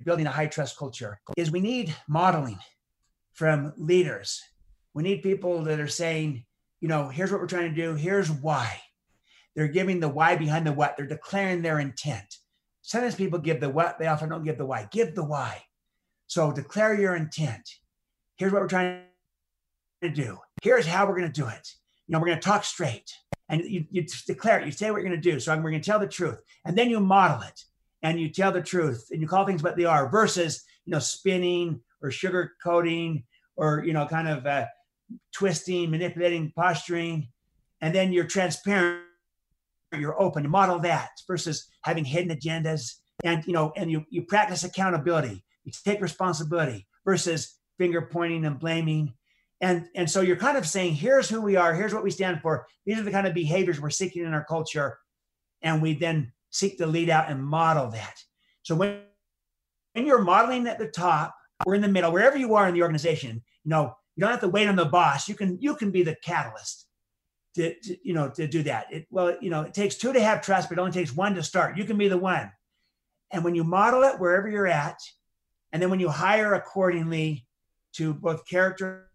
building 0.04 0.28
a 0.28 0.32
high 0.32 0.48
trust 0.48 0.78
culture 0.78 1.20
is 1.38 1.52
we 1.52 1.60
need 1.60 1.96
modeling 2.08 2.60
from 3.34 3.74
leaders. 3.78 4.42
We 4.94 5.04
need 5.04 5.24
people 5.24 5.64
that 5.64 5.80
are 5.80 5.88
saying, 5.88 6.46
you 6.82 6.88
know, 6.88 7.10
here's 7.10 7.32
what 7.32 7.42
we're 7.42 7.48
trying 7.48 7.74
to 7.74 7.82
do, 7.82 7.96
here's 7.96 8.30
why. 8.30 8.80
They're 9.56 9.68
giving 9.68 10.00
the 10.00 10.10
why 10.10 10.36
behind 10.36 10.66
the 10.66 10.74
what, 10.74 10.98
they're 10.98 11.06
declaring 11.06 11.62
their 11.62 11.80
intent. 11.80 12.38
Sometimes 12.82 13.16
people 13.16 13.40
give 13.40 13.60
the 13.60 13.70
what, 13.70 13.98
they 13.98 14.08
often 14.08 14.30
don't 14.30 14.44
give 14.44 14.58
the 14.58 14.66
why. 14.66 14.88
Give 14.92 15.16
the 15.16 15.24
why. 15.24 15.64
So 16.28 16.52
declare 16.52 17.00
your 17.00 17.16
intent. 17.16 17.70
Here's 18.38 18.52
what 18.52 18.62
we're 18.62 18.68
trying 18.68 19.04
to 20.02 20.10
do. 20.10 20.40
Here's 20.62 20.86
how 20.86 21.06
we're 21.06 21.18
going 21.18 21.32
to 21.32 21.42
do 21.42 21.48
it. 21.48 21.70
You 22.08 22.14
know, 22.14 22.20
we're 22.20 22.28
going 22.28 22.40
to 22.40 22.46
talk 22.46 22.66
straight. 22.66 23.12
And 23.50 23.62
you, 23.66 23.86
you 23.92 24.06
declare 24.26 24.60
it. 24.60 24.66
You 24.66 24.72
say 24.72 24.90
what 24.90 25.02
you're 25.02 25.10
going 25.10 25.22
to 25.22 25.32
do. 25.32 25.40
So 25.40 25.56
we're 25.56 25.70
going 25.72 25.82
to 25.82 25.86
tell 25.86 26.00
the 26.00 26.08
truth. 26.08 26.40
And 26.66 26.78
then 26.78 26.90
you 26.90 27.00
model 27.00 27.42
it 27.42 27.64
and 28.02 28.20
you 28.20 28.30
tell 28.30 28.52
the 28.52 28.62
truth 28.62 29.08
and 29.12 29.22
you 29.22 29.28
call 29.28 29.46
things 29.46 29.64
what 29.64 29.78
they 29.78 29.86
are 29.86 30.10
versus, 30.10 30.64
you 30.86 30.92
know, 30.92 31.00
spinning 31.00 31.82
or 32.02 32.12
sugar 32.12 32.54
coating 32.64 33.24
or, 33.56 33.84
you 33.86 33.94
know, 33.94 34.08
kind 34.08 34.28
of 34.28 34.46
uh, 34.46 34.66
twisting, 35.34 35.92
manipulating, 35.92 36.52
posturing. 36.56 37.30
And 37.82 37.94
then 37.94 38.14
you're 38.14 38.26
transparent, 38.26 39.02
you're 39.94 40.20
open, 40.22 40.44
to 40.44 40.50
model 40.50 40.80
that 40.80 41.10
versus 41.28 41.68
having 41.82 42.06
hidden 42.06 42.36
agendas. 42.36 42.96
And, 43.24 43.46
you 43.46 43.54
know, 43.54 43.74
and 43.76 43.92
you, 43.92 44.06
you 44.10 44.24
practice 44.24 44.64
accountability, 44.64 45.44
you 45.64 45.72
take 45.86 46.02
responsibility 46.02 46.88
versus 47.06 47.58
finger 47.78 48.02
pointing 48.02 48.46
and 48.46 48.60
blaming. 48.60 49.14
And, 49.64 49.88
and 49.96 50.12
so 50.12 50.20
you're 50.20 50.36
kind 50.36 50.58
of 50.58 50.68
saying, 50.68 50.96
here's 50.96 51.30
who 51.30 51.40
we 51.40 51.56
are, 51.56 51.74
here's 51.74 51.94
what 51.94 52.04
we 52.04 52.12
stand 52.12 52.42
for. 52.42 52.68
These 52.86 53.00
are 53.00 53.04
the 53.04 53.12
kind 53.12 53.26
of 53.26 53.34
behaviors 53.34 53.80
we're 53.80 53.92
seeking 53.92 54.26
in 54.26 54.34
our 54.34 54.44
culture. 54.44 55.00
And 55.62 55.82
we 55.82 55.94
then 55.94 56.34
seek 56.50 56.78
to 56.80 56.86
lead 56.86 57.10
out 57.10 57.32
and 57.32 57.42
model 57.42 57.90
that. 57.92 58.22
So 58.64 58.76
when, 58.76 59.00
when 59.94 60.06
you're 60.06 60.22
modeling 60.22 60.68
at 60.68 60.80
the 60.80 60.90
top 60.90 61.34
or 61.66 61.76
in 61.76 61.82
the 61.82 61.88
middle, 61.88 62.12
wherever 62.12 62.36
you 62.36 62.56
are 62.56 62.68
in 62.68 62.74
the 62.74 62.82
organization, 62.82 63.42
you 63.64 63.70
know, 63.70 63.96
you 64.18 64.22
don't 64.22 64.32
have 64.32 64.42
to 64.42 64.50
wait 64.50 64.68
on 64.68 64.76
the 64.76 64.84
boss. 64.84 65.30
You 65.30 65.36
can 65.36 65.58
you 65.62 65.76
can 65.76 65.92
be 65.92 66.04
the 66.04 66.18
catalyst 66.22 66.86
to, 67.56 67.74
to 67.74 67.98
you 68.04 68.14
know 68.14 68.30
to 68.32 68.48
do 68.48 68.64
that. 68.64 68.88
It, 68.92 69.08
well, 69.10 69.38
you 69.40 69.50
know, 69.50 69.62
it 69.62 69.74
takes 69.74 69.96
two 69.96 70.12
to 70.12 70.22
have 70.22 70.42
trust, 70.42 70.68
but 70.68 70.78
it 70.78 70.82
only 70.82 70.92
takes 70.92 71.16
one 71.16 71.36
to 71.36 71.42
start. 71.42 71.78
You 71.78 71.86
can 71.86 71.98
be 71.98 72.10
the 72.10 72.18
one. 72.18 72.52
And 73.32 73.46
when 73.46 73.56
you 73.56 73.64
model 73.64 74.04
it 74.04 74.20
wherever 74.20 74.50
you're 74.50 74.68
at, 74.68 75.00
and 75.72 75.82
then 75.82 75.90
when 75.90 76.02
you 76.02 76.10
hire 76.10 76.54
accordingly 76.54 77.48
to 77.94 78.14
both 78.14 78.46
character 78.46 79.10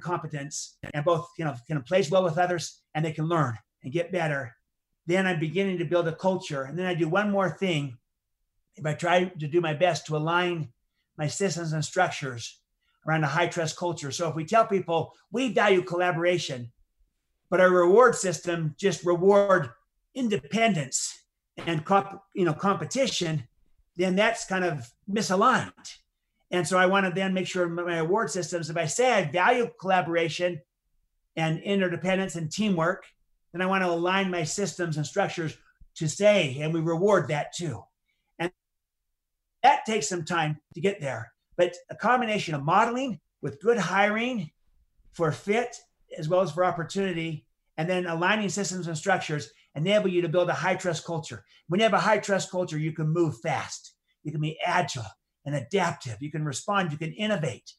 competence, 0.00 0.76
and 0.94 1.04
both 1.04 1.28
you 1.38 1.44
know 1.44 1.54
can 1.66 1.82
place 1.82 2.10
well 2.10 2.24
with 2.24 2.38
others 2.38 2.82
and 2.94 3.04
they 3.04 3.12
can 3.12 3.26
learn 3.26 3.56
and 3.82 3.92
get 3.92 4.12
better, 4.12 4.54
then 5.06 5.26
I'm 5.26 5.38
beginning 5.38 5.78
to 5.78 5.84
build 5.84 6.08
a 6.08 6.14
culture. 6.14 6.64
And 6.64 6.78
then 6.78 6.86
I 6.86 6.94
do 6.94 7.08
one 7.08 7.30
more 7.30 7.50
thing. 7.50 7.96
If 8.76 8.84
I 8.84 8.94
try 8.94 9.24
to 9.24 9.46
do 9.48 9.60
my 9.60 9.74
best 9.74 10.06
to 10.06 10.16
align 10.16 10.68
my 11.16 11.26
systems 11.26 11.72
and 11.72 11.84
structures 11.84 12.58
around 13.06 13.24
a 13.24 13.28
high 13.28 13.46
trust 13.46 13.76
culture. 13.76 14.10
So 14.10 14.28
if 14.28 14.34
we 14.34 14.44
tell 14.44 14.66
people 14.66 15.12
we 15.30 15.52
value 15.52 15.82
collaboration, 15.82 16.72
but 17.48 17.60
our 17.60 17.70
reward 17.70 18.16
system 18.16 18.74
just 18.78 19.06
reward 19.06 19.70
independence 20.14 21.22
and 21.56 21.84
comp, 21.84 22.20
you 22.34 22.44
know 22.44 22.52
competition, 22.52 23.46
then 23.96 24.16
that's 24.16 24.44
kind 24.44 24.64
of 24.64 24.90
misaligned. 25.10 25.96
And 26.50 26.66
so 26.66 26.78
I 26.78 26.86
want 26.86 27.06
to 27.06 27.12
then 27.12 27.34
make 27.34 27.46
sure 27.46 27.68
my 27.68 27.96
award 27.96 28.30
systems, 28.30 28.70
if 28.70 28.76
I 28.76 28.86
say 28.86 29.12
I 29.12 29.24
value 29.24 29.68
collaboration 29.80 30.60
and 31.34 31.58
interdependence 31.60 32.36
and 32.36 32.50
teamwork, 32.50 33.04
then 33.52 33.62
I 33.62 33.66
want 33.66 33.82
to 33.82 33.90
align 33.90 34.30
my 34.30 34.44
systems 34.44 34.96
and 34.96 35.06
structures 35.06 35.56
to 35.96 36.08
say, 36.08 36.58
and 36.60 36.72
we 36.72 36.80
reward 36.80 37.28
that 37.28 37.54
too. 37.54 37.82
And 38.38 38.52
that 39.62 39.84
takes 39.86 40.08
some 40.08 40.24
time 40.24 40.58
to 40.74 40.80
get 40.80 41.00
there. 41.00 41.32
But 41.56 41.74
a 41.90 41.96
combination 41.96 42.54
of 42.54 42.64
modeling 42.64 43.18
with 43.42 43.60
good 43.60 43.78
hiring 43.78 44.50
for 45.12 45.32
fit 45.32 45.76
as 46.16 46.28
well 46.28 46.42
as 46.42 46.52
for 46.52 46.64
opportunity, 46.64 47.46
and 47.76 47.88
then 47.88 48.06
aligning 48.06 48.48
systems 48.48 48.86
and 48.86 48.96
structures 48.96 49.50
enable 49.74 50.08
you 50.08 50.22
to 50.22 50.28
build 50.28 50.48
a 50.48 50.54
high 50.54 50.76
trust 50.76 51.04
culture. 51.04 51.44
When 51.68 51.80
you 51.80 51.84
have 51.84 51.92
a 51.92 51.98
high 51.98 52.18
trust 52.18 52.50
culture, 52.50 52.78
you 52.78 52.92
can 52.92 53.08
move 53.08 53.40
fast, 53.40 53.94
you 54.22 54.30
can 54.30 54.40
be 54.40 54.58
agile 54.64 55.04
and 55.46 55.54
adaptive, 55.54 56.16
you 56.20 56.30
can 56.30 56.44
respond, 56.44 56.92
you 56.92 56.98
can 56.98 57.12
innovate. 57.12 57.72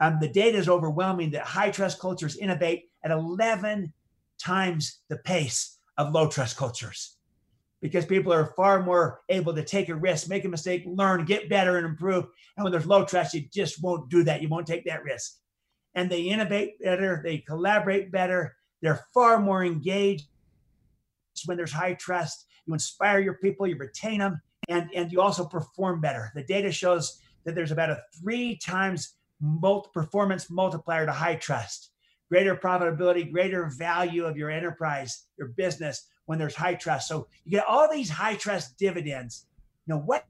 Um, 0.00 0.18
the 0.20 0.28
data 0.28 0.56
is 0.56 0.68
overwhelming 0.68 1.32
that 1.32 1.42
high 1.42 1.70
trust 1.70 1.98
cultures 1.98 2.36
innovate 2.36 2.84
at 3.04 3.10
11 3.10 3.92
times 4.40 5.00
the 5.08 5.18
pace 5.18 5.78
of 5.96 6.12
low 6.12 6.28
trust 6.28 6.56
cultures 6.56 7.16
because 7.80 8.06
people 8.06 8.32
are 8.32 8.54
far 8.56 8.82
more 8.82 9.20
able 9.28 9.54
to 9.54 9.64
take 9.64 9.88
a 9.88 9.94
risk, 9.94 10.28
make 10.28 10.44
a 10.44 10.48
mistake, 10.48 10.84
learn, 10.86 11.24
get 11.24 11.48
better, 11.48 11.76
and 11.76 11.86
improve. 11.86 12.26
And 12.56 12.64
when 12.64 12.72
there's 12.72 12.86
low 12.86 13.04
trust, 13.04 13.34
you 13.34 13.44
just 13.52 13.82
won't 13.82 14.08
do 14.08 14.24
that. 14.24 14.42
You 14.42 14.48
won't 14.48 14.66
take 14.66 14.84
that 14.86 15.04
risk. 15.04 15.36
And 15.94 16.10
they 16.10 16.22
innovate 16.22 16.80
better, 16.80 17.20
they 17.24 17.38
collaborate 17.38 18.12
better, 18.12 18.56
they're 18.82 19.04
far 19.12 19.40
more 19.40 19.64
engaged 19.64 20.26
when 21.46 21.56
there's 21.56 21.72
high 21.72 21.94
trust. 21.94 22.46
You 22.66 22.74
inspire 22.74 23.20
your 23.20 23.34
people, 23.34 23.66
you 23.66 23.76
retain 23.76 24.18
them, 24.18 24.40
and, 24.68 24.90
and 24.94 25.10
you 25.10 25.20
also 25.20 25.44
perform 25.44 26.00
better. 26.00 26.30
The 26.34 26.44
data 26.44 26.70
shows 26.70 27.20
that 27.44 27.54
there's 27.54 27.72
about 27.72 27.90
a 27.90 28.02
three 28.20 28.56
times 28.56 29.14
performance 29.92 30.50
multiplier 30.50 31.06
to 31.06 31.12
high 31.12 31.36
trust 31.36 31.90
greater 32.28 32.54
profitability, 32.54 33.30
greater 33.30 33.66
value 33.66 34.24
of 34.24 34.36
your 34.36 34.50
enterprise, 34.50 35.24
your 35.38 35.48
business 35.48 36.06
when 36.26 36.38
there's 36.38 36.54
high 36.54 36.74
trust. 36.74 37.08
So 37.08 37.26
you 37.44 37.52
get 37.52 37.66
all 37.66 37.90
these 37.90 38.10
high 38.10 38.34
trust 38.34 38.76
dividends. 38.76 39.46
You 39.86 39.94
know 39.94 40.00
what? 40.00 40.26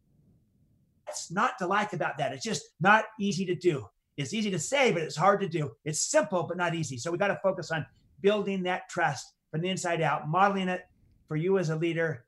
It's 1.09 1.31
not 1.31 1.59
to 1.59 1.67
like 1.67 1.93
about 1.93 2.19
that. 2.19 2.33
It's 2.33 2.45
just 2.45 2.63
not 2.81 3.07
easy 3.19 3.45
to 3.47 3.55
do. 3.55 3.87
It's 4.17 4.35
easy 4.35 4.51
to 4.51 4.59
say, 4.59 4.93
but 4.93 5.03
it's 5.03 5.17
hard 5.17 5.41
to 5.41 5.49
do. 5.49 5.73
It's 5.85 6.01
simple, 6.01 6.45
but 6.45 6.57
not 6.57 6.75
easy. 6.75 6.99
So 6.99 7.11
we 7.11 7.19
got 7.19 7.29
to 7.29 7.41
focus 7.43 7.71
on 7.71 7.87
building 8.21 8.63
that 8.65 8.89
trust 8.89 9.33
from 9.51 9.61
the 9.63 9.69
inside 9.69 10.03
out, 10.03 10.29
modeling 10.29 10.69
it 10.69 10.83
for 11.27 11.37
you 11.37 11.59
as 11.59 11.71
a 11.71 11.77
leader 11.77 12.25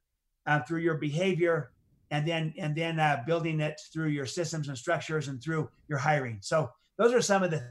uh, 0.47 0.61
through 0.61 0.81
your 0.81 0.97
behavior, 0.97 1.73
and 2.11 2.27
then 2.27 2.53
and 2.59 2.75
then 2.75 2.99
uh, 2.99 3.23
building 3.27 3.61
it 3.61 3.81
through 3.93 4.09
your 4.09 4.27
systems 4.27 4.69
and 4.69 4.77
structures 4.77 5.29
and 5.29 5.43
through 5.43 5.69
your 5.89 5.99
hiring. 5.99 6.39
So 6.41 6.71
those 6.97 7.13
are 7.13 7.23
some 7.23 7.43
of 7.43 7.51
the 7.51 7.63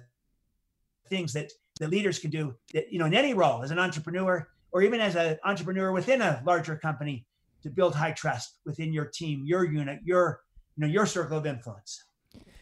things 1.09 1.33
that 1.33 1.51
the 1.79 1.87
leaders 1.87 2.19
can 2.19 2.29
do 2.29 2.55
that, 2.73 2.91
you 2.91 2.99
know, 2.99 3.05
in 3.05 3.13
any 3.13 3.33
role 3.33 3.63
as 3.63 3.71
an 3.71 3.79
entrepreneur 3.79 4.47
or 4.71 4.81
even 4.81 4.99
as 4.99 5.15
an 5.15 5.37
entrepreneur 5.43 5.91
within 5.91 6.21
a 6.21 6.41
larger 6.45 6.75
company 6.75 7.25
to 7.63 7.69
build 7.69 7.95
high 7.95 8.11
trust 8.11 8.59
within 8.65 8.93
your 8.93 9.05
team, 9.05 9.43
your 9.45 9.65
unit, 9.65 9.99
your, 10.03 10.41
you 10.77 10.81
know, 10.81 10.87
your 10.87 11.05
circle 11.05 11.37
of 11.37 11.45
influence. 11.45 12.03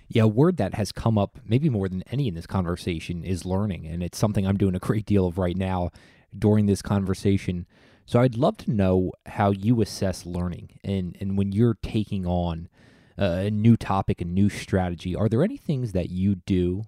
Yeah, 0.08 0.24
a 0.24 0.28
word 0.28 0.58
that 0.58 0.74
has 0.76 0.92
come 0.92 1.18
up 1.18 1.38
maybe 1.46 1.70
more 1.70 1.90
than 1.90 2.04
any 2.12 2.28
in 2.28 2.34
this 2.34 2.48
conversation 2.48 3.24
is 3.24 3.46
learning. 3.46 3.86
And 3.86 4.02
it's 4.02 4.18
something 4.18 4.48
I'm 4.48 4.58
doing 4.58 4.76
a 4.76 4.80
great 4.80 5.06
deal 5.06 5.28
of 5.28 5.38
right 5.38 5.58
now 5.58 5.92
during 6.38 6.66
this 6.66 6.82
conversation. 6.82 7.68
So 8.08 8.22
I'd 8.22 8.38
love 8.38 8.56
to 8.60 8.72
know 8.72 9.12
how 9.26 9.52
you 9.52 9.82
assess 9.82 10.26
learning 10.26 10.80
and, 10.82 11.18
and 11.20 11.38
when 11.38 11.52
you're 11.52 11.78
taking 11.84 12.26
on 12.26 12.70
a 13.18 13.50
new 13.50 13.76
topic, 13.76 14.22
a 14.22 14.26
new 14.26 14.48
strategy, 14.48 15.14
are 15.14 15.28
there 15.28 15.44
any 15.44 15.58
things 15.58 15.92
that 15.92 16.10
you 16.10 16.36
do 16.36 16.86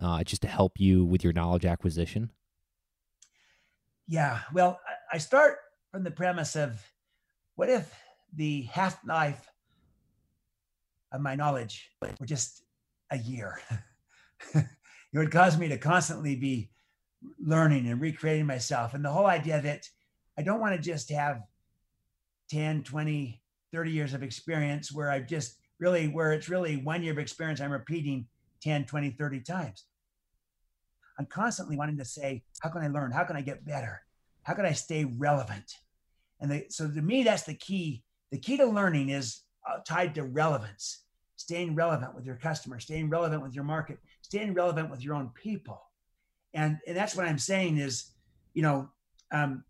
uh, 0.00 0.24
just 0.24 0.40
to 0.42 0.48
help 0.48 0.80
you 0.80 1.04
with 1.04 1.22
your 1.22 1.34
knowledge 1.34 1.66
acquisition? 1.66 2.30
Yeah, 4.08 4.40
well, 4.54 4.80
I 5.12 5.18
start 5.18 5.58
from 5.90 6.04
the 6.04 6.10
premise 6.10 6.56
of 6.56 6.82
what 7.56 7.68
if 7.68 7.94
the 8.34 8.62
half 8.62 8.98
life 9.06 9.46
of 11.12 11.20
my 11.20 11.34
knowledge 11.34 11.90
were 12.00 12.24
just 12.24 12.62
a 13.10 13.18
year? 13.18 13.60
it 14.54 14.64
would 15.12 15.30
cause 15.30 15.58
me 15.58 15.68
to 15.68 15.76
constantly 15.76 16.34
be 16.34 16.70
learning 17.38 17.88
and 17.88 18.00
recreating 18.00 18.46
myself. 18.46 18.94
And 18.94 19.04
the 19.04 19.10
whole 19.10 19.26
idea 19.26 19.60
that 19.60 19.86
I 20.38 20.42
don't 20.42 20.60
want 20.60 20.74
to 20.74 20.80
just 20.80 21.10
have 21.10 21.42
10, 22.50 22.82
20, 22.84 23.40
30 23.72 23.90
years 23.90 24.14
of 24.14 24.22
experience 24.22 24.92
where 24.92 25.10
I've 25.10 25.26
just 25.26 25.56
really, 25.78 26.08
where 26.08 26.32
it's 26.32 26.48
really 26.48 26.76
one 26.76 27.02
year 27.02 27.12
of 27.12 27.18
experience 27.18 27.60
I'm 27.60 27.72
repeating 27.72 28.26
10, 28.62 28.84
20, 28.84 29.10
30 29.10 29.40
times. 29.40 29.84
I'm 31.18 31.26
constantly 31.26 31.76
wanting 31.76 31.98
to 31.98 32.04
say, 32.04 32.42
how 32.60 32.70
can 32.70 32.82
I 32.82 32.88
learn? 32.88 33.12
How 33.12 33.24
can 33.24 33.36
I 33.36 33.42
get 33.42 33.64
better? 33.64 34.02
How 34.42 34.54
can 34.54 34.64
I 34.64 34.72
stay 34.72 35.04
relevant? 35.04 35.76
And 36.40 36.50
they, 36.50 36.66
so 36.68 36.90
to 36.90 37.02
me, 37.02 37.22
that's 37.22 37.44
the 37.44 37.54
key. 37.54 38.02
The 38.30 38.38
key 38.38 38.56
to 38.56 38.66
learning 38.66 39.10
is 39.10 39.42
uh, 39.68 39.78
tied 39.86 40.14
to 40.16 40.24
relevance, 40.24 41.04
staying 41.36 41.74
relevant 41.74 42.14
with 42.14 42.24
your 42.24 42.36
customer, 42.36 42.80
staying 42.80 43.10
relevant 43.10 43.42
with 43.42 43.54
your 43.54 43.64
market, 43.64 43.98
staying 44.22 44.54
relevant 44.54 44.90
with 44.90 45.04
your 45.04 45.14
own 45.14 45.30
people. 45.34 45.80
And, 46.54 46.78
and 46.86 46.96
that's 46.96 47.14
what 47.14 47.26
I'm 47.26 47.38
saying 47.38 47.78
is, 47.78 48.10
you 48.54 48.62
know, 48.62 48.90
um, 49.32 49.64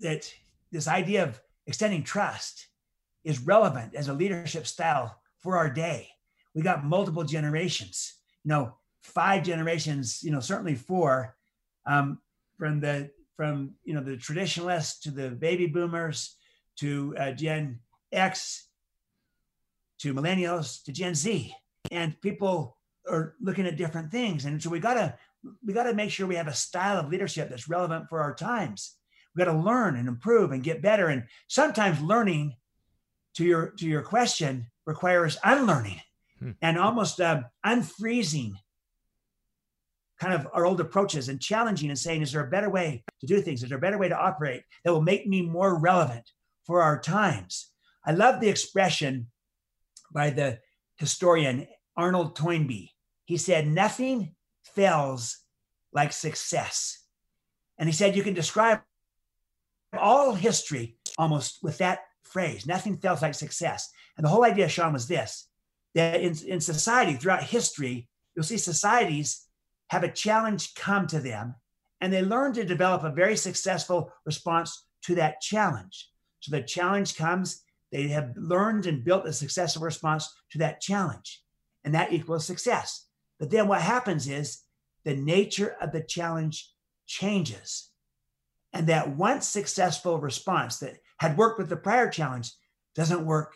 that 0.00 0.32
this 0.72 0.88
idea 0.88 1.22
of 1.24 1.40
extending 1.66 2.02
trust 2.02 2.68
is 3.24 3.40
relevant 3.40 3.94
as 3.94 4.08
a 4.08 4.14
leadership 4.14 4.66
style 4.66 5.20
for 5.38 5.56
our 5.56 5.70
day. 5.70 6.08
We 6.54 6.62
got 6.62 6.84
multiple 6.84 7.24
generations, 7.24 8.14
you 8.44 8.50
know, 8.50 8.76
five 9.02 9.42
generations, 9.42 10.22
you 10.22 10.30
know, 10.30 10.40
certainly 10.40 10.74
four, 10.74 11.36
um, 11.86 12.18
from 12.58 12.80
the 12.80 13.10
from 13.36 13.74
you 13.84 13.94
know 13.94 14.02
the 14.02 14.16
traditionalists 14.16 15.00
to 15.00 15.10
the 15.10 15.30
baby 15.30 15.66
boomers 15.66 16.36
to 16.76 17.14
uh, 17.18 17.32
Gen 17.32 17.80
X 18.12 18.68
to 19.98 20.14
millennials 20.14 20.82
to 20.84 20.92
Gen 20.92 21.14
Z, 21.14 21.54
and 21.90 22.20
people 22.20 22.76
are 23.08 23.34
looking 23.40 23.66
at 23.66 23.76
different 23.76 24.10
things, 24.10 24.44
and 24.44 24.62
so 24.62 24.70
we 24.70 24.80
gotta 24.80 25.18
we 25.64 25.72
gotta 25.72 25.94
make 25.94 26.10
sure 26.10 26.26
we 26.26 26.36
have 26.36 26.48
a 26.48 26.54
style 26.54 26.98
of 26.98 27.08
leadership 27.08 27.50
that's 27.50 27.68
relevant 27.68 28.08
for 28.08 28.20
our 28.20 28.34
times. 28.34 28.96
We 29.36 29.44
got 29.44 29.52
to 29.52 29.58
learn 29.58 29.96
and 29.96 30.08
improve 30.08 30.52
and 30.52 30.62
get 30.62 30.82
better, 30.82 31.08
and 31.08 31.24
sometimes 31.46 32.00
learning 32.00 32.56
to 33.34 33.44
your 33.44 33.70
to 33.78 33.86
your 33.86 34.02
question 34.02 34.68
requires 34.86 35.36
unlearning 35.44 36.00
hmm. 36.38 36.52
and 36.62 36.78
almost 36.78 37.20
uh, 37.20 37.42
unfreezing 37.64 38.54
kind 40.18 40.32
of 40.32 40.48
our 40.52 40.64
old 40.64 40.80
approaches 40.80 41.28
and 41.28 41.40
challenging 41.40 41.90
and 41.90 41.98
saying, 41.98 42.22
is 42.22 42.32
there 42.32 42.46
a 42.46 42.50
better 42.50 42.70
way 42.70 43.04
to 43.20 43.26
do 43.26 43.40
things? 43.40 43.62
Is 43.62 43.68
there 43.68 43.78
a 43.78 43.80
better 43.80 43.98
way 43.98 44.08
to 44.08 44.18
operate 44.18 44.62
that 44.84 44.92
will 44.92 45.02
make 45.02 45.26
me 45.26 45.42
more 45.42 45.78
relevant 45.78 46.30
for 46.64 46.82
our 46.82 46.98
times? 46.98 47.70
I 48.04 48.12
love 48.12 48.40
the 48.40 48.48
expression 48.48 49.26
by 50.12 50.30
the 50.30 50.60
historian 50.96 51.66
Arnold 51.96 52.36
Toynbee. 52.36 52.92
He 53.24 53.36
said, 53.36 53.66
Nothing 53.66 54.34
fails 54.64 55.38
like 55.92 56.12
success. 56.12 57.04
And 57.78 57.88
he 57.88 57.92
said, 57.92 58.16
You 58.16 58.22
can 58.22 58.34
describe 58.34 58.80
all 59.96 60.34
history 60.34 60.96
almost 61.18 61.58
with 61.62 61.78
that 61.78 62.00
phrase 62.22 62.66
nothing 62.66 62.96
fails 62.96 63.22
like 63.22 63.34
success. 63.34 63.90
And 64.16 64.24
the 64.24 64.30
whole 64.30 64.44
idea, 64.44 64.68
Sean, 64.68 64.92
was 64.92 65.08
this 65.08 65.48
that 65.94 66.20
in, 66.20 66.36
in 66.46 66.60
society, 66.60 67.14
throughout 67.14 67.42
history, 67.42 68.08
you'll 68.34 68.44
see 68.44 68.58
societies 68.58 69.46
have 69.88 70.04
a 70.04 70.12
challenge 70.12 70.74
come 70.74 71.06
to 71.06 71.20
them 71.20 71.54
and 72.00 72.12
they 72.12 72.22
learn 72.22 72.52
to 72.52 72.64
develop 72.64 73.02
a 73.02 73.10
very 73.10 73.36
successful 73.36 74.12
response 74.24 74.86
to 75.02 75.14
that 75.14 75.40
challenge. 75.40 76.10
So 76.40 76.54
the 76.54 76.62
challenge 76.62 77.16
comes, 77.16 77.62
they 77.90 78.08
have 78.08 78.32
learned 78.36 78.86
and 78.86 79.04
built 79.04 79.26
a 79.26 79.32
successful 79.32 79.82
response 79.82 80.32
to 80.50 80.58
that 80.58 80.80
challenge, 80.80 81.42
and 81.84 81.94
that 81.94 82.12
equals 82.12 82.46
success. 82.46 83.06
But 83.38 83.50
then 83.50 83.68
what 83.68 83.80
happens 83.80 84.28
is 84.28 84.62
the 85.04 85.16
nature 85.16 85.76
of 85.80 85.92
the 85.92 86.02
challenge 86.02 86.70
changes. 87.06 87.90
And 88.76 88.88
that 88.88 89.16
once 89.16 89.48
successful 89.48 90.18
response 90.18 90.80
that 90.80 90.98
had 91.18 91.38
worked 91.38 91.58
with 91.58 91.70
the 91.70 91.78
prior 91.78 92.10
challenge 92.10 92.52
doesn't 92.94 93.24
work 93.24 93.54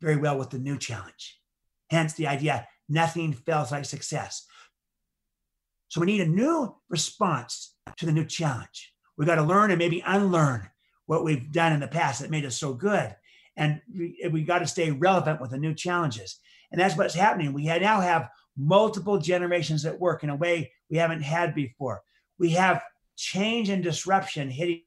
very 0.00 0.16
well 0.16 0.38
with 0.38 0.48
the 0.48 0.58
new 0.58 0.78
challenge. 0.78 1.38
Hence 1.90 2.14
the 2.14 2.26
idea 2.26 2.66
nothing 2.88 3.34
fails 3.34 3.70
like 3.70 3.84
success. 3.84 4.46
So 5.88 6.00
we 6.00 6.06
need 6.06 6.22
a 6.22 6.26
new 6.26 6.74
response 6.88 7.74
to 7.98 8.06
the 8.06 8.12
new 8.12 8.24
challenge. 8.24 8.94
We 9.18 9.26
got 9.26 9.34
to 9.34 9.42
learn 9.42 9.70
and 9.72 9.78
maybe 9.78 10.02
unlearn 10.06 10.70
what 11.04 11.22
we've 11.22 11.52
done 11.52 11.74
in 11.74 11.80
the 11.80 11.86
past 11.86 12.22
that 12.22 12.30
made 12.30 12.46
us 12.46 12.56
so 12.56 12.72
good. 12.72 13.14
And 13.58 13.82
we, 13.94 14.26
we 14.32 14.42
got 14.42 14.60
to 14.60 14.66
stay 14.66 14.90
relevant 14.90 15.38
with 15.38 15.50
the 15.50 15.58
new 15.58 15.74
challenges. 15.74 16.38
And 16.70 16.80
that's 16.80 16.96
what's 16.96 17.14
happening. 17.14 17.52
We 17.52 17.66
now 17.66 18.00
have 18.00 18.30
multiple 18.56 19.18
generations 19.18 19.84
at 19.84 20.00
work 20.00 20.24
in 20.24 20.30
a 20.30 20.36
way 20.36 20.72
we 20.88 20.96
haven't 20.96 21.20
had 21.20 21.54
before. 21.54 22.00
We 22.38 22.52
have 22.52 22.82
change 23.16 23.68
and 23.68 23.82
disruption 23.82 24.50
hitting 24.50 24.82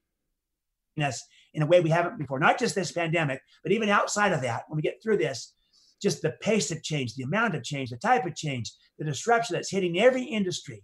us 1.02 1.22
in 1.54 1.62
a 1.62 1.66
way 1.66 1.80
we 1.80 1.90
haven't 1.90 2.18
before. 2.18 2.38
Not 2.38 2.58
just 2.58 2.74
this 2.74 2.92
pandemic, 2.92 3.40
but 3.62 3.72
even 3.72 3.88
outside 3.88 4.32
of 4.32 4.42
that, 4.42 4.64
when 4.68 4.76
we 4.76 4.82
get 4.82 5.02
through 5.02 5.18
this, 5.18 5.54
just 6.00 6.22
the 6.22 6.34
pace 6.42 6.70
of 6.70 6.82
change, 6.82 7.14
the 7.14 7.22
amount 7.22 7.54
of 7.54 7.62
change, 7.62 7.90
the 7.90 7.96
type 7.96 8.26
of 8.26 8.34
change, 8.34 8.72
the 8.98 9.04
disruption 9.04 9.54
that's 9.54 9.70
hitting 9.70 9.98
every 9.98 10.24
industry 10.24 10.82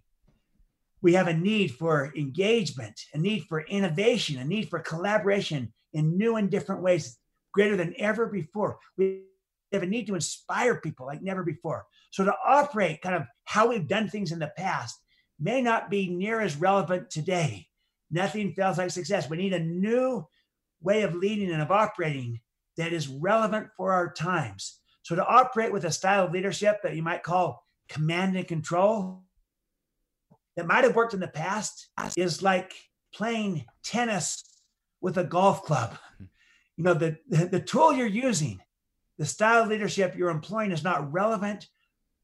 we 1.02 1.12
have 1.14 1.26
a 1.26 1.34
need 1.34 1.72
for 1.72 2.12
engagement, 2.16 2.98
a 3.12 3.18
need 3.18 3.44
for 3.48 3.62
innovation, 3.62 4.38
a 4.38 4.44
need 4.44 4.70
for 4.70 4.78
collaboration 4.78 5.72
in 5.92 6.16
new 6.16 6.36
and 6.36 6.48
different 6.48 6.80
ways 6.80 7.18
greater 7.52 7.76
than 7.76 7.94
ever 7.98 8.26
before. 8.26 8.78
We 8.96 9.24
have 9.72 9.82
a 9.82 9.86
need 9.86 10.06
to 10.06 10.14
inspire 10.14 10.80
people 10.80 11.06
like 11.06 11.20
never 11.20 11.42
before. 11.42 11.86
So 12.10 12.24
to 12.24 12.34
operate 12.46 13.02
kind 13.02 13.16
of 13.16 13.24
how 13.44 13.68
we've 13.68 13.88
done 13.88 14.08
things 14.08 14.30
in 14.32 14.38
the 14.38 14.52
past 14.56 15.01
may 15.42 15.60
not 15.60 15.90
be 15.90 16.08
near 16.08 16.40
as 16.40 16.56
relevant 16.56 17.10
today. 17.10 17.66
Nothing 18.10 18.52
fails 18.52 18.78
like 18.78 18.90
success. 18.90 19.28
We 19.28 19.36
need 19.36 19.52
a 19.52 19.58
new 19.58 20.26
way 20.80 21.02
of 21.02 21.14
leading 21.14 21.50
and 21.50 21.62
of 21.62 21.70
operating 21.70 22.40
that 22.76 22.92
is 22.92 23.08
relevant 23.08 23.68
for 23.76 23.92
our 23.92 24.12
times. 24.12 24.78
So 25.02 25.16
to 25.16 25.26
operate 25.26 25.72
with 25.72 25.84
a 25.84 25.90
style 25.90 26.26
of 26.26 26.32
leadership 26.32 26.80
that 26.82 26.94
you 26.94 27.02
might 27.02 27.22
call 27.22 27.64
command 27.88 28.36
and 28.36 28.46
control, 28.46 29.22
that 30.56 30.66
might 30.66 30.84
have 30.84 30.94
worked 30.94 31.14
in 31.14 31.20
the 31.20 31.28
past 31.28 31.88
is 32.16 32.42
like 32.42 32.74
playing 33.12 33.64
tennis 33.82 34.44
with 35.00 35.18
a 35.18 35.24
golf 35.24 35.64
club. 35.64 35.96
You 36.76 36.84
know, 36.84 36.94
the, 36.94 37.18
the 37.28 37.60
tool 37.60 37.92
you're 37.92 38.06
using, 38.06 38.60
the 39.18 39.26
style 39.26 39.62
of 39.62 39.68
leadership 39.68 40.14
you're 40.16 40.30
employing 40.30 40.72
is 40.72 40.84
not 40.84 41.12
relevant 41.12 41.68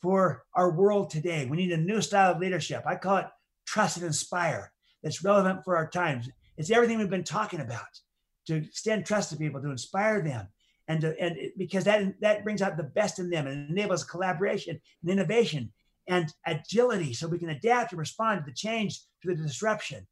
for 0.01 0.45
our 0.55 0.71
world 0.71 1.11
today. 1.11 1.47
We 1.47 1.57
need 1.57 1.73
a 1.73 1.77
new 1.77 2.01
style 2.01 2.33
of 2.33 2.41
leadership. 2.41 2.85
I 2.87 2.97
call 2.97 3.19
it 3.19 3.27
trust 3.67 3.97
and 3.97 4.07
inspire 4.07 4.73
that's 5.03 5.25
relevant 5.25 5.65
for 5.65 5.77
our 5.77 5.89
times. 5.89 6.29
It's 6.57 6.71
everything 6.71 6.99
we've 6.99 7.11
been 7.11 7.25
talking 7.25 7.61
about 7.61 8.01
to 8.47 8.57
extend 8.57 9.07
trust 9.07 9.31
to 9.31 9.37
people, 9.37 9.61
to 9.61 9.71
inspire 9.71 10.21
them. 10.23 10.49
And, 10.89 11.03
to, 11.03 11.21
and 11.21 11.37
because 11.57 11.85
that, 11.85 12.21
that 12.21 12.45
brings 12.45 12.63
out 12.63 12.77
the 12.77 12.83
best 12.83 13.19
in 13.19 13.29
them 13.31 13.47
and 13.47 13.71
enables 13.71 14.05
collaboration 14.05 14.81
and 15.03 15.11
innovation 15.11 15.73
and 16.09 16.33
agility 16.47 17.13
so 17.13 17.29
we 17.29 17.39
can 17.39 17.51
adapt 17.51 17.93
and 17.93 17.99
respond 17.99 18.41
to 18.41 18.51
the 18.51 18.57
change, 18.57 19.01
to 19.23 19.29
the 19.29 19.43
disruption. 19.43 20.07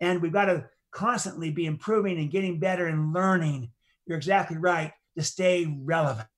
And 0.00 0.22
we've 0.22 0.32
got 0.32 0.46
to 0.46 0.64
constantly 0.90 1.50
be 1.50 1.66
improving 1.66 2.18
and 2.18 2.30
getting 2.30 2.58
better 2.58 2.86
and 2.86 3.12
learning. 3.12 3.70
You're 4.06 4.16
exactly 4.16 4.56
right 4.56 4.92
to 5.16 5.22
stay 5.22 5.66
relevant. 5.84 6.28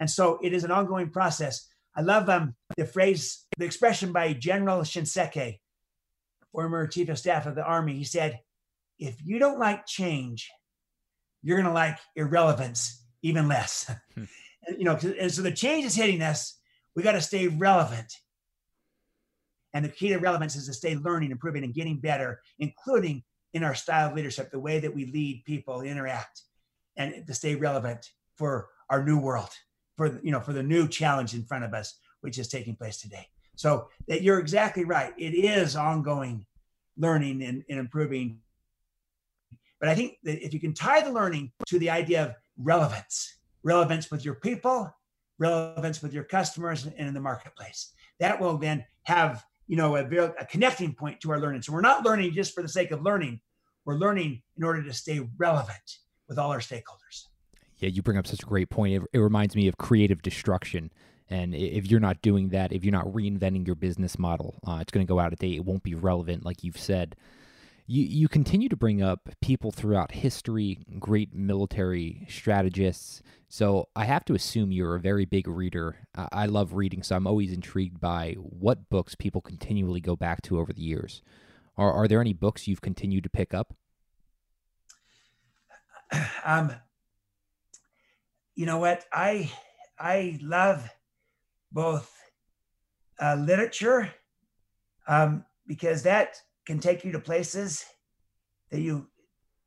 And 0.00 0.10
so 0.10 0.40
it 0.42 0.52
is 0.52 0.64
an 0.64 0.70
ongoing 0.70 1.10
process. 1.10 1.68
I 1.94 2.00
love 2.00 2.28
um, 2.28 2.54
the 2.76 2.86
phrase, 2.86 3.46
the 3.58 3.64
expression 3.64 4.12
by 4.12 4.32
General 4.32 4.80
Shinseki, 4.80 5.60
former 6.52 6.86
chief 6.86 7.08
of 7.08 7.18
staff 7.18 7.46
of 7.46 7.54
the 7.54 7.64
army. 7.64 7.94
He 7.94 8.04
said, 8.04 8.40
if 8.98 9.16
you 9.24 9.38
don't 9.38 9.58
like 9.58 9.86
change, 9.86 10.50
you're 11.42 11.56
going 11.56 11.68
to 11.68 11.72
like 11.72 11.98
irrelevance 12.16 13.04
even 13.22 13.46
less. 13.46 13.90
Hmm. 14.14 14.24
you 14.76 14.84
know, 14.84 14.98
and 15.18 15.32
so 15.32 15.40
the 15.40 15.52
change 15.52 15.86
is 15.86 15.94
hitting 15.94 16.20
us 16.20 16.60
we 16.94 17.02
got 17.02 17.12
to 17.12 17.20
stay 17.20 17.48
relevant. 17.48 18.12
And 19.72 19.84
the 19.84 19.88
key 19.88 20.08
to 20.08 20.18
relevance 20.18 20.56
is 20.56 20.66
to 20.66 20.72
stay 20.72 20.96
learning, 20.96 21.30
improving, 21.30 21.64
and 21.64 21.74
getting 21.74 22.00
better, 22.00 22.40
including 22.58 23.22
in 23.54 23.62
our 23.62 23.74
style 23.74 24.10
of 24.10 24.16
leadership, 24.16 24.50
the 24.50 24.58
way 24.58 24.80
that 24.80 24.94
we 24.94 25.06
lead 25.06 25.44
people, 25.44 25.80
interact, 25.80 26.42
and 26.96 27.26
to 27.26 27.34
stay 27.34 27.54
relevant 27.54 28.10
for 28.36 28.68
our 28.88 29.04
new 29.04 29.18
world, 29.18 29.50
for 30.00 30.18
you 30.22 30.32
know, 30.32 30.40
for 30.40 30.54
the 30.54 30.62
new 30.62 30.88
challenge 30.88 31.34
in 31.34 31.44
front 31.44 31.62
of 31.62 31.74
us, 31.74 31.98
which 32.22 32.38
is 32.38 32.48
taking 32.48 32.74
place 32.74 32.98
today. 32.98 33.26
So 33.54 33.88
that 34.08 34.22
you're 34.22 34.38
exactly 34.38 34.86
right. 34.86 35.12
It 35.18 35.34
is 35.34 35.76
ongoing 35.76 36.46
learning 36.96 37.42
and, 37.42 37.62
and 37.68 37.78
improving. 37.78 38.38
But 39.78 39.90
I 39.90 39.94
think 39.94 40.16
that 40.22 40.42
if 40.42 40.54
you 40.54 40.60
can 40.60 40.72
tie 40.72 41.02
the 41.02 41.12
learning 41.12 41.52
to 41.66 41.78
the 41.78 41.90
idea 41.90 42.24
of 42.24 42.34
relevance, 42.56 43.40
relevance 43.62 44.10
with 44.10 44.24
your 44.24 44.36
people, 44.36 44.90
relevance 45.38 46.00
with 46.00 46.14
your 46.14 46.24
customers 46.24 46.86
and 46.86 47.06
in 47.08 47.12
the 47.12 47.20
marketplace, 47.20 47.92
that 48.20 48.40
will 48.40 48.56
then 48.56 48.82
have 49.02 49.44
you 49.66 49.76
know 49.76 49.96
a, 49.96 50.04
a 50.06 50.46
connecting 50.46 50.94
point 50.94 51.20
to 51.20 51.30
our 51.30 51.38
learning. 51.38 51.60
So 51.60 51.74
we're 51.74 51.82
not 51.82 52.06
learning 52.06 52.32
just 52.32 52.54
for 52.54 52.62
the 52.62 52.70
sake 52.70 52.90
of 52.90 53.02
learning. 53.02 53.42
We're 53.84 53.96
learning 53.98 54.40
in 54.56 54.64
order 54.64 54.82
to 54.82 54.94
stay 54.94 55.20
relevant 55.36 55.98
with 56.26 56.38
all 56.38 56.52
our 56.52 56.60
stakeholders. 56.60 57.26
Yeah, 57.80 57.88
you 57.88 58.02
bring 58.02 58.18
up 58.18 58.26
such 58.26 58.42
a 58.42 58.46
great 58.46 58.70
point. 58.70 58.94
It, 58.94 59.02
it 59.12 59.18
reminds 59.18 59.56
me 59.56 59.66
of 59.66 59.76
creative 59.76 60.22
destruction. 60.22 60.92
And 61.28 61.54
if 61.54 61.90
you're 61.90 62.00
not 62.00 62.22
doing 62.22 62.48
that, 62.50 62.72
if 62.72 62.84
you're 62.84 62.92
not 62.92 63.06
reinventing 63.06 63.66
your 63.66 63.76
business 63.76 64.18
model, 64.18 64.58
uh, 64.66 64.78
it's 64.80 64.90
going 64.90 65.06
to 65.06 65.08
go 65.10 65.20
out 65.20 65.32
of 65.32 65.38
date. 65.38 65.56
It 65.56 65.64
won't 65.64 65.82
be 65.82 65.94
relevant, 65.94 66.44
like 66.44 66.62
you've 66.64 66.78
said. 66.78 67.16
You, 67.86 68.04
you 68.04 68.28
continue 68.28 68.68
to 68.68 68.76
bring 68.76 69.02
up 69.02 69.28
people 69.40 69.70
throughout 69.72 70.12
history, 70.12 70.78
great 70.98 71.34
military 71.34 72.26
strategists. 72.28 73.22
So 73.48 73.88
I 73.96 74.04
have 74.04 74.24
to 74.26 74.34
assume 74.34 74.70
you're 74.70 74.94
a 74.94 75.00
very 75.00 75.24
big 75.24 75.48
reader. 75.48 75.96
I 76.14 76.46
love 76.46 76.74
reading, 76.74 77.02
so 77.02 77.16
I'm 77.16 77.26
always 77.26 77.52
intrigued 77.52 78.00
by 78.00 78.34
what 78.38 78.88
books 78.90 79.16
people 79.16 79.40
continually 79.40 80.00
go 80.00 80.14
back 80.14 80.42
to 80.42 80.60
over 80.60 80.72
the 80.72 80.82
years. 80.82 81.22
Are, 81.76 81.92
are 81.92 82.06
there 82.06 82.20
any 82.20 82.32
books 82.32 82.68
you've 82.68 82.80
continued 82.80 83.24
to 83.24 83.30
pick 83.30 83.54
up? 83.54 83.74
Um, 86.44 86.72
you 88.54 88.66
know 88.66 88.78
what? 88.78 89.04
I 89.12 89.50
I 89.98 90.38
love 90.42 90.88
both 91.72 92.10
uh, 93.20 93.36
literature 93.36 94.12
um, 95.06 95.44
because 95.66 96.02
that 96.04 96.36
can 96.66 96.78
take 96.78 97.04
you 97.04 97.12
to 97.12 97.18
places 97.20 97.84
that 98.70 98.80
you 98.80 99.08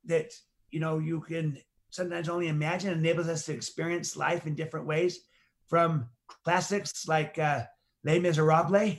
that 0.06 0.32
you 0.70 0.80
know 0.80 0.98
you 0.98 1.20
can 1.20 1.58
sometimes 1.90 2.28
only 2.28 2.48
imagine 2.48 2.90
it 2.90 2.98
enables 2.98 3.28
us 3.28 3.46
to 3.46 3.52
experience 3.52 4.16
life 4.16 4.46
in 4.46 4.54
different 4.54 4.86
ways 4.86 5.20
from 5.68 6.08
classics 6.44 7.06
like 7.06 7.38
uh, 7.38 7.62
les 8.04 8.18
miserables 8.18 8.98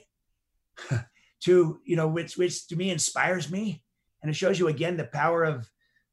to 1.41 1.79
you 1.83 1.95
know 1.95 2.07
which 2.07 2.38
which 2.38 2.67
to 2.67 2.75
me 2.75 2.89
inspires 2.89 3.51
me 3.51 3.83
and 4.21 4.29
it 4.29 4.36
shows 4.36 4.57
you 4.57 4.67
again 4.67 4.97
the 4.97 5.05
power 5.05 5.43
of 5.43 5.69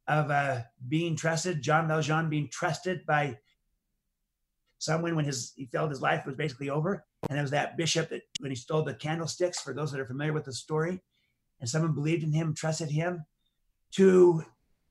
of 0.09 0.31
uh, 0.31 0.61
being 0.89 1.17
trusted 1.17 1.63
jean 1.63 1.87
valjean 1.87 2.29
being 2.29 2.49
trusted 2.51 3.07
by 3.07 3.39
someone 4.83 5.15
when 5.15 5.25
his 5.25 5.53
he 5.55 5.67
felt 5.67 5.91
his 5.91 6.03
life 6.03 6.27
was 6.27 6.35
basically 6.35 6.69
over. 6.69 7.05
And 7.31 7.39
it 7.39 7.43
was 7.43 7.53
that 7.53 7.77
bishop 7.77 8.09
that 8.09 8.23
when 8.41 8.51
he 8.51 8.57
stole 8.57 8.83
the 8.83 8.95
candlesticks, 8.95 9.61
for 9.61 9.73
those 9.73 9.93
that 9.93 10.01
are 10.01 10.07
familiar 10.07 10.33
with 10.33 10.45
the 10.45 10.53
story, 10.53 11.01
and 11.61 11.71
someone 11.71 11.95
believed 11.95 12.25
in 12.25 12.33
him, 12.33 12.53
trusted 12.53 12.91
him, 12.91 13.25
to 13.93 14.45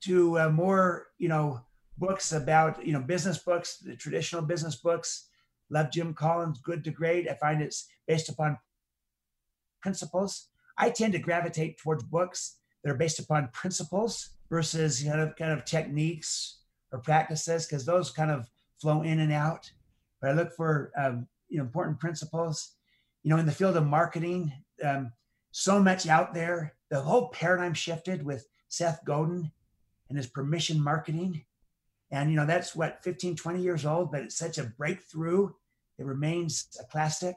to 0.04 0.38
uh, 0.38 0.48
more 0.48 1.08
you 1.18 1.28
know 1.28 1.60
books 1.98 2.32
about 2.32 2.84
you 2.86 2.94
know 2.94 3.00
business 3.00 3.38
books, 3.38 3.78
the 3.78 3.94
traditional 3.94 4.42
business 4.42 4.76
books. 4.76 5.28
Love 5.70 5.90
Jim 5.90 6.14
Collins, 6.14 6.60
Good 6.62 6.84
to 6.84 6.90
Great. 6.90 7.28
I 7.28 7.34
find 7.34 7.62
it's 7.62 7.86
based 8.06 8.28
upon 8.28 8.58
principles. 9.82 10.48
I 10.78 10.90
tend 10.90 11.12
to 11.12 11.18
gravitate 11.18 11.78
towards 11.78 12.02
books 12.02 12.58
that 12.82 12.90
are 12.90 12.96
based 12.96 13.18
upon 13.18 13.48
principles 13.52 14.30
versus 14.48 15.02
kind 15.02 15.20
of 15.20 15.36
kind 15.36 15.52
of 15.52 15.66
techniques 15.66 16.60
or 16.92 16.98
practices 16.98 17.66
because 17.66 17.84
those 17.84 18.10
kind 18.10 18.30
of 18.30 18.48
flow 18.80 19.02
in 19.02 19.20
and 19.20 19.32
out 19.32 19.70
but 20.22 20.30
I 20.30 20.34
look 20.34 20.54
for 20.54 20.92
um, 20.96 21.26
you 21.48 21.58
know 21.58 21.64
important 21.64 22.00
principles. 22.00 22.76
You 23.22 23.30
know, 23.30 23.38
in 23.38 23.46
the 23.46 23.52
field 23.52 23.76
of 23.76 23.86
marketing, 23.86 24.52
um, 24.82 25.12
so 25.50 25.78
much 25.80 26.08
out 26.08 26.32
there. 26.32 26.74
The 26.90 27.00
whole 27.00 27.28
paradigm 27.28 27.74
shifted 27.74 28.24
with 28.24 28.46
Seth 28.68 29.00
Godin 29.04 29.50
and 30.08 30.16
his 30.16 30.26
permission 30.26 30.82
marketing. 30.82 31.44
And 32.10 32.30
you 32.30 32.36
know, 32.36 32.46
that's 32.46 32.74
what 32.74 33.02
15, 33.02 33.36
20 33.36 33.62
years 33.62 33.86
old, 33.86 34.12
but 34.12 34.22
it's 34.22 34.36
such 34.36 34.58
a 34.58 34.64
breakthrough. 34.64 35.50
It 35.98 36.06
remains 36.06 36.68
a 36.80 36.84
classic. 36.84 37.36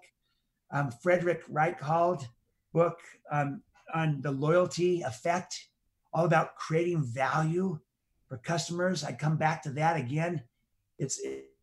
Um, 0.71 0.91
Frederick 0.91 1.45
Reichheld 1.47 2.25
book 2.73 2.97
um, 3.31 3.61
on 3.93 4.21
the 4.21 4.31
loyalty 4.31 5.01
effect, 5.01 5.67
all 6.13 6.25
about 6.25 6.55
creating 6.55 7.03
value 7.03 7.79
for 8.27 8.37
customers. 8.37 9.03
I 9.03 9.13
come 9.13 9.37
back 9.37 9.63
to 9.63 9.69
that 9.71 9.97
again. 9.97 10.43
It's 10.97 11.19
it, 11.19 11.54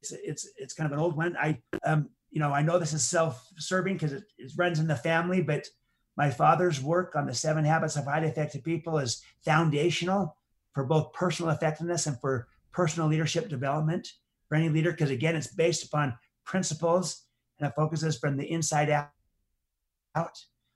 it's 0.00 0.12
it's 0.12 0.48
it's 0.56 0.74
kind 0.74 0.86
of 0.86 0.92
an 0.92 1.02
old 1.02 1.16
one. 1.16 1.36
I 1.36 1.58
um 1.84 2.08
you 2.30 2.40
know 2.40 2.52
I 2.52 2.62
know 2.62 2.78
this 2.78 2.92
is 2.92 3.04
self-serving 3.04 3.94
because 3.94 4.12
it, 4.12 4.24
it 4.38 4.52
runs 4.56 4.78
in 4.78 4.86
the 4.86 4.96
family, 4.96 5.42
but 5.42 5.66
my 6.16 6.30
father's 6.30 6.82
work 6.82 7.14
on 7.14 7.26
the 7.26 7.34
seven 7.34 7.64
habits 7.64 7.96
of 7.96 8.04
highly 8.04 8.26
effective 8.26 8.64
people 8.64 8.98
is 8.98 9.22
foundational 9.44 10.36
for 10.74 10.84
both 10.84 11.12
personal 11.12 11.52
effectiveness 11.52 12.06
and 12.06 12.20
for 12.20 12.48
personal 12.72 13.08
leadership 13.08 13.48
development 13.48 14.06
for 14.48 14.56
any 14.56 14.68
leader 14.68 14.90
because 14.90 15.10
again 15.10 15.36
it's 15.36 15.54
based 15.54 15.84
upon 15.84 16.16
principles 16.44 17.24
and 17.58 17.68
it 17.68 17.74
focuses 17.74 18.18
from 18.18 18.36
the 18.36 18.50
inside 18.50 18.90
out 18.90 19.10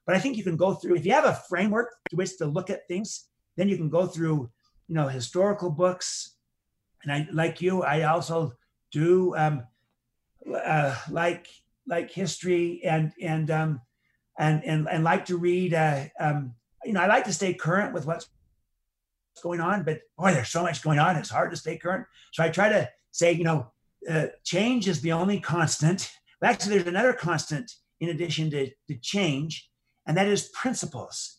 but 0.07 0.16
i 0.16 0.18
think 0.18 0.37
you 0.37 0.45
can 0.45 0.57
go 0.57 0.75
through 0.75 0.97
if 0.97 1.05
you 1.05 1.12
have 1.12 1.25
a 1.25 1.41
framework 1.49 1.91
to 2.09 2.16
which 2.16 2.37
to 2.39 2.47
look 2.47 2.70
at 2.70 2.87
things 2.89 3.29
then 3.57 3.68
you 3.68 3.77
can 3.77 3.89
go 3.89 4.07
through 4.07 4.51
you 4.89 4.95
know 4.95 5.09
historical 5.09 5.70
books 5.70 6.37
and 7.03 7.12
i 7.12 7.27
like 7.33 7.61
you 7.61 7.83
i 7.83 8.03
also 8.03 8.53
do 8.93 9.34
um, 9.36 9.64
uh, 10.55 10.97
like 11.11 11.49
like 11.86 12.11
history 12.11 12.80
and 12.84 13.12
and 13.20 13.51
um, 13.51 13.80
and 14.38 14.64
and 14.64 14.88
and 14.88 15.05
like 15.05 15.26
to 15.26 15.36
read. 15.36 15.74
Uh, 15.74 16.05
um, 16.20 16.55
you 16.84 16.93
know, 16.93 17.01
I 17.01 17.07
like 17.07 17.24
to 17.24 17.32
stay 17.32 17.55
current 17.55 17.95
with 17.95 18.07
what's 18.07 18.28
going 19.43 19.61
on, 19.61 19.82
but 19.82 20.01
boy, 20.18 20.32
there's 20.32 20.49
so 20.49 20.62
much 20.62 20.82
going 20.82 20.99
on. 20.99 21.16
It's 21.16 21.30
hard 21.30 21.51
to 21.51 21.57
stay 21.57 21.78
current. 21.78 22.07
So 22.32 22.43
I 22.43 22.49
try 22.49 22.68
to 22.68 22.88
say, 23.12 23.32
you 23.32 23.45
know, 23.45 23.72
uh, 24.09 24.26
change 24.45 24.88
is 24.88 25.01
the 25.01 25.12
only 25.12 25.40
constant. 25.40 26.11
Well, 26.40 26.51
actually, 26.51 26.76
there's 26.76 26.88
another 26.88 27.12
constant 27.12 27.72
in 28.01 28.09
addition 28.09 28.51
to, 28.51 28.70
to 28.88 28.97
change, 29.01 29.70
and 30.07 30.16
that 30.16 30.26
is 30.26 30.49
principles. 30.49 31.38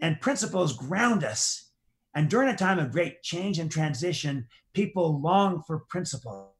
And 0.00 0.20
principles 0.20 0.76
ground 0.76 1.24
us. 1.24 1.70
And 2.14 2.28
during 2.28 2.50
a 2.50 2.56
time 2.56 2.78
of 2.78 2.92
great 2.92 3.22
change 3.22 3.58
and 3.58 3.70
transition, 3.70 4.46
people 4.74 5.20
long 5.22 5.62
for 5.66 5.84
principles. 5.88 6.50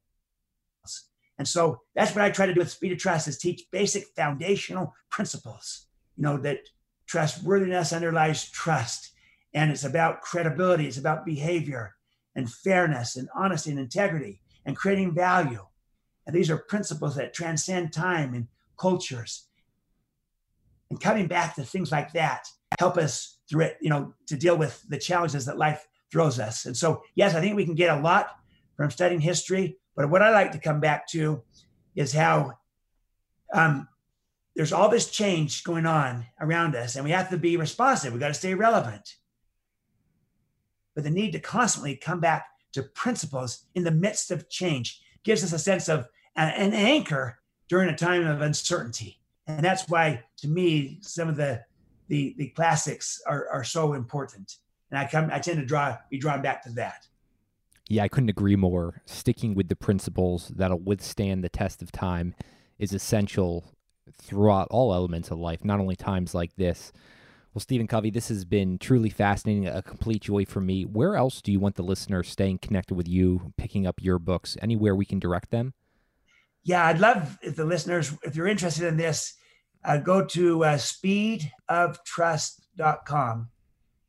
And 1.39 1.49
so 1.49 1.80
that's 1.95 2.14
what 2.14 2.24
I 2.24 2.30
try 2.30 2.47
to 2.47 2.55
do 2.55 2.61
with 2.61 2.70
Speed 2.70 2.93
of 2.93 2.99
Trust 2.99 3.28
is 3.28 3.39
teach 3.39 3.64
basic 3.70 4.05
foundational 4.14 4.95
principles, 5.11 5.87
you 6.16 6.22
know, 6.22 6.37
that 6.39 6.61
trustworthiness 7.07 7.93
underlies 7.93 8.49
trust. 8.51 9.12
And 9.55 9.70
it's 9.70 9.85
about 9.85 10.20
credibility, 10.20 10.87
it's 10.87 10.99
about 10.99 11.26
behavior 11.26 11.95
and 12.35 12.51
fairness 12.51 13.16
and 13.16 13.28
honesty 13.35 13.70
and 13.70 13.78
integrity 13.78 14.41
and 14.64 14.76
creating 14.76 15.14
value. 15.14 15.64
And 16.26 16.35
these 16.35 16.51
are 16.51 16.59
principles 16.59 17.16
that 17.16 17.35
transcend 17.35 17.93
time 17.93 18.35
and 18.35 18.49
cultures. 18.78 19.49
And 20.91 21.01
coming 21.01 21.26
back 21.26 21.55
to 21.57 21.64
things 21.64 21.91
like 21.91 22.12
that 22.12 22.47
help 22.78 22.97
us 22.97 23.39
through 23.49 23.64
it, 23.64 23.78
you 23.80 23.91
know, 23.91 24.14
to 24.26 24.37
deal 24.37 24.57
with 24.57 24.83
the 24.89 24.99
challenges 24.99 25.47
that 25.47 25.59
life 25.59 25.87
throws 26.11 26.39
us. 26.39 26.66
And 26.66 26.76
so, 26.76 27.03
yes, 27.14 27.35
I 27.35 27.41
think 27.41 27.57
we 27.57 27.64
can 27.64 27.74
get 27.74 27.97
a 27.97 28.01
lot 28.01 28.30
from 28.76 28.91
studying 28.91 29.20
history, 29.20 29.78
but 29.95 30.11
what 30.11 30.22
I 30.22 30.30
like 30.30 30.53
to 30.53 30.59
come 30.59 30.80
back 30.80 31.07
to 31.09 31.43
is 31.95 32.12
how 32.12 32.59
um, 33.53 33.88
there's 34.57 34.72
all 34.72 34.88
this 34.88 35.11
change 35.11 35.64
going 35.64 35.86
on 35.86 36.26
around 36.40 36.74
us, 36.74 36.97
and 36.97 37.05
we 37.05 37.11
have 37.11 37.30
to 37.30 37.36
be 37.36 37.57
responsive. 37.57 38.12
We 38.12 38.18
got 38.18 38.28
to 38.28 38.34
stay 38.34 38.55
relevant. 38.55 39.16
But 40.95 41.05
the 41.05 41.11
need 41.11 41.32
to 41.32 41.40
constantly 41.40 41.97
come 41.97 42.20
back 42.20 42.47
to 42.72 42.82
principles 42.82 43.66
in 43.74 43.84
the 43.84 43.90
midst 43.90 44.30
of 44.30 44.49
change 44.49 45.01
gives 45.24 45.45
us 45.45 45.53
a 45.53 45.59
sense 45.59 45.88
of 45.88 46.07
an 46.36 46.72
anchor 46.72 47.38
during 47.68 47.88
a 47.88 47.97
time 47.97 48.26
of 48.26 48.40
uncertainty. 48.40 49.20
And 49.47 49.64
that's 49.64 49.88
why, 49.88 50.24
to 50.38 50.49
me, 50.49 50.99
some 51.03 51.28
of 51.28 51.36
the 51.36 51.62
the, 52.09 52.34
the 52.36 52.49
classics 52.49 53.22
are, 53.26 53.49
are 53.49 53.64
so 53.64 53.95
important. 53.95 54.57
And 54.90 54.99
I 54.99 55.07
come 55.09 55.30
I 55.32 55.38
tend 55.38 55.59
to 55.61 55.66
draw 55.66 55.97
be 56.11 56.18
drawn 56.18 56.43
back 56.43 56.62
to 56.64 56.70
that. 56.72 57.07
Yeah, 57.93 58.05
I 58.05 58.09
couldn't 58.09 58.30
agree 58.30 58.57
more. 58.57 59.03
Sticking 59.05 59.55
with 59.55 59.68
the 59.68 59.76
principles 59.76 60.49
that'll 60.49 60.78
withstand 60.78 61.45
the 61.45 61.51
test 61.51 61.82
of 61.82 61.93
time 61.93 62.34
is 62.78 62.95
essential 62.95 63.66
throughout 64.11 64.68
all 64.70 64.95
elements 64.95 65.30
of 65.30 65.38
life, 65.38 65.62
not 65.62 65.78
only 65.78 65.95
times 65.95 66.34
like 66.34 66.57
this. 66.57 66.90
Well, 67.53 67.61
Stephen 67.61 67.86
Covey, 67.86 68.09
this 68.09 68.28
has 68.28 68.47
been 68.47 68.78
truly 68.78 69.11
fascinating, 69.11 69.68
a 69.68 69.82
complete 69.82 70.22
joy 70.22 70.47
for 70.47 70.62
me. 70.62 70.84
Where 70.84 71.16
else 71.16 71.43
do 71.43 71.53
you 71.53 71.61
want 71.61 71.74
the 71.74 71.82
listeners 71.82 72.30
staying 72.30 72.61
connected 72.61 72.95
with 72.95 73.09
you, 73.09 73.53
picking 73.59 73.86
up 73.86 73.97
your 74.01 74.18
books? 74.18 74.57
Anywhere 74.62 74.97
we 74.97 75.05
can 75.05 75.18
direct 75.18 75.51
them? 75.51 75.74
Yeah, 76.64 76.86
I'd 76.86 76.99
love 76.99 77.36
if 77.43 77.57
the 77.57 77.66
listeners, 77.66 78.16
if 78.22 78.34
you're 78.34 78.49
interested 78.49 78.86
in 78.86 78.97
this, 78.97 79.34
uh, 79.84 79.99
go 79.99 80.24
to 80.24 80.64
uh, 80.64 80.76
speedoftrust.com, 80.76 83.49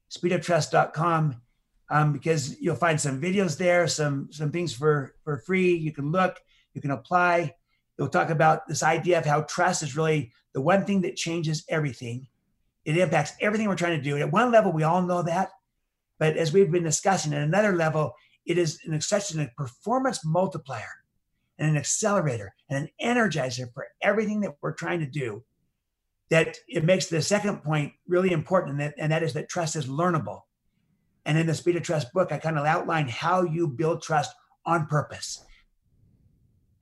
speedoftrust.com, 0.09 1.41
um, 1.89 2.13
because 2.13 2.59
you'll 2.59 2.75
find 2.75 2.99
some 2.99 3.21
videos 3.21 3.57
there, 3.57 3.87
some 3.87 4.29
some 4.31 4.51
things 4.51 4.73
for 4.73 5.15
for 5.23 5.37
free. 5.39 5.75
You 5.75 5.91
can 5.91 6.11
look, 6.11 6.39
you 6.73 6.81
can 6.81 6.91
apply. 6.91 7.55
You'll 7.97 8.09
talk 8.09 8.29
about 8.29 8.67
this 8.67 8.83
idea 8.83 9.19
of 9.19 9.25
how 9.25 9.41
trust 9.43 9.83
is 9.83 9.95
really 9.95 10.31
the 10.53 10.61
one 10.61 10.85
thing 10.85 11.01
that 11.01 11.15
changes 11.15 11.63
everything. 11.69 12.27
It 12.85 12.97
impacts 12.97 13.33
everything 13.39 13.67
we're 13.67 13.75
trying 13.75 13.97
to 13.97 14.03
do. 14.03 14.17
At 14.17 14.31
one 14.31 14.51
level, 14.51 14.71
we 14.71 14.83
all 14.83 15.01
know 15.01 15.21
that, 15.23 15.49
but 16.19 16.35
as 16.37 16.51
we've 16.51 16.71
been 16.71 16.83
discussing, 16.83 17.33
at 17.33 17.41
another 17.41 17.75
level, 17.75 18.13
it 18.45 18.57
is 18.57 18.79
an 18.85 18.99
such 19.01 19.33
a 19.35 19.51
performance 19.55 20.25
multiplier 20.25 20.89
and 21.57 21.69
an 21.69 21.77
accelerator 21.77 22.53
and 22.69 22.77
an 22.83 22.89
energizer 23.01 23.71
for 23.73 23.87
everything 24.01 24.41
that 24.41 24.55
we're 24.61 24.73
trying 24.73 24.99
to 24.99 25.05
do 25.05 25.43
that 26.29 26.57
it 26.67 26.83
makes 26.83 27.07
the 27.07 27.21
second 27.21 27.63
point 27.63 27.93
really 28.07 28.31
important, 28.31 28.71
and 28.71 28.79
that, 28.79 28.95
and 28.97 29.11
that 29.11 29.23
is 29.23 29.33
that 29.33 29.49
trust 29.49 29.75
is 29.75 29.85
learnable. 29.85 30.41
And 31.25 31.37
in 31.37 31.47
the 31.47 31.53
Speed 31.53 31.77
of 31.77 31.83
Trust 31.83 32.11
book, 32.13 32.31
I 32.31 32.37
kind 32.37 32.57
of 32.57 32.65
outline 32.65 33.07
how 33.07 33.43
you 33.43 33.67
build 33.67 34.01
trust 34.01 34.33
on 34.65 34.87
purpose 34.87 35.43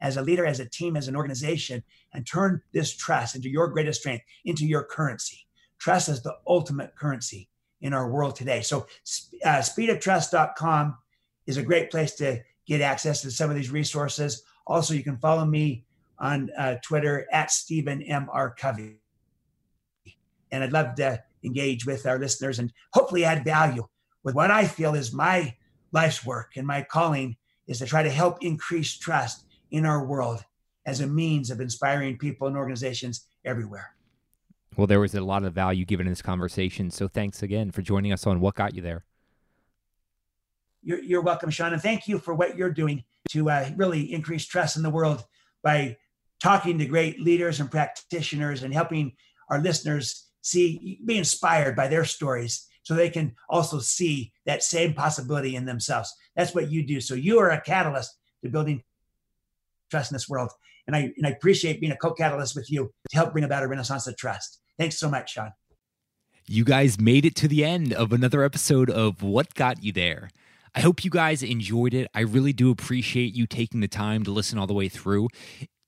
as 0.02 0.18
a 0.18 0.22
leader, 0.22 0.46
as 0.46 0.60
a 0.60 0.68
team, 0.68 0.98
as 0.98 1.08
an 1.08 1.16
organization, 1.16 1.84
and 2.14 2.26
turn 2.26 2.62
this 2.74 2.96
trust 2.96 3.36
into 3.36 3.50
your 3.50 3.68
greatest 3.68 4.02
strength, 4.02 4.26
into 4.46 4.66
your 4.66 4.84
currency. 4.84 5.46
Trust 5.78 6.10
is 6.10 6.24
the 6.24 6.36
ultimate 6.48 6.96
currency 6.96 7.50
in 7.82 7.94
our 7.94 8.10
world 8.10 8.36
today. 8.36 8.62
So, 8.62 8.88
uh, 9.46 9.60
speedoftrust.com 9.60 10.98
is 11.48 11.58
a 11.58 11.64
great 11.64 11.92
place 11.92 12.14
to 12.16 12.42
get 12.68 12.82
access 12.82 13.22
to 13.22 13.32
some 13.32 13.50
of 13.50 13.56
these 13.56 13.72
resources. 13.72 14.44
Also, 14.68 14.94
you 14.94 15.04
can 15.04 15.18
follow 15.18 15.46
me 15.46 15.86
on 16.20 16.50
uh, 16.58 16.76
Twitter 16.84 17.28
at 17.32 17.52
Stephen 17.52 18.02
M. 18.04 18.28
R. 18.32 18.52
Covey. 18.52 19.00
And 20.52 20.64
I'd 20.64 20.72
love 20.72 20.96
to 20.96 21.24
engage 21.44 21.86
with 21.86 22.06
our 22.06 22.20
listeners 22.20 22.60
and 22.60 22.72
hopefully 22.94 23.26
add 23.26 23.44
value 23.44 23.88
with 24.24 24.36
what 24.36 24.52
I 24.52 24.66
feel 24.66 24.96
is 24.96 25.14
my 25.14 25.56
life's 25.92 26.26
work 26.26 26.52
and 26.56 26.66
my 26.66 26.84
calling 26.84 27.38
is 27.68 27.80
to 27.80 27.86
try 27.86 28.04
to 28.04 28.10
help 28.10 28.44
increase 28.44 28.98
trust 28.98 29.46
in 29.72 29.86
our 29.86 30.06
world 30.06 30.44
as 30.86 31.00
a 31.00 31.08
means 31.08 31.52
of 31.52 31.62
inspiring 31.62 32.18
people 32.18 32.48
and 32.48 32.58
organizations 32.58 33.28
everywhere. 33.46 33.96
Well, 34.78 34.88
there 34.88 35.00
was 35.00 35.16
a 35.16 35.22
lot 35.22 35.44
of 35.44 35.54
value 35.54 35.86
given 35.86 36.08
in 36.08 36.12
this 36.12 36.22
conversation. 36.22 36.92
So 36.92 37.08
thanks 37.08 37.44
again 37.44 37.72
for 37.72 37.82
joining 37.82 38.14
us 38.14 38.26
on 38.26 38.40
What 38.40 38.56
Got 38.56 38.74
You 38.74 38.82
There. 38.82 39.04
You're, 40.82 41.04
you're 41.04 41.22
welcome, 41.22 41.50
Sean. 41.50 41.74
And 41.74 41.82
thank 41.82 42.08
you 42.08 42.18
for 42.18 42.34
what 42.34 42.58
you're 42.58 42.72
doing 42.72 43.04
to 43.30 43.50
uh, 43.50 43.70
really 43.76 44.12
increase 44.12 44.46
trust 44.46 44.78
in 44.78 44.84
the 44.84 44.90
world 44.90 45.24
by 45.64 45.98
talking 46.42 46.80
to 46.80 46.86
great 46.86 47.20
leaders 47.20 47.60
and 47.60 47.70
practitioners 47.70 48.64
and 48.64 48.74
helping 48.74 49.14
our 49.50 49.62
listeners 49.62 50.30
see, 50.42 51.00
be 51.06 51.18
inspired 51.18 51.76
by 51.76 51.88
their 51.88 52.06
stories 52.06 52.68
so 52.84 52.94
they 52.94 53.10
can 53.10 53.36
also 53.50 53.80
see 53.80 54.32
that 54.46 54.64
same 54.64 54.94
possibility 54.94 55.56
in 55.56 55.66
themselves. 55.66 56.14
That's 56.36 56.56
what 56.56 56.72
you 56.72 56.86
do. 56.86 57.02
So 57.02 57.14
you 57.14 57.40
are 57.40 57.52
a 57.52 57.62
catalyst 57.62 58.18
to 58.44 58.50
building 58.50 58.84
trust 59.90 60.12
in 60.12 60.16
this 60.16 60.30
world. 60.30 60.52
And 60.88 60.96
I, 60.96 61.12
and 61.18 61.28
I 61.28 61.30
appreciate 61.30 61.80
being 61.80 61.92
a 61.92 61.98
co-catalyst 61.98 62.56
with 62.56 62.72
you 62.72 62.92
to 63.10 63.16
help 63.16 63.34
bring 63.34 63.44
about 63.44 63.64
a 63.64 63.68
renaissance 63.68 64.08
of 64.08 64.18
trust. 64.18 64.62
Thanks 64.80 64.98
so 64.98 65.10
much, 65.10 65.34
Sean. 65.34 65.52
You 66.48 66.66
guys 66.66 67.00
made 67.00 67.26
it 67.26 67.36
to 67.36 67.48
the 67.48 67.64
end 67.64 67.94
of 67.94 68.12
another 68.12 68.44
episode 68.44 68.90
of 68.90 69.22
What 69.22 69.54
Got 69.54 69.84
You 69.84 69.92
There. 69.92 70.30
I 70.74 70.80
hope 70.80 71.04
you 71.04 71.12
guys 71.12 71.44
enjoyed 71.44 71.94
it. 71.94 72.08
I 72.16 72.22
really 72.22 72.54
do 72.54 72.72
appreciate 72.72 73.36
you 73.36 73.46
taking 73.46 73.82
the 73.82 73.88
time 73.88 74.24
to 74.24 74.32
listen 74.32 74.58
all 74.58 74.68
the 74.68 74.74
way 74.74 74.90
through. 74.90 75.28